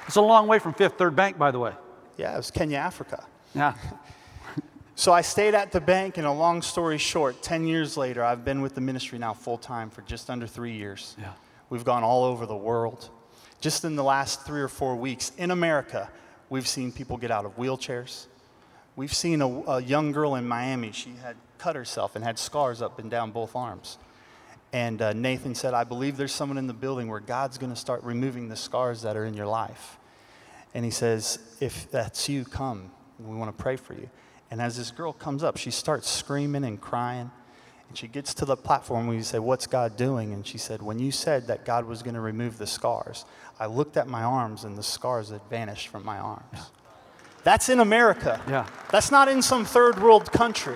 It's 0.07 0.15
a 0.15 0.21
long 0.21 0.47
way 0.47 0.59
from 0.59 0.73
Fifth 0.73 0.97
Third 0.97 1.15
Bank, 1.15 1.37
by 1.37 1.51
the 1.51 1.59
way. 1.59 1.73
Yeah, 2.17 2.33
it 2.33 2.37
was 2.37 2.49
Kenya, 2.49 2.77
Africa. 2.77 3.25
Yeah. 3.53 3.75
so 4.95 5.11
I 5.11 5.21
stayed 5.21 5.53
at 5.53 5.73
the 5.73 5.81
bank, 5.81 6.17
and 6.17 6.25
a 6.25 6.31
long 6.31 6.61
story 6.61 6.97
short, 6.97 7.41
10 7.41 7.67
years 7.67 7.97
later, 7.97 8.23
I've 8.23 8.45
been 8.45 8.61
with 8.61 8.73
the 8.73 8.81
ministry 8.81 9.19
now 9.19 9.33
full 9.33 9.57
time 9.57 9.89
for 9.89 10.01
just 10.03 10.29
under 10.29 10.47
three 10.47 10.71
years. 10.71 11.15
Yeah. 11.19 11.33
We've 11.69 11.83
gone 11.83 12.03
all 12.03 12.23
over 12.23 12.45
the 12.45 12.55
world. 12.55 13.09
Just 13.59 13.83
in 13.83 13.97
the 13.97 14.03
last 14.03 14.45
three 14.45 14.61
or 14.61 14.69
four 14.69 14.95
weeks 14.95 15.33
in 15.37 15.51
America, 15.51 16.09
we've 16.49 16.67
seen 16.67 16.91
people 16.91 17.17
get 17.17 17.29
out 17.29 17.45
of 17.45 17.57
wheelchairs. 17.57 18.27
We've 18.95 19.13
seen 19.13 19.41
a, 19.41 19.47
a 19.47 19.81
young 19.81 20.13
girl 20.13 20.35
in 20.35 20.47
Miami, 20.47 20.93
she 20.93 21.15
had 21.21 21.35
cut 21.57 21.75
herself 21.75 22.15
and 22.15 22.23
had 22.23 22.39
scars 22.39 22.81
up 22.81 22.97
and 22.97 23.11
down 23.11 23.31
both 23.31 23.55
arms. 23.55 23.97
And 24.73 25.01
uh, 25.01 25.13
Nathan 25.13 25.55
said, 25.55 25.73
I 25.73 25.83
believe 25.83 26.17
there's 26.17 26.33
someone 26.33 26.57
in 26.57 26.67
the 26.67 26.73
building 26.73 27.07
where 27.07 27.19
God's 27.19 27.57
going 27.57 27.71
to 27.71 27.79
start 27.79 28.03
removing 28.03 28.49
the 28.49 28.55
scars 28.55 29.01
that 29.03 29.15
are 29.15 29.25
in 29.25 29.33
your 29.33 29.47
life. 29.47 29.97
And 30.73 30.83
he 30.83 30.91
says, 30.91 31.39
If 31.59 31.89
that's 31.89 32.27
you, 32.27 32.43
come. 32.43 32.91
We 33.19 33.35
want 33.35 33.55
to 33.55 33.63
pray 33.63 33.77
for 33.77 33.93
you. 33.93 34.09
And 34.51 34.61
as 34.61 34.77
this 34.77 34.91
girl 34.91 35.13
comes 35.13 35.43
up, 35.43 35.57
she 35.57 35.71
starts 35.71 36.09
screaming 36.09 36.63
and 36.63 36.79
crying. 36.79 37.31
And 37.87 37.97
she 37.97 38.07
gets 38.07 38.33
to 38.35 38.45
the 38.45 38.57
platform 38.57 39.11
you 39.13 39.23
say, 39.23 39.39
What's 39.39 39.67
God 39.67 39.95
doing? 39.95 40.33
And 40.33 40.45
she 40.45 40.57
said, 40.57 40.81
When 40.81 40.99
you 40.99 41.11
said 41.11 41.47
that 41.47 41.63
God 41.63 41.85
was 41.85 42.03
going 42.03 42.15
to 42.15 42.21
remove 42.21 42.57
the 42.57 42.67
scars, 42.67 43.25
I 43.59 43.67
looked 43.67 43.95
at 43.95 44.07
my 44.07 44.23
arms 44.23 44.65
and 44.65 44.77
the 44.77 44.83
scars 44.83 45.29
had 45.29 45.41
vanished 45.49 45.87
from 45.87 46.03
my 46.03 46.17
arms. 46.17 46.43
Yeah. 46.53 46.63
That's 47.43 47.69
in 47.69 47.79
America. 47.79 48.41
Yeah. 48.49 48.67
That's 48.91 49.09
not 49.09 49.29
in 49.29 49.41
some 49.41 49.63
third 49.63 50.01
world 50.01 50.29
country. 50.33 50.75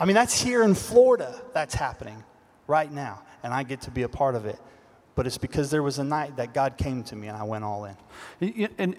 I 0.00 0.04
mean, 0.04 0.14
that's 0.14 0.42
here 0.42 0.64
in 0.64 0.74
Florida 0.74 1.40
that's 1.54 1.74
happening 1.74 2.24
right 2.70 2.90
now. 2.90 3.22
And 3.42 3.52
I 3.52 3.62
get 3.62 3.82
to 3.82 3.90
be 3.90 4.02
a 4.02 4.08
part 4.08 4.34
of 4.34 4.46
it 4.46 4.58
but 5.16 5.26
it's 5.26 5.36
because 5.36 5.70
there 5.70 5.82
was 5.82 5.98
a 5.98 6.04
night 6.04 6.36
that 6.36 6.54
God 6.54 6.78
came 6.78 7.02
to 7.02 7.14
me 7.14 7.28
and 7.28 7.36
I 7.36 7.42
went 7.42 7.62
all 7.62 7.84
in. 7.84 8.70
And 8.78 8.96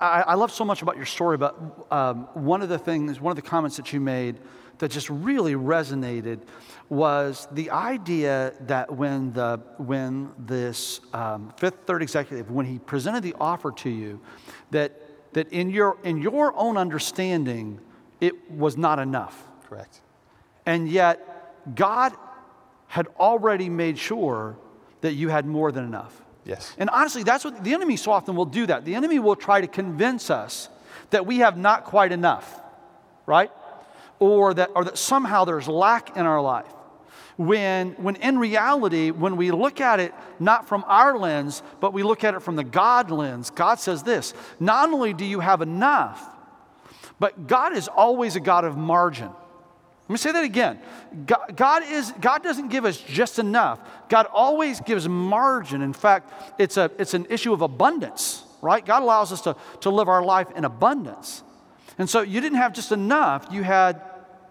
I, 0.00 0.34
love 0.34 0.50
so 0.50 0.64
much 0.64 0.80
about 0.80 0.96
your 0.96 1.04
story, 1.04 1.36
but 1.36 1.54
um, 1.90 2.28
one 2.32 2.62
of 2.62 2.70
the 2.70 2.78
things, 2.78 3.20
one 3.20 3.32
of 3.32 3.36
the 3.36 3.42
comments 3.42 3.76
that 3.76 3.92
you 3.92 4.00
made 4.00 4.38
that 4.78 4.90
just 4.90 5.10
really 5.10 5.54
resonated 5.54 6.40
was 6.88 7.46
the 7.52 7.70
idea 7.70 8.54
that 8.60 8.90
when 8.90 9.32
the 9.34 9.60
when 9.76 10.32
this 10.38 11.00
um, 11.12 11.52
fifth 11.56 11.80
third 11.86 12.02
executive 12.02 12.50
when 12.50 12.66
he 12.66 12.78
presented 12.78 13.22
the 13.22 13.34
offer 13.38 13.70
to 13.72 13.90
you 13.90 14.20
that 14.70 14.92
that 15.34 15.52
in 15.52 15.70
your 15.70 15.98
in 16.02 16.16
your 16.16 16.52
own 16.56 16.76
understanding 16.76 17.78
it 18.20 18.50
was 18.50 18.76
not 18.76 18.98
enough 18.98 19.46
correct 19.68 20.00
and 20.66 20.88
yet 20.88 21.74
god 21.76 22.12
had 22.92 23.06
already 23.18 23.70
made 23.70 23.96
sure 23.96 24.54
that 25.00 25.14
you 25.14 25.30
had 25.30 25.46
more 25.46 25.72
than 25.72 25.82
enough. 25.82 26.14
Yes. 26.44 26.74
And 26.76 26.90
honestly, 26.90 27.22
that's 27.22 27.42
what 27.42 27.64
the 27.64 27.72
enemy 27.72 27.96
so 27.96 28.12
often 28.12 28.36
will 28.36 28.44
do 28.44 28.66
that. 28.66 28.84
The 28.84 28.94
enemy 28.96 29.18
will 29.18 29.34
try 29.34 29.62
to 29.62 29.66
convince 29.66 30.28
us 30.28 30.68
that 31.08 31.24
we 31.24 31.38
have 31.38 31.56
not 31.56 31.84
quite 31.84 32.12
enough, 32.12 32.60
right? 33.24 33.50
Or 34.18 34.52
that, 34.52 34.72
or 34.74 34.84
that 34.84 34.98
somehow 34.98 35.46
there's 35.46 35.68
lack 35.68 36.18
in 36.18 36.26
our 36.26 36.42
life. 36.42 36.70
When, 37.38 37.92
when 37.92 38.16
in 38.16 38.38
reality, 38.38 39.10
when 39.10 39.38
we 39.38 39.52
look 39.52 39.80
at 39.80 39.98
it 39.98 40.12
not 40.38 40.68
from 40.68 40.84
our 40.86 41.16
lens, 41.16 41.62
but 41.80 41.94
we 41.94 42.02
look 42.02 42.24
at 42.24 42.34
it 42.34 42.42
from 42.42 42.56
the 42.56 42.64
God 42.64 43.10
lens, 43.10 43.48
God 43.48 43.80
says 43.80 44.02
this 44.02 44.34
not 44.60 44.92
only 44.92 45.14
do 45.14 45.24
you 45.24 45.40
have 45.40 45.62
enough, 45.62 46.22
but 47.18 47.46
God 47.46 47.74
is 47.74 47.88
always 47.88 48.36
a 48.36 48.40
God 48.40 48.66
of 48.66 48.76
margin. 48.76 49.30
Let 50.12 50.16
me 50.16 50.18
say 50.18 50.32
that 50.32 50.44
again. 50.44 50.78
God, 51.24 51.56
God, 51.56 51.82
is, 51.88 52.12
God 52.20 52.42
doesn't 52.42 52.68
give 52.68 52.84
us 52.84 52.98
just 52.98 53.38
enough. 53.38 53.80
God 54.10 54.26
always 54.30 54.78
gives 54.82 55.08
margin. 55.08 55.80
In 55.80 55.94
fact, 55.94 56.30
it's, 56.60 56.76
a, 56.76 56.90
it's 56.98 57.14
an 57.14 57.26
issue 57.30 57.54
of 57.54 57.62
abundance, 57.62 58.44
right? 58.60 58.84
God 58.84 59.02
allows 59.02 59.32
us 59.32 59.40
to, 59.40 59.56
to 59.80 59.88
live 59.88 60.10
our 60.10 60.22
life 60.22 60.48
in 60.54 60.66
abundance. 60.66 61.42
And 61.96 62.10
so 62.10 62.20
you 62.20 62.42
didn't 62.42 62.58
have 62.58 62.74
just 62.74 62.92
enough, 62.92 63.46
you 63.50 63.62
had, 63.62 64.02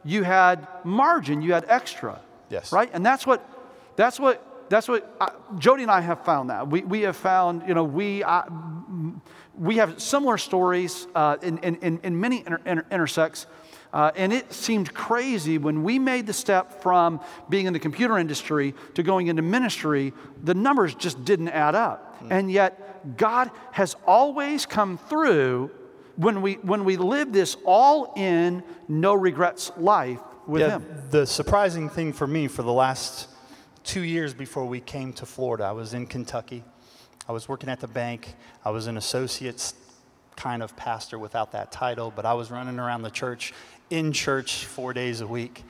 you 0.03 0.23
had 0.23 0.67
margin, 0.83 1.43
you 1.43 1.53
had 1.53 1.65
extra. 1.67 2.19
Yes. 2.49 2.71
Right? 2.71 2.89
And 2.91 3.05
that's 3.05 3.27
what, 3.27 3.47
that's 3.95 4.19
what, 4.19 4.67
that's 4.67 4.87
what 4.87 5.15
I, 5.21 5.29
Jody 5.59 5.83
and 5.83 5.91
I 5.91 6.01
have 6.01 6.25
found 6.25 6.49
that. 6.49 6.69
We, 6.69 6.81
we 6.81 7.01
have 7.01 7.17
found, 7.17 7.67
you 7.67 7.75
know, 7.75 7.83
we, 7.83 8.23
I, 8.23 8.47
we 9.55 9.75
have 9.75 10.01
similar 10.01 10.39
stories 10.39 11.05
uh, 11.13 11.37
in, 11.43 11.59
in, 11.59 11.99
in 12.01 12.19
many 12.19 12.39
inter, 12.39 12.61
inter, 12.65 12.85
intersects 12.89 13.45
uh, 13.93 14.11
and 14.15 14.31
it 14.31 14.53
seemed 14.53 14.93
crazy 14.93 15.57
when 15.57 15.83
we 15.83 15.99
made 15.99 16.25
the 16.25 16.33
step 16.33 16.81
from 16.81 17.19
being 17.49 17.65
in 17.65 17.73
the 17.73 17.79
computer 17.79 18.17
industry 18.17 18.73
to 18.93 19.03
going 19.03 19.27
into 19.27 19.41
ministry, 19.41 20.13
the 20.43 20.53
numbers 20.53 20.95
just 20.95 21.25
didn't 21.25 21.49
add 21.49 21.75
up. 21.75 22.23
Mm. 22.23 22.31
And 22.31 22.51
yet, 22.51 23.17
God 23.17 23.51
has 23.71 23.95
always 24.07 24.65
come 24.65 24.97
through 24.97 25.71
when 26.15 26.41
we, 26.41 26.53
when 26.55 26.85
we 26.85 26.97
live 26.97 27.33
this 27.33 27.57
all 27.65 28.13
in, 28.15 28.63
no 28.87 29.13
regrets 29.13 29.71
life 29.77 30.19
with 30.47 30.61
yeah, 30.61 30.79
Him. 30.79 30.85
The 31.09 31.25
surprising 31.25 31.89
thing 31.89 32.13
for 32.13 32.27
me 32.27 32.47
for 32.47 32.63
the 32.63 32.73
last 32.73 33.27
two 33.83 34.01
years 34.01 34.33
before 34.33 34.65
we 34.65 34.79
came 34.79 35.13
to 35.13 35.25
Florida, 35.25 35.65
I 35.65 35.71
was 35.71 35.93
in 35.93 36.05
Kentucky. 36.05 36.63
I 37.27 37.31
was 37.31 37.49
working 37.49 37.69
at 37.69 37.79
the 37.79 37.87
bank. 37.87 38.35
I 38.63 38.69
was 38.71 38.87
an 38.87 38.97
associate's 38.97 39.73
kind 40.35 40.63
of 40.63 40.75
pastor 40.75 41.19
without 41.19 41.51
that 41.51 41.71
title, 41.71 42.11
but 42.15 42.25
I 42.25 42.33
was 42.33 42.51
running 42.51 42.79
around 42.79 43.01
the 43.01 43.11
church 43.11 43.53
in 43.91 44.11
church 44.11 44.65
four 44.65 44.93
days 44.93 45.21
a 45.21 45.27
week. 45.27 45.63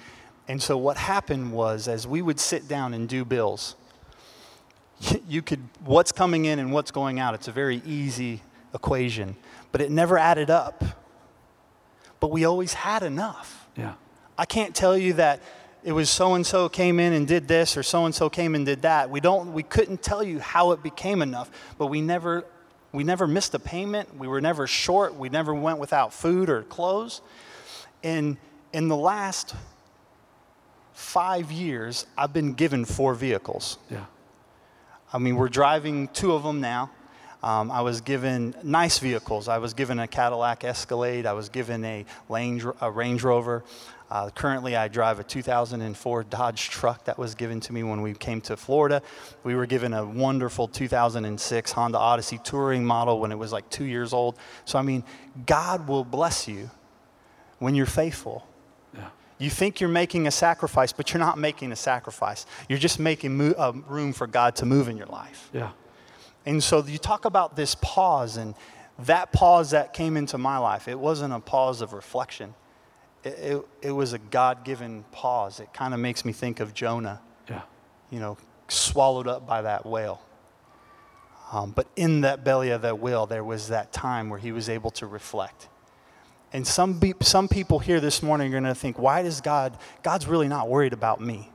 And 0.48 0.62
so 0.62 0.78
what 0.78 0.98
happened 0.98 1.52
was, 1.52 1.88
as 1.88 2.08
we 2.08 2.22
would 2.22 2.40
sit 2.40 2.68
down 2.68 2.94
and 2.94 3.08
do 3.08 3.26
bills, 3.26 3.76
you 5.28 5.42
could, 5.42 5.62
what's 5.84 6.12
coming 6.12 6.46
in 6.46 6.60
and 6.60 6.72
what's 6.72 6.92
going 6.92 7.20
out, 7.20 7.34
it's 7.34 7.48
a 7.48 7.52
very 7.52 7.82
easy 7.86 8.42
equation, 8.74 9.36
but 9.72 9.82
it 9.82 9.92
never 9.92 10.18
added 10.18 10.50
up. 10.50 10.84
But 12.20 12.32
we 12.32 12.46
always 12.46 12.74
had 12.74 13.04
enough. 13.04 13.68
Yeah. 13.76 13.94
I 14.38 14.46
can't 14.46 14.76
tell 14.76 14.98
you 14.98 15.14
that 15.14 15.42
it 15.84 15.92
was 15.92 16.10
so 16.10 16.36
and 16.36 16.46
so 16.46 16.70
came 16.70 17.00
in 17.00 17.14
and 17.14 17.28
did 17.28 17.48
this 17.48 17.76
or 17.76 17.84
so 17.84 18.06
and 18.06 18.14
so 18.14 18.30
came 18.30 18.54
and 18.54 18.66
did 18.66 18.84
that. 18.84 19.10
We 19.10 19.20
don't 19.20 19.54
we 19.54 19.64
couldn't 19.64 20.04
tell 20.04 20.24
you 20.24 20.40
how 20.40 20.72
it 20.72 20.84
became 20.84 21.22
enough, 21.22 21.50
but 21.78 21.88
we 21.88 22.02
never 22.02 22.46
we 22.92 23.04
never 23.04 23.26
missed 23.26 23.56
a 23.56 23.60
payment. 23.60 24.18
We 24.18 24.28
were 24.28 24.42
never 24.42 24.68
short. 24.68 25.16
We 25.16 25.30
never 25.30 25.54
went 25.54 25.80
without 25.80 26.14
food 26.14 26.50
or 26.50 26.64
clothes. 26.64 27.22
In, 28.04 28.38
in 28.74 28.88
the 28.88 28.96
last 28.96 29.56
five 30.94 31.52
years, 31.52 32.06
I've 32.18 32.34
been 32.34 32.54
given 32.54 32.86
four 32.86 33.14
vehicles. 33.14 33.78
Yeah. 33.90 34.06
I 35.14 35.18
mean, 35.18 35.36
we're 35.36 35.50
driving 35.50 36.08
two 36.10 36.34
of 36.34 36.44
them 36.44 36.62
now. 36.62 36.90
Um, 37.44 37.72
I 37.72 37.82
was 37.82 38.02
given 38.02 38.54
nice 38.64 39.00
vehicles. 39.00 39.48
I 39.48 39.58
was 39.58 39.74
given 39.74 39.98
a 40.00 40.08
Cadillac 40.08 40.64
Escalade. 40.64 41.26
I 41.26 41.34
was 41.34 41.50
given 41.50 41.84
a, 41.84 42.06
Range, 42.30 42.64
a 42.80 42.92
Range 42.92 43.24
Rover. 43.24 43.64
Uh, 44.12 44.30
currently, 44.30 44.76
I 44.76 44.88
drive 44.88 45.20
a 45.20 45.24
2004 45.24 46.24
Dodge 46.26 46.70
truck 46.70 47.06
that 47.06 47.18
was 47.18 47.34
given 47.34 47.60
to 47.62 47.74
me 47.74 47.82
when 47.82 48.02
we 48.02 48.14
came 48.14 48.42
to 48.42 48.56
Florida. 48.56 49.02
We 49.44 49.56
were 49.56 49.66
given 49.66 49.94
a 49.94 50.06
wonderful 50.06 50.68
2006 50.68 51.72
Honda 51.72 51.98
Odyssey 51.98 52.40
touring 52.44 52.86
model 52.86 53.20
when 53.20 53.32
it 53.32 53.38
was 53.38 53.52
like 53.52 53.68
two 53.70 53.86
years 53.86 54.14
old. 54.14 54.38
So, 54.66 54.78
I 54.78 54.84
mean, 54.84 55.04
God 55.46 55.88
will 55.88 56.04
bless 56.04 56.48
you 56.48 56.70
when 57.62 57.76
you're 57.76 57.86
faithful. 57.86 58.48
Yeah. 58.96 59.10
You 59.38 59.52
think 59.52 59.80
you're 59.80 59.90
making 59.90 60.26
a 60.26 60.32
sacrifice, 60.32 60.92
but 60.92 61.14
you're 61.14 61.20
not 61.20 61.38
making 61.38 61.72
a 61.72 61.76
sacrifice. 61.76 62.48
You're 62.68 62.80
just 62.80 63.00
making 63.00 63.38
mo- 63.38 63.54
uh, 63.56 63.74
room 63.88 64.14
for 64.14 64.26
God 64.26 64.56
to 64.58 64.66
move 64.66 64.90
in 64.90 64.98
your 64.98 65.06
life. 65.06 65.48
Yeah. 65.54 65.70
And 66.44 66.64
so 66.64 66.84
you 66.84 66.98
talk 66.98 67.26
about 67.26 67.56
this 67.56 67.76
pause, 67.76 68.38
and 68.38 68.56
that 68.98 69.32
pause 69.32 69.72
that 69.72 69.94
came 69.94 70.18
into 70.18 70.40
my 70.40 70.58
life, 70.58 70.88
it 70.88 70.98
wasn't 70.98 71.34
a 71.36 71.40
pause 71.40 71.82
of 71.82 71.94
reflection. 71.94 72.56
It, 73.24 73.30
it, 73.30 73.68
it 73.84 73.92
was 73.92 74.14
a 74.14 74.18
God 74.18 74.66
given 74.66 75.06
pause. 75.12 75.60
It 75.60 75.72
kind 75.72 75.94
of 75.94 76.00
makes 76.00 76.26
me 76.26 76.34
think 76.34 76.60
of 76.60 76.74
Jonah, 76.74 77.22
yeah. 77.48 77.62
you 78.10 78.20
know, 78.20 78.40
swallowed 78.70 79.28
up 79.28 79.46
by 79.46 79.62
that 79.62 79.86
whale. 79.86 80.20
Um, 81.52 81.72
but 81.72 81.86
in 81.96 82.22
that 82.22 82.44
belly 82.44 82.72
of 82.72 82.82
that 82.82 82.98
whale, 82.98 83.28
there 83.28 83.44
was 83.44 83.68
that 83.68 83.94
time 83.94 84.32
where 84.32 84.40
he 84.40 84.52
was 84.52 84.68
able 84.68 84.90
to 84.92 85.06
reflect. 85.06 85.68
And 86.54 86.68
some, 86.68 87.00
be, 87.00 87.14
some 87.22 87.48
people 87.48 87.80
here 87.80 88.00
this 88.00 88.22
morning 88.22 88.48
are 88.50 88.52
going 88.52 88.64
to 88.64 88.76
think, 88.76 89.00
why 89.00 89.22
does 89.24 89.40
God, 89.40 89.78
God's 90.04 90.28
really 90.28 90.48
not 90.48 90.68
worried 90.68 90.94
about 90.94 91.22
me? 91.22 91.50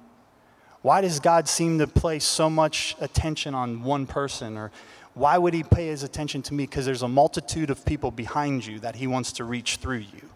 Why 0.80 1.00
does 1.00 1.20
God 1.20 1.48
seem 1.48 1.78
to 1.80 1.86
place 1.86 2.24
so 2.24 2.48
much 2.48 2.96
attention 3.00 3.54
on 3.54 3.82
one 3.82 4.06
person? 4.06 4.56
Or 4.56 4.70
why 5.14 5.36
would 5.36 5.52
he 5.52 5.62
pay 5.62 5.88
his 5.88 6.02
attention 6.02 6.42
to 6.42 6.54
me? 6.54 6.64
Because 6.64 6.86
there's 6.86 7.02
a 7.02 7.08
multitude 7.08 7.70
of 7.70 7.84
people 7.84 8.10
behind 8.10 8.64
you 8.64 8.78
that 8.80 8.96
he 8.96 9.06
wants 9.06 9.32
to 9.32 9.44
reach 9.44 9.76
through 9.76 10.04
you. 10.14 10.30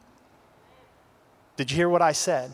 Did 1.57 1.71
you 1.71 1.77
hear 1.77 1.89
what 1.89 2.03
I 2.03 2.13
said? 2.13 2.53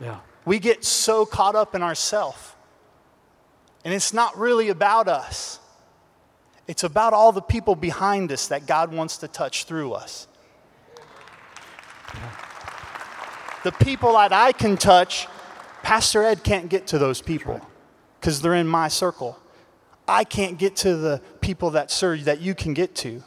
Yeah. 0.00 0.18
We 0.44 0.58
get 0.58 0.84
so 0.84 1.26
caught 1.26 1.54
up 1.54 1.74
in 1.74 1.82
ourself. 1.82 2.56
And 3.84 3.92
it's 3.92 4.12
not 4.12 4.36
really 4.38 4.68
about 4.68 5.08
us. 5.08 5.60
It's 6.66 6.84
about 6.84 7.12
all 7.12 7.32
the 7.32 7.42
people 7.42 7.74
behind 7.74 8.32
us 8.32 8.48
that 8.48 8.66
God 8.66 8.92
wants 8.92 9.18
to 9.18 9.28
touch 9.28 9.64
through 9.64 9.92
us. 9.92 10.26
The 13.64 13.72
people 13.72 14.14
that 14.14 14.32
I 14.32 14.52
can 14.52 14.76
touch, 14.76 15.28
Pastor 15.82 16.22
Ed 16.24 16.42
can't 16.42 16.68
get 16.68 16.86
to 16.88 16.98
those 16.98 17.20
people 17.22 17.60
because 18.20 18.40
they're 18.42 18.54
in 18.54 18.66
my 18.66 18.88
circle. 18.88 19.38
I 20.08 20.24
can't 20.24 20.58
get 20.58 20.76
to 20.76 20.96
the 20.96 21.20
people 21.40 21.70
that 21.70 21.90
serve 21.90 22.24
that 22.24 22.40
you 22.40 22.54
can 22.54 22.74
get 22.74 22.94
to. 22.96 23.22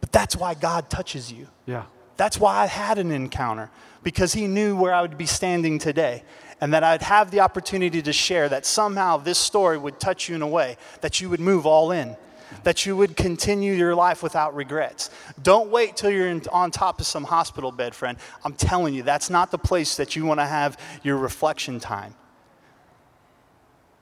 But 0.00 0.12
that's 0.12 0.36
why 0.36 0.54
God 0.54 0.90
touches 0.90 1.32
you. 1.32 1.48
Yeah. 1.66 1.84
That's 2.16 2.38
why 2.38 2.58
I 2.58 2.66
had 2.66 2.98
an 2.98 3.10
encounter 3.10 3.70
because 4.02 4.32
he 4.32 4.46
knew 4.46 4.76
where 4.76 4.92
I 4.92 5.00
would 5.00 5.16
be 5.16 5.26
standing 5.26 5.78
today 5.78 6.24
and 6.60 6.74
that 6.74 6.84
I'd 6.84 7.02
have 7.02 7.30
the 7.30 7.40
opportunity 7.40 8.02
to 8.02 8.12
share 8.12 8.48
that 8.48 8.66
somehow 8.66 9.16
this 9.16 9.38
story 9.38 9.78
would 9.78 9.98
touch 9.98 10.28
you 10.28 10.34
in 10.34 10.42
a 10.42 10.46
way 10.46 10.76
that 11.00 11.20
you 11.20 11.30
would 11.30 11.40
move 11.40 11.66
all 11.66 11.90
in 11.90 12.16
that 12.64 12.86
you 12.86 12.96
would 12.96 13.16
continue 13.16 13.72
your 13.72 13.94
life 13.94 14.22
without 14.22 14.54
regrets. 14.54 15.10
Don't 15.42 15.70
wait 15.70 15.96
till 15.96 16.10
you're 16.10 16.28
in, 16.28 16.42
on 16.52 16.70
top 16.70 17.00
of 17.00 17.06
some 17.06 17.24
hospital 17.24 17.72
bed, 17.72 17.94
friend. 17.94 18.18
I'm 18.44 18.54
telling 18.54 18.94
you, 18.94 19.02
that's 19.02 19.30
not 19.30 19.50
the 19.50 19.58
place 19.58 19.96
that 19.96 20.16
you 20.16 20.24
want 20.24 20.40
to 20.40 20.46
have 20.46 20.78
your 21.02 21.16
reflection 21.16 21.80
time. 21.80 22.14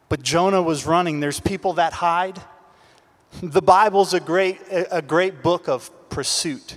But 0.08 0.22
Jonah 0.22 0.62
was 0.62 0.86
running. 0.86 1.20
There's 1.20 1.40
people 1.40 1.74
that 1.74 1.92
hide. 1.92 2.40
The 3.42 3.62
Bible's 3.62 4.12
a 4.12 4.20
great, 4.20 4.60
a 4.70 5.02
great 5.02 5.42
book 5.42 5.68
of 5.68 5.90
pursuit. 6.10 6.76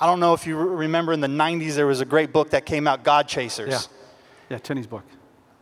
I 0.00 0.06
don't 0.06 0.20
know 0.20 0.34
if 0.34 0.46
you 0.46 0.56
remember 0.56 1.12
in 1.12 1.20
the 1.20 1.28
90s, 1.28 1.74
there 1.74 1.86
was 1.86 2.00
a 2.00 2.04
great 2.04 2.32
book 2.32 2.50
that 2.50 2.66
came 2.66 2.86
out, 2.86 3.02
God 3.04 3.28
Chasers. 3.28 3.70
Yeah. 3.70 3.80
Yeah, 4.50 4.58
Tenney's 4.58 4.86
book. 4.86 5.04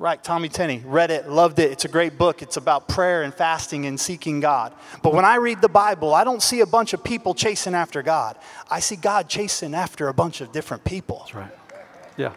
Right, 0.03 0.21
Tommy 0.21 0.49
Tenney. 0.49 0.83
Read 0.85 1.13
it, 1.13 1.29
loved 1.29 1.61
it. 1.61 1.71
It's 1.71 1.85
a 1.85 1.89
great 1.89 2.19
book. 2.19 2.43
It's 2.43 2.57
about 2.57 2.89
prayer 2.89 3.23
and 3.23 3.33
fasting 3.33 3.87
and 3.87 4.01
seeking 4.01 4.41
God. 4.41 4.75
But 5.01 5.15
when 5.15 5.25
I 5.25 5.37
read 5.37 5.61
the 5.61 5.69
Bible, 5.69 6.13
I 6.13 6.25
don't 6.25 6.43
see 6.43 6.59
a 6.59 6.67
bunch 6.67 6.93
of 6.93 7.05
people 7.05 7.35
chasing 7.35 7.73
after 7.73 8.03
God. 8.03 8.37
I 8.69 8.81
see 8.81 8.97
God 8.97 9.29
chasing 9.29 9.77
after 9.77 10.09
a 10.09 10.13
bunch 10.13 10.41
of 10.41 10.51
different 10.51 10.83
people. 10.83 11.19
That's 11.19 11.35
right. 11.37 11.53
Yeah. 12.17 12.33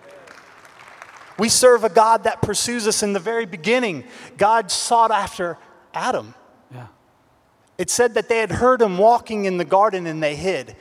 We 1.40 1.50
serve 1.50 1.84
a 1.84 1.90
God 1.90 2.26
that 2.26 2.40
pursues 2.44 2.88
us 2.88 3.02
in 3.02 3.14
the 3.14 3.20
very 3.20 3.48
beginning. 3.48 4.04
God 4.38 4.70
sought 4.70 5.10
after 5.10 5.58
Adam. 5.92 6.36
Yeah. 6.72 6.86
It 7.80 7.90
said 7.90 8.14
that 8.14 8.30
they 8.30 8.38
had 8.38 8.52
heard 8.52 8.80
him 8.80 9.00
walking 9.00 9.46
in 9.46 9.58
the 9.58 9.66
garden 9.66 10.06
and 10.06 10.22
they 10.22 10.36
hid. 10.36 10.76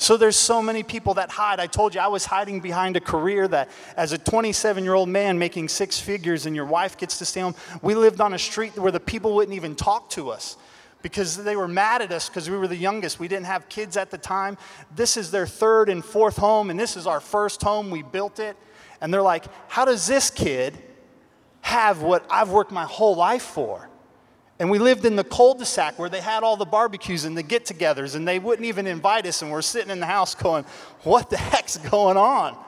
So 0.00 0.16
there's 0.16 0.36
so 0.36 0.62
many 0.62 0.84
people 0.84 1.14
that 1.14 1.28
hide. 1.28 1.58
I 1.58 1.66
told 1.66 1.94
you 1.94 2.00
I 2.00 2.06
was 2.06 2.24
hiding 2.24 2.60
behind 2.60 2.96
a 2.96 3.00
career 3.00 3.48
that 3.48 3.68
as 3.96 4.12
a 4.12 4.18
27 4.18 4.84
year 4.84 4.94
old 4.94 5.08
man 5.08 5.38
making 5.38 5.68
six 5.68 5.98
figures 5.98 6.46
and 6.46 6.54
your 6.54 6.66
wife 6.66 6.96
gets 6.96 7.18
to 7.18 7.24
stay 7.24 7.40
home, 7.40 7.56
we 7.82 7.96
lived 7.96 8.20
on 8.20 8.32
a 8.32 8.38
street 8.38 8.76
where 8.78 8.92
the 8.92 9.00
people 9.00 9.34
wouldn't 9.34 9.56
even 9.56 9.74
talk 9.74 10.08
to 10.10 10.30
us 10.30 10.56
because 11.02 11.36
they 11.36 11.56
were 11.56 11.66
mad 11.66 12.00
at 12.00 12.12
us 12.12 12.28
because 12.28 12.48
we 12.48 12.56
were 12.56 12.68
the 12.68 12.76
youngest. 12.76 13.18
We 13.18 13.26
didn't 13.26 13.46
have 13.46 13.68
kids 13.68 13.96
at 13.96 14.10
the 14.10 14.18
time. 14.18 14.56
This 14.94 15.16
is 15.16 15.32
their 15.32 15.46
third 15.46 15.88
and 15.88 16.04
fourth 16.04 16.36
home, 16.36 16.70
and 16.70 16.78
this 16.78 16.96
is 16.96 17.06
our 17.06 17.20
first 17.20 17.60
home. 17.62 17.90
We 17.90 18.02
built 18.02 18.38
it. 18.38 18.56
And 19.00 19.12
they're 19.12 19.22
like, 19.22 19.44
how 19.68 19.84
does 19.84 20.06
this 20.06 20.30
kid 20.30 20.76
have 21.60 22.02
what 22.02 22.24
I've 22.30 22.50
worked 22.50 22.72
my 22.72 22.84
whole 22.84 23.16
life 23.16 23.42
for? 23.42 23.88
And 24.60 24.70
we 24.70 24.78
lived 24.78 25.04
in 25.04 25.14
the 25.14 25.24
cul-de-sac 25.24 25.98
where 25.98 26.08
they 26.08 26.20
had 26.20 26.42
all 26.42 26.56
the 26.56 26.64
barbecues 26.64 27.24
and 27.24 27.36
the 27.36 27.44
get-togethers, 27.44 28.16
and 28.16 28.26
they 28.26 28.40
wouldn't 28.40 28.66
even 28.66 28.88
invite 28.88 29.24
us, 29.26 29.40
and 29.40 29.52
we're 29.52 29.62
sitting 29.62 29.90
in 29.90 30.00
the 30.00 30.06
house 30.06 30.34
going, 30.34 30.64
what 31.04 31.30
the 31.30 31.36
heck's 31.36 31.76
going 31.76 32.16
on? 32.16 32.58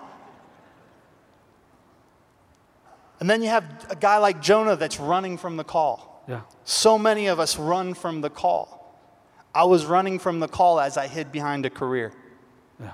And 3.18 3.28
then 3.28 3.42
you 3.42 3.48
have 3.48 3.64
a 3.90 3.96
guy 3.96 4.18
like 4.18 4.40
Jonah 4.40 4.76
that's 4.76 5.00
running 5.00 5.36
from 5.36 5.56
the 5.56 5.64
call. 5.64 6.24
Yeah. 6.28 6.42
So 6.64 6.96
many 6.96 7.26
of 7.26 7.40
us 7.40 7.58
run 7.58 7.94
from 7.94 8.20
the 8.20 8.30
call. 8.30 8.78
I 9.52 9.64
was 9.64 9.84
running 9.84 10.20
from 10.20 10.38
the 10.38 10.48
call 10.48 10.78
as 10.78 10.96
I 10.96 11.08
hid 11.08 11.32
behind 11.32 11.66
a 11.66 11.70
career. 11.70 12.12
Yeah. 12.80 12.92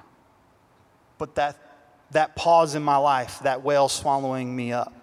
But 1.18 1.34
that, 1.34 1.56
that 2.12 2.34
pause 2.34 2.74
in 2.74 2.82
my 2.82 2.96
life, 2.96 3.40
that 3.40 3.62
whale 3.62 3.88
swallowing 3.88 4.56
me 4.56 4.72
up. 4.72 4.94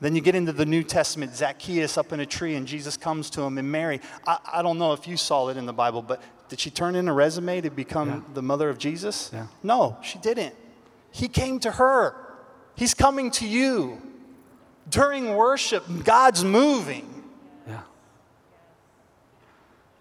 Then 0.00 0.14
you 0.14 0.20
get 0.20 0.34
into 0.36 0.52
the 0.52 0.66
New 0.66 0.84
Testament, 0.84 1.34
Zacchaeus 1.34 1.98
up 1.98 2.12
in 2.12 2.20
a 2.20 2.26
tree, 2.26 2.54
and 2.54 2.68
Jesus 2.68 2.96
comes 2.96 3.30
to 3.30 3.42
him. 3.42 3.58
And 3.58 3.70
Mary, 3.70 4.00
I, 4.26 4.38
I 4.54 4.62
don't 4.62 4.78
know 4.78 4.92
if 4.92 5.08
you 5.08 5.16
saw 5.16 5.48
it 5.48 5.56
in 5.56 5.66
the 5.66 5.72
Bible, 5.72 6.02
but 6.02 6.22
did 6.48 6.60
she 6.60 6.70
turn 6.70 6.94
in 6.94 7.08
a 7.08 7.12
resume 7.12 7.60
to 7.62 7.70
become 7.70 8.08
Yeah. 8.08 8.20
the 8.34 8.42
mother 8.42 8.68
of 8.68 8.78
Jesus? 8.78 9.30
Yeah. 9.32 9.48
No, 9.62 9.96
she 10.02 10.18
didn't. 10.18 10.54
He 11.10 11.26
came 11.26 11.58
to 11.60 11.72
her. 11.72 12.14
He's 12.76 12.94
coming 12.94 13.30
to 13.32 13.46
you. 13.48 14.00
During 14.88 15.34
worship, 15.34 15.84
God's 16.04 16.44
moving. 16.44 17.24
Yeah. 17.66 17.80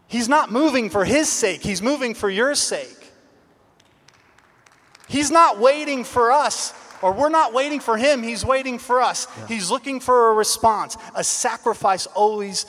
He's 0.08 0.30
not 0.30 0.52
moving 0.52 0.90
for 0.90 1.04
his 1.06 1.30
sake, 1.30 1.62
he's 1.62 1.82
moving 1.82 2.14
for 2.14 2.30
your 2.30 2.56
sake. 2.56 2.94
He's 5.10 5.32
not 5.32 5.58
waiting 5.60 6.04
for 6.04 6.32
us, 6.34 6.74
or 7.02 7.14
we're 7.14 7.30
not 7.30 7.54
waiting 7.54 7.80
for 7.80 7.98
him, 7.98 8.24
he's 8.24 8.46
waiting 8.46 8.80
for 8.80 9.02
us. 9.02 9.28
He's 9.48 9.70
looking 9.70 10.00
for 10.00 10.32
a 10.32 10.34
response. 10.34 10.98
A 11.16 11.24
sacrifice 11.24 12.06
always 12.08 12.66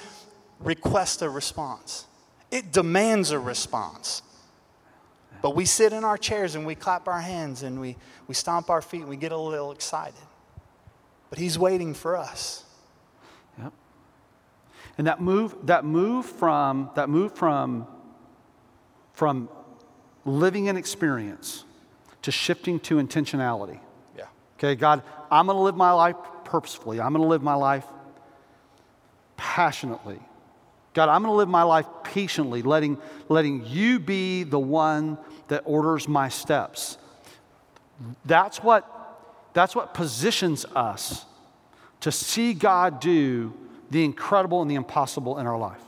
requests 0.60 1.22
a 1.22 1.30
response, 1.30 2.06
it 2.50 2.72
demands 2.72 3.30
a 3.30 3.38
response. 3.38 4.22
But 5.40 5.54
we 5.54 5.66
sit 5.66 5.92
in 5.92 6.02
our 6.02 6.18
chairs 6.18 6.56
and 6.56 6.66
we 6.66 6.74
clap 6.74 7.06
our 7.06 7.20
hands 7.20 7.62
and 7.62 7.80
we, 7.80 7.96
we 8.26 8.34
stomp 8.34 8.70
our 8.70 8.82
feet 8.82 9.02
and 9.02 9.08
we 9.08 9.16
get 9.16 9.30
a 9.30 9.36
little 9.36 9.70
excited. 9.70 10.20
But 11.30 11.38
he's 11.38 11.56
waiting 11.58 11.94
for 11.94 12.16
us. 12.16 12.64
Yep. 13.56 13.72
And 14.96 15.06
that 15.06 15.20
move, 15.20 15.54
that 15.66 15.84
move 15.84 16.26
from 16.26 16.90
that 16.96 17.08
move 17.08 17.34
from 17.34 17.86
from 19.12 19.48
living 20.24 20.68
an 20.68 20.76
experience 20.76 21.64
to 22.22 22.30
shifting 22.30 22.80
to 22.80 22.96
intentionality. 22.96 23.80
Okay, 24.58 24.74
God, 24.74 25.02
I'm 25.30 25.46
going 25.46 25.56
to 25.56 25.62
live 25.62 25.76
my 25.76 25.92
life 25.92 26.16
purposefully. 26.44 27.00
I'm 27.00 27.12
going 27.12 27.22
to 27.22 27.28
live 27.28 27.42
my 27.42 27.54
life 27.54 27.84
passionately. 29.36 30.18
God, 30.94 31.08
I'm 31.08 31.22
going 31.22 31.32
to 31.32 31.36
live 31.36 31.48
my 31.48 31.62
life 31.62 31.86
patiently, 32.02 32.62
letting, 32.62 32.98
letting 33.28 33.64
you 33.66 34.00
be 34.00 34.42
the 34.42 34.58
one 34.58 35.16
that 35.46 35.62
orders 35.64 36.08
my 36.08 36.28
steps. 36.28 36.98
That's 38.24 38.62
what, 38.62 38.84
that's 39.52 39.76
what 39.76 39.94
positions 39.94 40.64
us 40.74 41.24
to 42.00 42.10
see 42.10 42.52
God 42.52 43.00
do 43.00 43.54
the 43.90 44.04
incredible 44.04 44.60
and 44.60 44.70
the 44.70 44.74
impossible 44.74 45.38
in 45.38 45.46
our 45.46 45.56
life. 45.58 45.80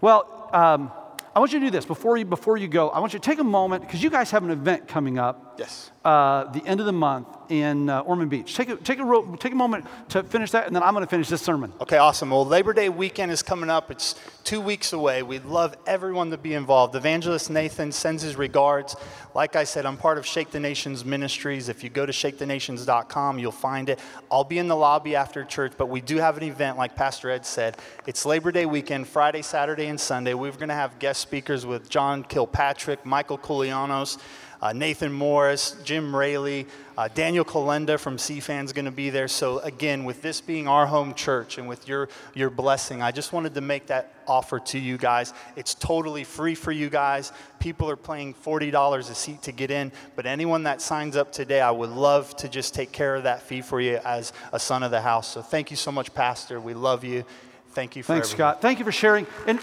Well, 0.00 0.48
um, 0.54 0.90
I 1.34 1.38
want 1.38 1.52
you 1.52 1.60
to 1.60 1.66
do 1.66 1.70
this 1.70 1.84
before 1.84 2.16
you, 2.16 2.24
before 2.24 2.56
you 2.56 2.66
go. 2.66 2.88
I 2.88 3.00
want 3.00 3.12
you 3.12 3.18
to 3.18 3.24
take 3.24 3.38
a 3.38 3.44
moment 3.44 3.82
because 3.82 4.02
you 4.02 4.08
guys 4.08 4.30
have 4.30 4.42
an 4.42 4.50
event 4.50 4.88
coming 4.88 5.18
up 5.18 5.45
Yes. 5.58 5.90
uh, 6.04 6.44
the 6.52 6.64
end 6.66 6.80
of 6.80 6.86
the 6.86 6.92
month 6.92 7.28
in 7.48 7.88
uh, 7.88 8.00
Ormond 8.00 8.30
Beach. 8.30 8.54
Take 8.54 8.68
a, 8.68 8.76
take, 8.76 8.98
a 8.98 9.04
ro- 9.04 9.36
take 9.36 9.52
a 9.52 9.56
moment 9.56 9.86
to 10.10 10.22
finish 10.22 10.50
that, 10.50 10.66
and 10.66 10.74
then 10.74 10.82
I'm 10.82 10.92
going 10.94 11.04
to 11.04 11.10
finish 11.10 11.28
this 11.28 11.42
sermon. 11.42 11.72
Okay, 11.80 11.96
awesome. 11.98 12.30
Well, 12.30 12.44
Labor 12.44 12.72
Day 12.72 12.88
weekend 12.88 13.30
is 13.32 13.42
coming 13.42 13.70
up. 13.70 13.90
It's 13.90 14.14
two 14.44 14.60
weeks 14.60 14.92
away. 14.92 15.22
We'd 15.22 15.44
love 15.44 15.76
everyone 15.86 16.30
to 16.30 16.38
be 16.38 16.54
involved. 16.54 16.94
Evangelist 16.94 17.50
Nathan 17.50 17.92
sends 17.92 18.22
his 18.22 18.36
regards. 18.36 18.96
Like 19.34 19.54
I 19.56 19.64
said, 19.64 19.86
I'm 19.86 19.96
part 19.96 20.18
of 20.18 20.26
Shake 20.26 20.50
the 20.50 20.60
Nations 20.60 21.04
Ministries. 21.04 21.68
If 21.68 21.84
you 21.84 21.90
go 21.90 22.06
to 22.06 22.12
shakethenations.com, 22.12 23.38
you'll 23.38 23.52
find 23.52 23.88
it. 23.88 23.98
I'll 24.30 24.44
be 24.44 24.58
in 24.58 24.68
the 24.68 24.76
lobby 24.76 25.14
after 25.16 25.44
church, 25.44 25.72
but 25.76 25.88
we 25.88 26.00
do 26.00 26.16
have 26.16 26.36
an 26.36 26.42
event, 26.42 26.78
like 26.78 26.96
Pastor 26.96 27.30
Ed 27.30 27.44
said. 27.46 27.76
It's 28.06 28.24
Labor 28.26 28.52
Day 28.52 28.66
weekend, 28.66 29.06
Friday, 29.08 29.42
Saturday, 29.42 29.86
and 29.86 30.00
Sunday. 30.00 30.34
We're 30.34 30.52
going 30.52 30.68
to 30.68 30.74
have 30.74 30.98
guest 30.98 31.20
speakers 31.20 31.66
with 31.66 31.88
John 31.88 32.24
Kilpatrick, 32.24 33.04
Michael 33.04 33.38
Koulianos, 33.38 34.18
uh, 34.60 34.72
Nathan 34.72 35.12
Morris, 35.12 35.76
Jim 35.84 36.14
Raley, 36.14 36.66
uh, 36.96 37.08
Daniel 37.08 37.44
Kolenda 37.44 37.98
from 37.98 38.16
CFAN's 38.16 38.72
going 38.72 38.86
to 38.86 38.90
be 38.90 39.10
there. 39.10 39.28
So 39.28 39.58
again, 39.60 40.04
with 40.04 40.22
this 40.22 40.40
being 40.40 40.66
our 40.66 40.86
home 40.86 41.14
church 41.14 41.58
and 41.58 41.68
with 41.68 41.86
your 41.86 42.08
your 42.34 42.50
blessing, 42.50 43.02
I 43.02 43.10
just 43.10 43.32
wanted 43.32 43.54
to 43.54 43.60
make 43.60 43.86
that 43.86 44.14
offer 44.26 44.58
to 44.58 44.78
you 44.78 44.96
guys. 44.96 45.34
It's 45.56 45.74
totally 45.74 46.24
free 46.24 46.54
for 46.54 46.72
you 46.72 46.88
guys. 46.88 47.32
People 47.60 47.90
are 47.90 47.96
paying 47.96 48.34
forty 48.34 48.70
dollars 48.70 49.10
a 49.10 49.14
seat 49.14 49.42
to 49.42 49.52
get 49.52 49.70
in, 49.70 49.92
but 50.14 50.26
anyone 50.26 50.62
that 50.64 50.80
signs 50.80 51.16
up 51.16 51.32
today, 51.32 51.60
I 51.60 51.70
would 51.70 51.90
love 51.90 52.34
to 52.36 52.48
just 52.48 52.74
take 52.74 52.92
care 52.92 53.14
of 53.14 53.24
that 53.24 53.42
fee 53.42 53.60
for 53.60 53.80
you 53.80 54.00
as 54.04 54.32
a 54.52 54.58
son 54.58 54.82
of 54.82 54.90
the 54.90 55.00
house. 55.00 55.28
So 55.28 55.42
thank 55.42 55.70
you 55.70 55.76
so 55.76 55.92
much, 55.92 56.14
Pastor. 56.14 56.60
We 56.60 56.74
love 56.74 57.04
you. 57.04 57.24
Thank 57.70 57.94
you 57.94 58.02
for 58.02 58.14
Thanks, 58.14 58.28
everything. 58.28 58.38
Scott. 58.38 58.62
Thank 58.62 58.78
you 58.78 58.86
for 58.86 58.92
sharing. 58.92 59.26
And 59.46 59.60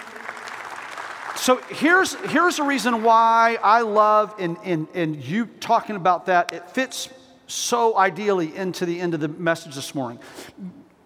so 1.44 1.58
here's, 1.58 2.14
here's 2.32 2.56
the 2.56 2.64
reason 2.64 3.04
why 3.04 3.58
I 3.62 3.82
love 3.82 4.34
and, 4.40 4.56
and, 4.64 4.88
and 4.94 5.22
you 5.22 5.46
talking 5.46 5.98
about 5.98 6.28
that. 6.28 6.54
It 6.54 6.70
fits 6.72 7.10
so 7.48 7.98
ideally 7.98 8.56
into 8.56 8.86
the 8.86 8.98
end 8.98 9.14
of 9.14 9.20
the 9.20 9.28
message 9.28 9.76
this 9.76 9.94
morning. 9.94 10.20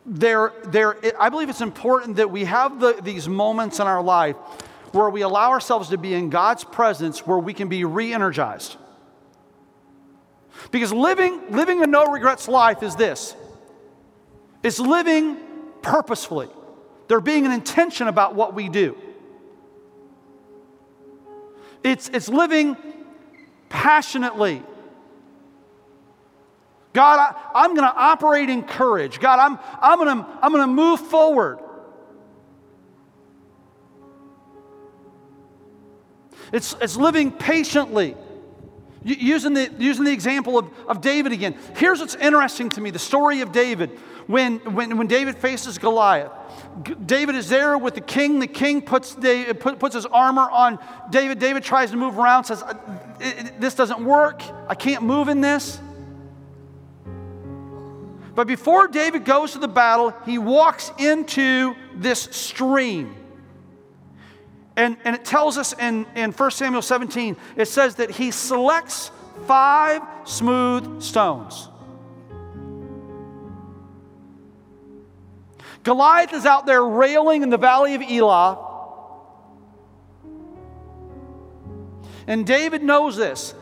There, 0.06 0.54
there, 0.66 0.96
I 1.20 1.30
believe 1.30 1.50
it's 1.50 1.62
important 1.62 2.18
that 2.18 2.30
we 2.30 2.46
have 2.46 2.80
the, 2.80 3.00
these 3.02 3.28
moments 3.28 3.80
in 3.80 3.88
our 3.88 4.04
life 4.04 4.36
where 4.92 5.10
we 5.10 5.22
allow 5.22 5.50
ourselves 5.50 5.90
to 5.90 5.98
be 5.98 6.14
in 6.14 6.30
God's 6.30 6.64
presence 6.64 7.26
where 7.26 7.40
we 7.40 7.56
can 7.56 7.68
be 7.68 7.84
re 7.84 8.14
energized. 8.14 8.78
Because 10.70 10.94
living, 10.94 11.50
living 11.50 11.82
a 11.82 11.88
no 11.88 12.06
regrets 12.06 12.48
life 12.48 12.84
is 12.84 12.96
this 12.96 13.36
it's 14.62 14.78
living 14.78 15.38
purposefully. 15.82 16.50
There 17.08 17.22
being 17.22 17.48
an 17.48 17.52
intention 17.52 18.08
about 18.08 18.36
what 18.36 18.54
we 18.54 18.70
do. 18.70 18.96
It's, 21.84 22.10
it's 22.10 22.30
living 22.30 22.76
passionately. 23.70 24.64
God, 26.94 27.20
I, 27.20 27.64
I'm 27.64 27.76
going 27.76 27.88
to 27.88 27.96
operate 27.96 28.50
in 28.50 28.64
courage. 28.64 29.20
God, 29.20 29.40
I'm, 29.40 29.60
I'm 29.82 30.00
going 30.00 30.18
to 30.18 30.28
I'm 30.42 30.52
to 30.52 30.68
move 30.68 31.00
forward. 31.00 31.60
It's, 36.52 36.76
it's 36.82 36.96
living 36.96 37.32
patiently. 37.32 38.16
Using 39.04 39.54
the, 39.54 39.72
using 39.78 40.04
the 40.04 40.12
example 40.12 40.58
of, 40.58 40.70
of 40.88 41.02
David 41.02 41.32
again. 41.32 41.56
Here's 41.76 42.00
what's 42.00 42.16
interesting 42.16 42.70
to 42.72 42.82
me 42.82 42.90
the 42.90 43.00
story 43.00 43.42
of 43.42 43.52
David. 43.52 43.92
When, 44.28 44.58
when, 44.74 44.98
when 44.98 45.08
David 45.08 45.38
faces 45.38 45.78
Goliath, 45.78 46.32
David 47.06 47.36
is 47.36 47.50
there 47.50 47.78
with 47.78 47.96
the 47.96 48.02
king. 48.02 48.40
The 48.40 48.48
king 48.48 48.82
puts, 48.82 49.16
Da- 49.16 49.54
put, 49.54 49.80
puts 49.80 49.96
his 49.96 50.06
armor 50.06 50.50
on 50.50 50.80
David. 51.10 51.40
David 51.40 51.64
tries 51.64 51.92
to 51.92 51.98
move 51.98 52.18
around, 52.20 52.44
says, 52.46 52.62
"Uh, 52.64 52.74
it- 53.20 53.40
it- 53.40 53.62
This 53.62 53.74
doesn't 53.76 54.04
work. 54.04 54.42
I 54.68 54.76
can't 54.76 55.04
move 55.04 55.28
in 55.28 55.42
this. 55.42 55.80
But 58.36 58.46
before 58.46 58.88
David 58.88 59.26
goes 59.26 59.54
to 59.54 59.58
the 59.60 59.68
battle, 59.68 60.14
he 60.26 60.38
walks 60.38 60.92
into 61.00 61.76
this 61.96 62.22
stream. 62.32 63.16
And, 64.76 64.96
and 65.04 65.16
it 65.16 65.26
tells 65.26 65.58
us 65.58 65.74
in, 65.74 66.06
in 66.16 66.32
1 66.32 66.52
Samuel 66.52 66.84
17, 66.84 67.36
it 67.56 67.68
says 67.68 67.96
that 67.96 68.12
he 68.12 68.30
selects 68.30 69.10
five 69.48 70.04
smooth 70.26 71.02
stones. 71.02 71.70
Goliath 75.88 76.34
is 76.34 76.46
out 76.46 76.66
there 76.66 76.84
railing 76.84 77.44
in 77.44 77.50
the 77.50 77.58
valley 77.58 77.96
of 77.96 78.02
Elah. 78.02 78.58
And 82.28 82.46
David 82.46 82.84
knows 82.84 83.16
this. 83.16 83.56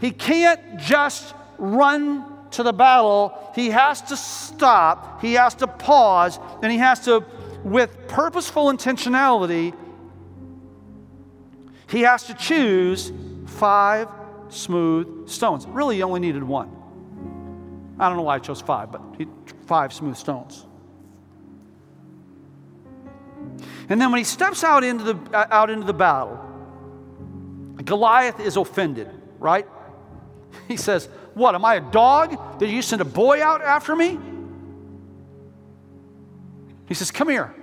He 0.00 0.12
can't 0.12 0.78
just 0.78 1.34
run 1.58 2.24
to 2.52 2.62
the 2.62 2.72
battle, 2.72 3.36
he 3.56 3.70
has 3.70 4.00
to 4.02 4.16
stop, 4.16 5.20
he 5.20 5.32
has 5.32 5.56
to 5.56 5.66
pause, 5.66 6.38
and 6.62 6.70
he 6.70 6.78
has 6.78 7.00
to, 7.06 7.24
with 7.64 8.06
purposeful 8.06 8.66
intentionality, 8.66 9.74
he 11.90 12.02
has 12.02 12.22
to 12.28 12.34
choose 12.34 13.10
five 13.46 14.06
smooth 14.48 15.28
stones. 15.28 15.66
Really, 15.66 15.96
he 15.96 16.04
only 16.04 16.20
needed 16.20 16.44
one. 16.44 16.70
I 17.98 18.06
don't 18.06 18.16
know 18.16 18.22
why 18.22 18.36
I 18.36 18.38
chose 18.38 18.60
five, 18.60 18.92
but 18.92 19.02
he, 19.18 19.26
five 19.66 19.92
smooth 19.92 20.16
stones. 20.16 20.67
And 23.88 24.00
then 24.00 24.10
when 24.10 24.18
he 24.18 24.24
steps 24.24 24.64
out 24.64 24.84
into 24.84 25.12
the, 25.12 25.36
uh, 25.36 25.46
out 25.50 25.70
into 25.70 25.86
the 25.86 25.94
battle, 25.94 26.44
Goliath 27.84 28.40
is 28.40 28.56
offended, 28.56 29.08
right? 29.38 29.66
He 30.66 30.76
says, 30.76 31.08
What, 31.34 31.54
am 31.54 31.64
I 31.64 31.76
a 31.76 31.80
dog? 31.80 32.58
Did 32.58 32.70
you 32.70 32.82
send 32.82 33.00
a 33.00 33.04
boy 33.04 33.42
out 33.42 33.62
after 33.62 33.94
me? 33.94 34.18
He 36.86 36.94
says, 36.94 37.10
Come 37.10 37.28
here. 37.28 37.54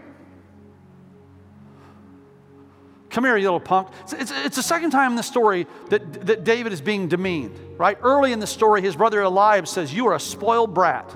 Come 3.09 3.23
here, 3.23 3.37
you 3.37 3.43
little 3.43 3.61
punk. 3.61 3.87
It's, 4.03 4.13
it's, 4.13 4.31
it's, 4.31 4.55
the 4.57 4.63
second 4.63 4.91
time 4.91 5.11
in 5.11 5.15
the 5.15 5.23
story 5.23 5.67
that, 5.89 6.25
that 6.25 6.43
David 6.43 6.73
is 6.73 6.81
being 6.81 7.07
demeaned, 7.07 7.57
right? 7.77 7.97
Early 8.01 8.33
in 8.33 8.39
the 8.39 8.47
story, 8.47 8.81
his 8.81 8.95
brother 8.97 9.21
Eliab 9.21 9.69
says, 9.69 9.93
You 9.93 10.07
are 10.07 10.15
a 10.15 10.19
spoiled 10.19 10.73
brat. 10.73 11.15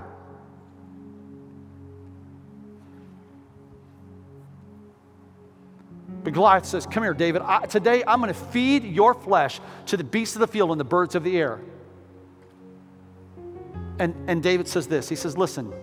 Goliath 6.33 6.65
says, 6.65 6.85
Come 6.85 7.03
here, 7.03 7.13
David. 7.13 7.41
I, 7.43 7.65
today 7.65 8.03
I'm 8.05 8.19
going 8.19 8.33
to 8.33 8.39
feed 8.39 8.83
your 8.83 9.13
flesh 9.13 9.59
to 9.87 9.97
the 9.97 10.03
beasts 10.03 10.35
of 10.35 10.41
the 10.41 10.47
field 10.47 10.71
and 10.71 10.79
the 10.79 10.85
birds 10.85 11.15
of 11.15 11.23
the 11.23 11.37
air. 11.37 11.59
And, 13.99 14.15
and 14.29 14.41
David 14.41 14.67
says 14.67 14.87
this 14.87 15.09
He 15.09 15.15
says, 15.15 15.37
Listen, 15.37 15.73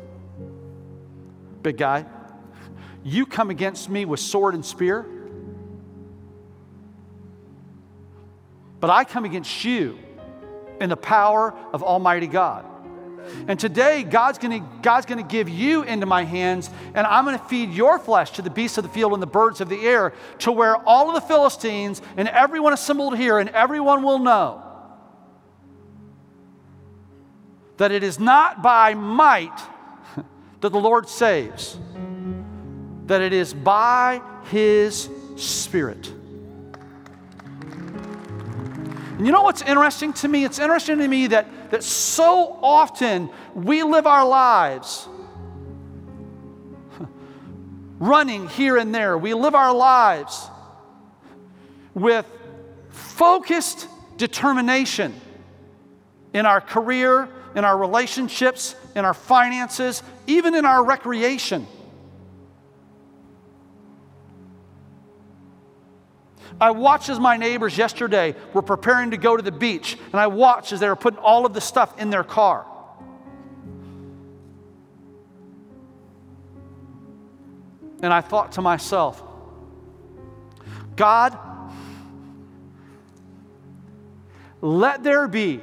big 1.62 1.76
guy, 1.76 2.06
you 3.04 3.26
come 3.26 3.50
against 3.50 3.88
me 3.88 4.04
with 4.04 4.20
sword 4.20 4.54
and 4.54 4.64
spear, 4.64 5.06
but 8.80 8.90
I 8.90 9.04
come 9.04 9.24
against 9.24 9.64
you 9.64 9.98
in 10.80 10.90
the 10.90 10.96
power 10.96 11.54
of 11.72 11.82
Almighty 11.82 12.26
God. 12.26 12.64
And 13.48 13.58
today, 13.58 14.02
God's 14.02 14.38
gonna, 14.38 14.60
God's 14.82 15.06
gonna 15.06 15.22
give 15.22 15.48
you 15.48 15.82
into 15.82 16.06
my 16.06 16.24
hands, 16.24 16.70
and 16.94 17.06
I'm 17.06 17.24
gonna 17.24 17.38
feed 17.38 17.70
your 17.70 17.98
flesh 17.98 18.32
to 18.32 18.42
the 18.42 18.50
beasts 18.50 18.78
of 18.78 18.84
the 18.84 18.90
field 18.90 19.12
and 19.12 19.22
the 19.22 19.26
birds 19.26 19.60
of 19.60 19.68
the 19.68 19.80
air, 19.86 20.12
to 20.40 20.52
where 20.52 20.76
all 20.76 21.08
of 21.08 21.14
the 21.14 21.20
Philistines 21.20 22.02
and 22.16 22.28
everyone 22.28 22.72
assembled 22.72 23.16
here 23.16 23.38
and 23.38 23.50
everyone 23.50 24.02
will 24.02 24.18
know 24.18 24.62
that 27.76 27.92
it 27.92 28.02
is 28.02 28.18
not 28.18 28.62
by 28.62 28.94
might 28.94 29.58
that 30.60 30.70
the 30.70 30.80
Lord 30.80 31.08
saves, 31.08 31.78
that 33.06 33.20
it 33.20 33.32
is 33.32 33.52
by 33.52 34.22
his 34.44 35.08
Spirit. 35.36 36.10
And 39.18 39.26
you 39.26 39.32
know 39.32 39.42
what's 39.42 39.62
interesting 39.62 40.12
to 40.14 40.28
me? 40.28 40.44
It's 40.44 40.58
interesting 40.58 40.98
to 40.98 41.08
me 41.08 41.26
that 41.28 41.46
that 41.70 41.82
so 41.82 42.58
often 42.62 43.30
we 43.54 43.82
live 43.82 44.06
our 44.06 44.26
lives 44.26 45.08
running 47.98 48.48
here 48.48 48.76
and 48.76 48.94
there. 48.94 49.16
We 49.16 49.34
live 49.34 49.54
our 49.54 49.74
lives 49.74 50.48
with 51.94 52.26
focused 52.90 53.88
determination 54.16 55.14
in 56.32 56.46
our 56.46 56.60
career, 56.60 57.28
in 57.54 57.64
our 57.64 57.76
relationships, 57.76 58.74
in 58.94 59.04
our 59.04 59.14
finances, 59.14 60.02
even 60.26 60.54
in 60.54 60.66
our 60.66 60.84
recreation. 60.84 61.66
I 66.60 66.70
watched 66.70 67.08
as 67.08 67.20
my 67.20 67.36
neighbors 67.36 67.76
yesterday 67.76 68.34
were 68.54 68.62
preparing 68.62 69.10
to 69.10 69.16
go 69.16 69.36
to 69.36 69.42
the 69.42 69.52
beach, 69.52 69.98
and 70.12 70.14
I 70.14 70.26
watched 70.26 70.72
as 70.72 70.80
they 70.80 70.88
were 70.88 70.96
putting 70.96 71.18
all 71.18 71.44
of 71.44 71.52
the 71.52 71.60
stuff 71.60 71.98
in 72.00 72.10
their 72.10 72.24
car. 72.24 72.66
And 78.02 78.12
I 78.12 78.20
thought 78.20 78.52
to 78.52 78.62
myself, 78.62 79.22
God, 80.96 81.38
let 84.62 85.02
there 85.02 85.28
be 85.28 85.60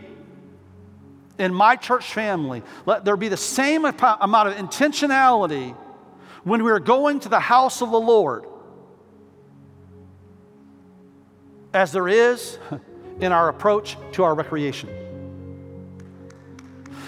in 1.40 1.54
my 1.54 1.76
church 1.76 2.14
family, 2.14 2.62
let 2.86 3.04
there 3.04 3.18
be 3.18 3.30
the 3.30 3.38
same 3.38 3.86
amount 3.86 4.50
of 4.50 4.56
intentionality 4.56 5.76
when 6.44 6.64
we 6.64 6.72
are 6.72 6.80
going 6.80 7.20
to 7.22 7.30
the 7.30 7.40
house 7.40 7.82
of 7.82 7.90
the 7.90 8.00
Lord 8.00 8.46
as 11.74 11.92
there 11.92 12.08
is 12.08 12.58
in 13.20 13.32
our 13.32 13.50
approach 13.50 13.98
to 14.14 14.24
our 14.24 14.36
recreation. 14.36 14.90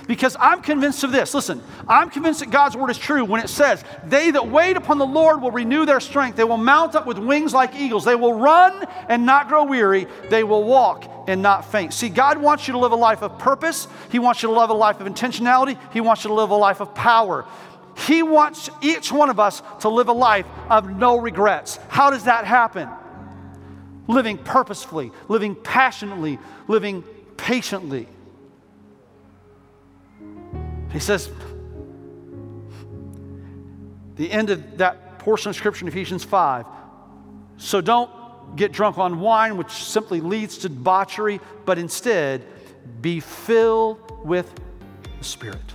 Because 0.08 0.38
I'm 0.40 0.62
convinced 0.62 1.04
of 1.04 1.12
this. 1.12 1.34
Listen, 1.34 1.64
I'm 1.88 2.10
convinced 2.10 2.40
that 2.42 2.52
God's 2.52 2.78
word 2.78 2.92
is 2.92 2.98
true 2.98 3.26
when 3.26 3.42
it 3.42 3.50
says, 3.50 3.84
They 4.06 4.32
that 4.32 4.48
wait 4.48 4.78
upon 4.78 4.98
the 4.98 5.06
Lord 5.06 5.42
will 5.42 5.52
renew 5.52 5.86
their 5.86 6.00
strength. 6.00 6.36
They 6.36 6.44
will 6.44 6.58
mount 6.58 6.96
up 6.96 7.08
with 7.08 7.18
wings 7.18 7.54
like 7.54 7.76
eagles. 7.76 8.06
They 8.06 8.16
will 8.16 8.34
run 8.34 8.86
and 9.10 9.26
not 9.26 9.48
grow 9.48 9.64
weary. 9.64 10.08
They 10.30 10.44
will 10.44 10.64
walk 10.64 11.12
and 11.28 11.42
not 11.42 11.72
faint. 11.72 11.94
See, 11.94 12.10
God 12.10 12.38
wants 12.38 12.68
you 12.68 12.74
to 12.74 12.80
live 12.80 12.92
a 12.92 12.98
life 12.98 13.24
of 13.24 13.40
purpose. 13.40 13.88
He 14.12 14.20
wants 14.20 14.44
you 14.44 14.50
to 14.50 14.60
live 14.60 14.70
a 14.70 14.74
life 14.74 15.02
of 15.02 15.08
intentionality. 15.08 15.80
He 15.92 16.02
wants 16.02 16.24
you 16.24 16.28
to 16.28 16.36
live 16.36 16.52
a 16.52 16.56
life 16.56 16.82
of 16.82 16.94
power. 16.94 17.46
He 17.98 18.22
wants 18.22 18.70
each 18.82 19.12
one 19.12 19.30
of 19.30 19.40
us 19.40 19.64
to 19.80 19.90
live 19.90 20.10
a 20.10 20.14
life 20.14 20.46
of 20.70 20.90
no 20.90 21.18
regrets. 21.18 21.80
How 21.88 22.12
does 22.12 22.26
that 22.26 22.46
happen? 22.46 22.90
Living 24.08 24.38
purposefully, 24.38 25.12
living 25.28 25.56
passionately, 25.56 26.40
living 26.68 27.04
patiently. 27.38 28.08
He 30.92 31.00
says, 31.00 31.30
the 34.16 34.32
end 34.32 34.50
of 34.50 34.78
that 34.78 35.20
portion 35.20 35.50
of 35.50 35.56
Scripture 35.56 35.84
in 35.84 35.90
Ephesians 35.90 36.24
5. 36.24 36.66
So 37.58 37.82
don't 37.82 38.10
get 38.56 38.72
drunk 38.72 38.98
on 38.98 39.20
wine, 39.20 39.58
which 39.58 39.72
simply 39.72 40.22
leads 40.22 40.58
to 40.60 40.70
debauchery, 40.70 41.42
but 41.66 41.78
instead 41.78 42.46
be 43.02 43.20
filled 43.20 44.26
with 44.26 44.50
the 45.18 45.24
Spirit. 45.24 45.75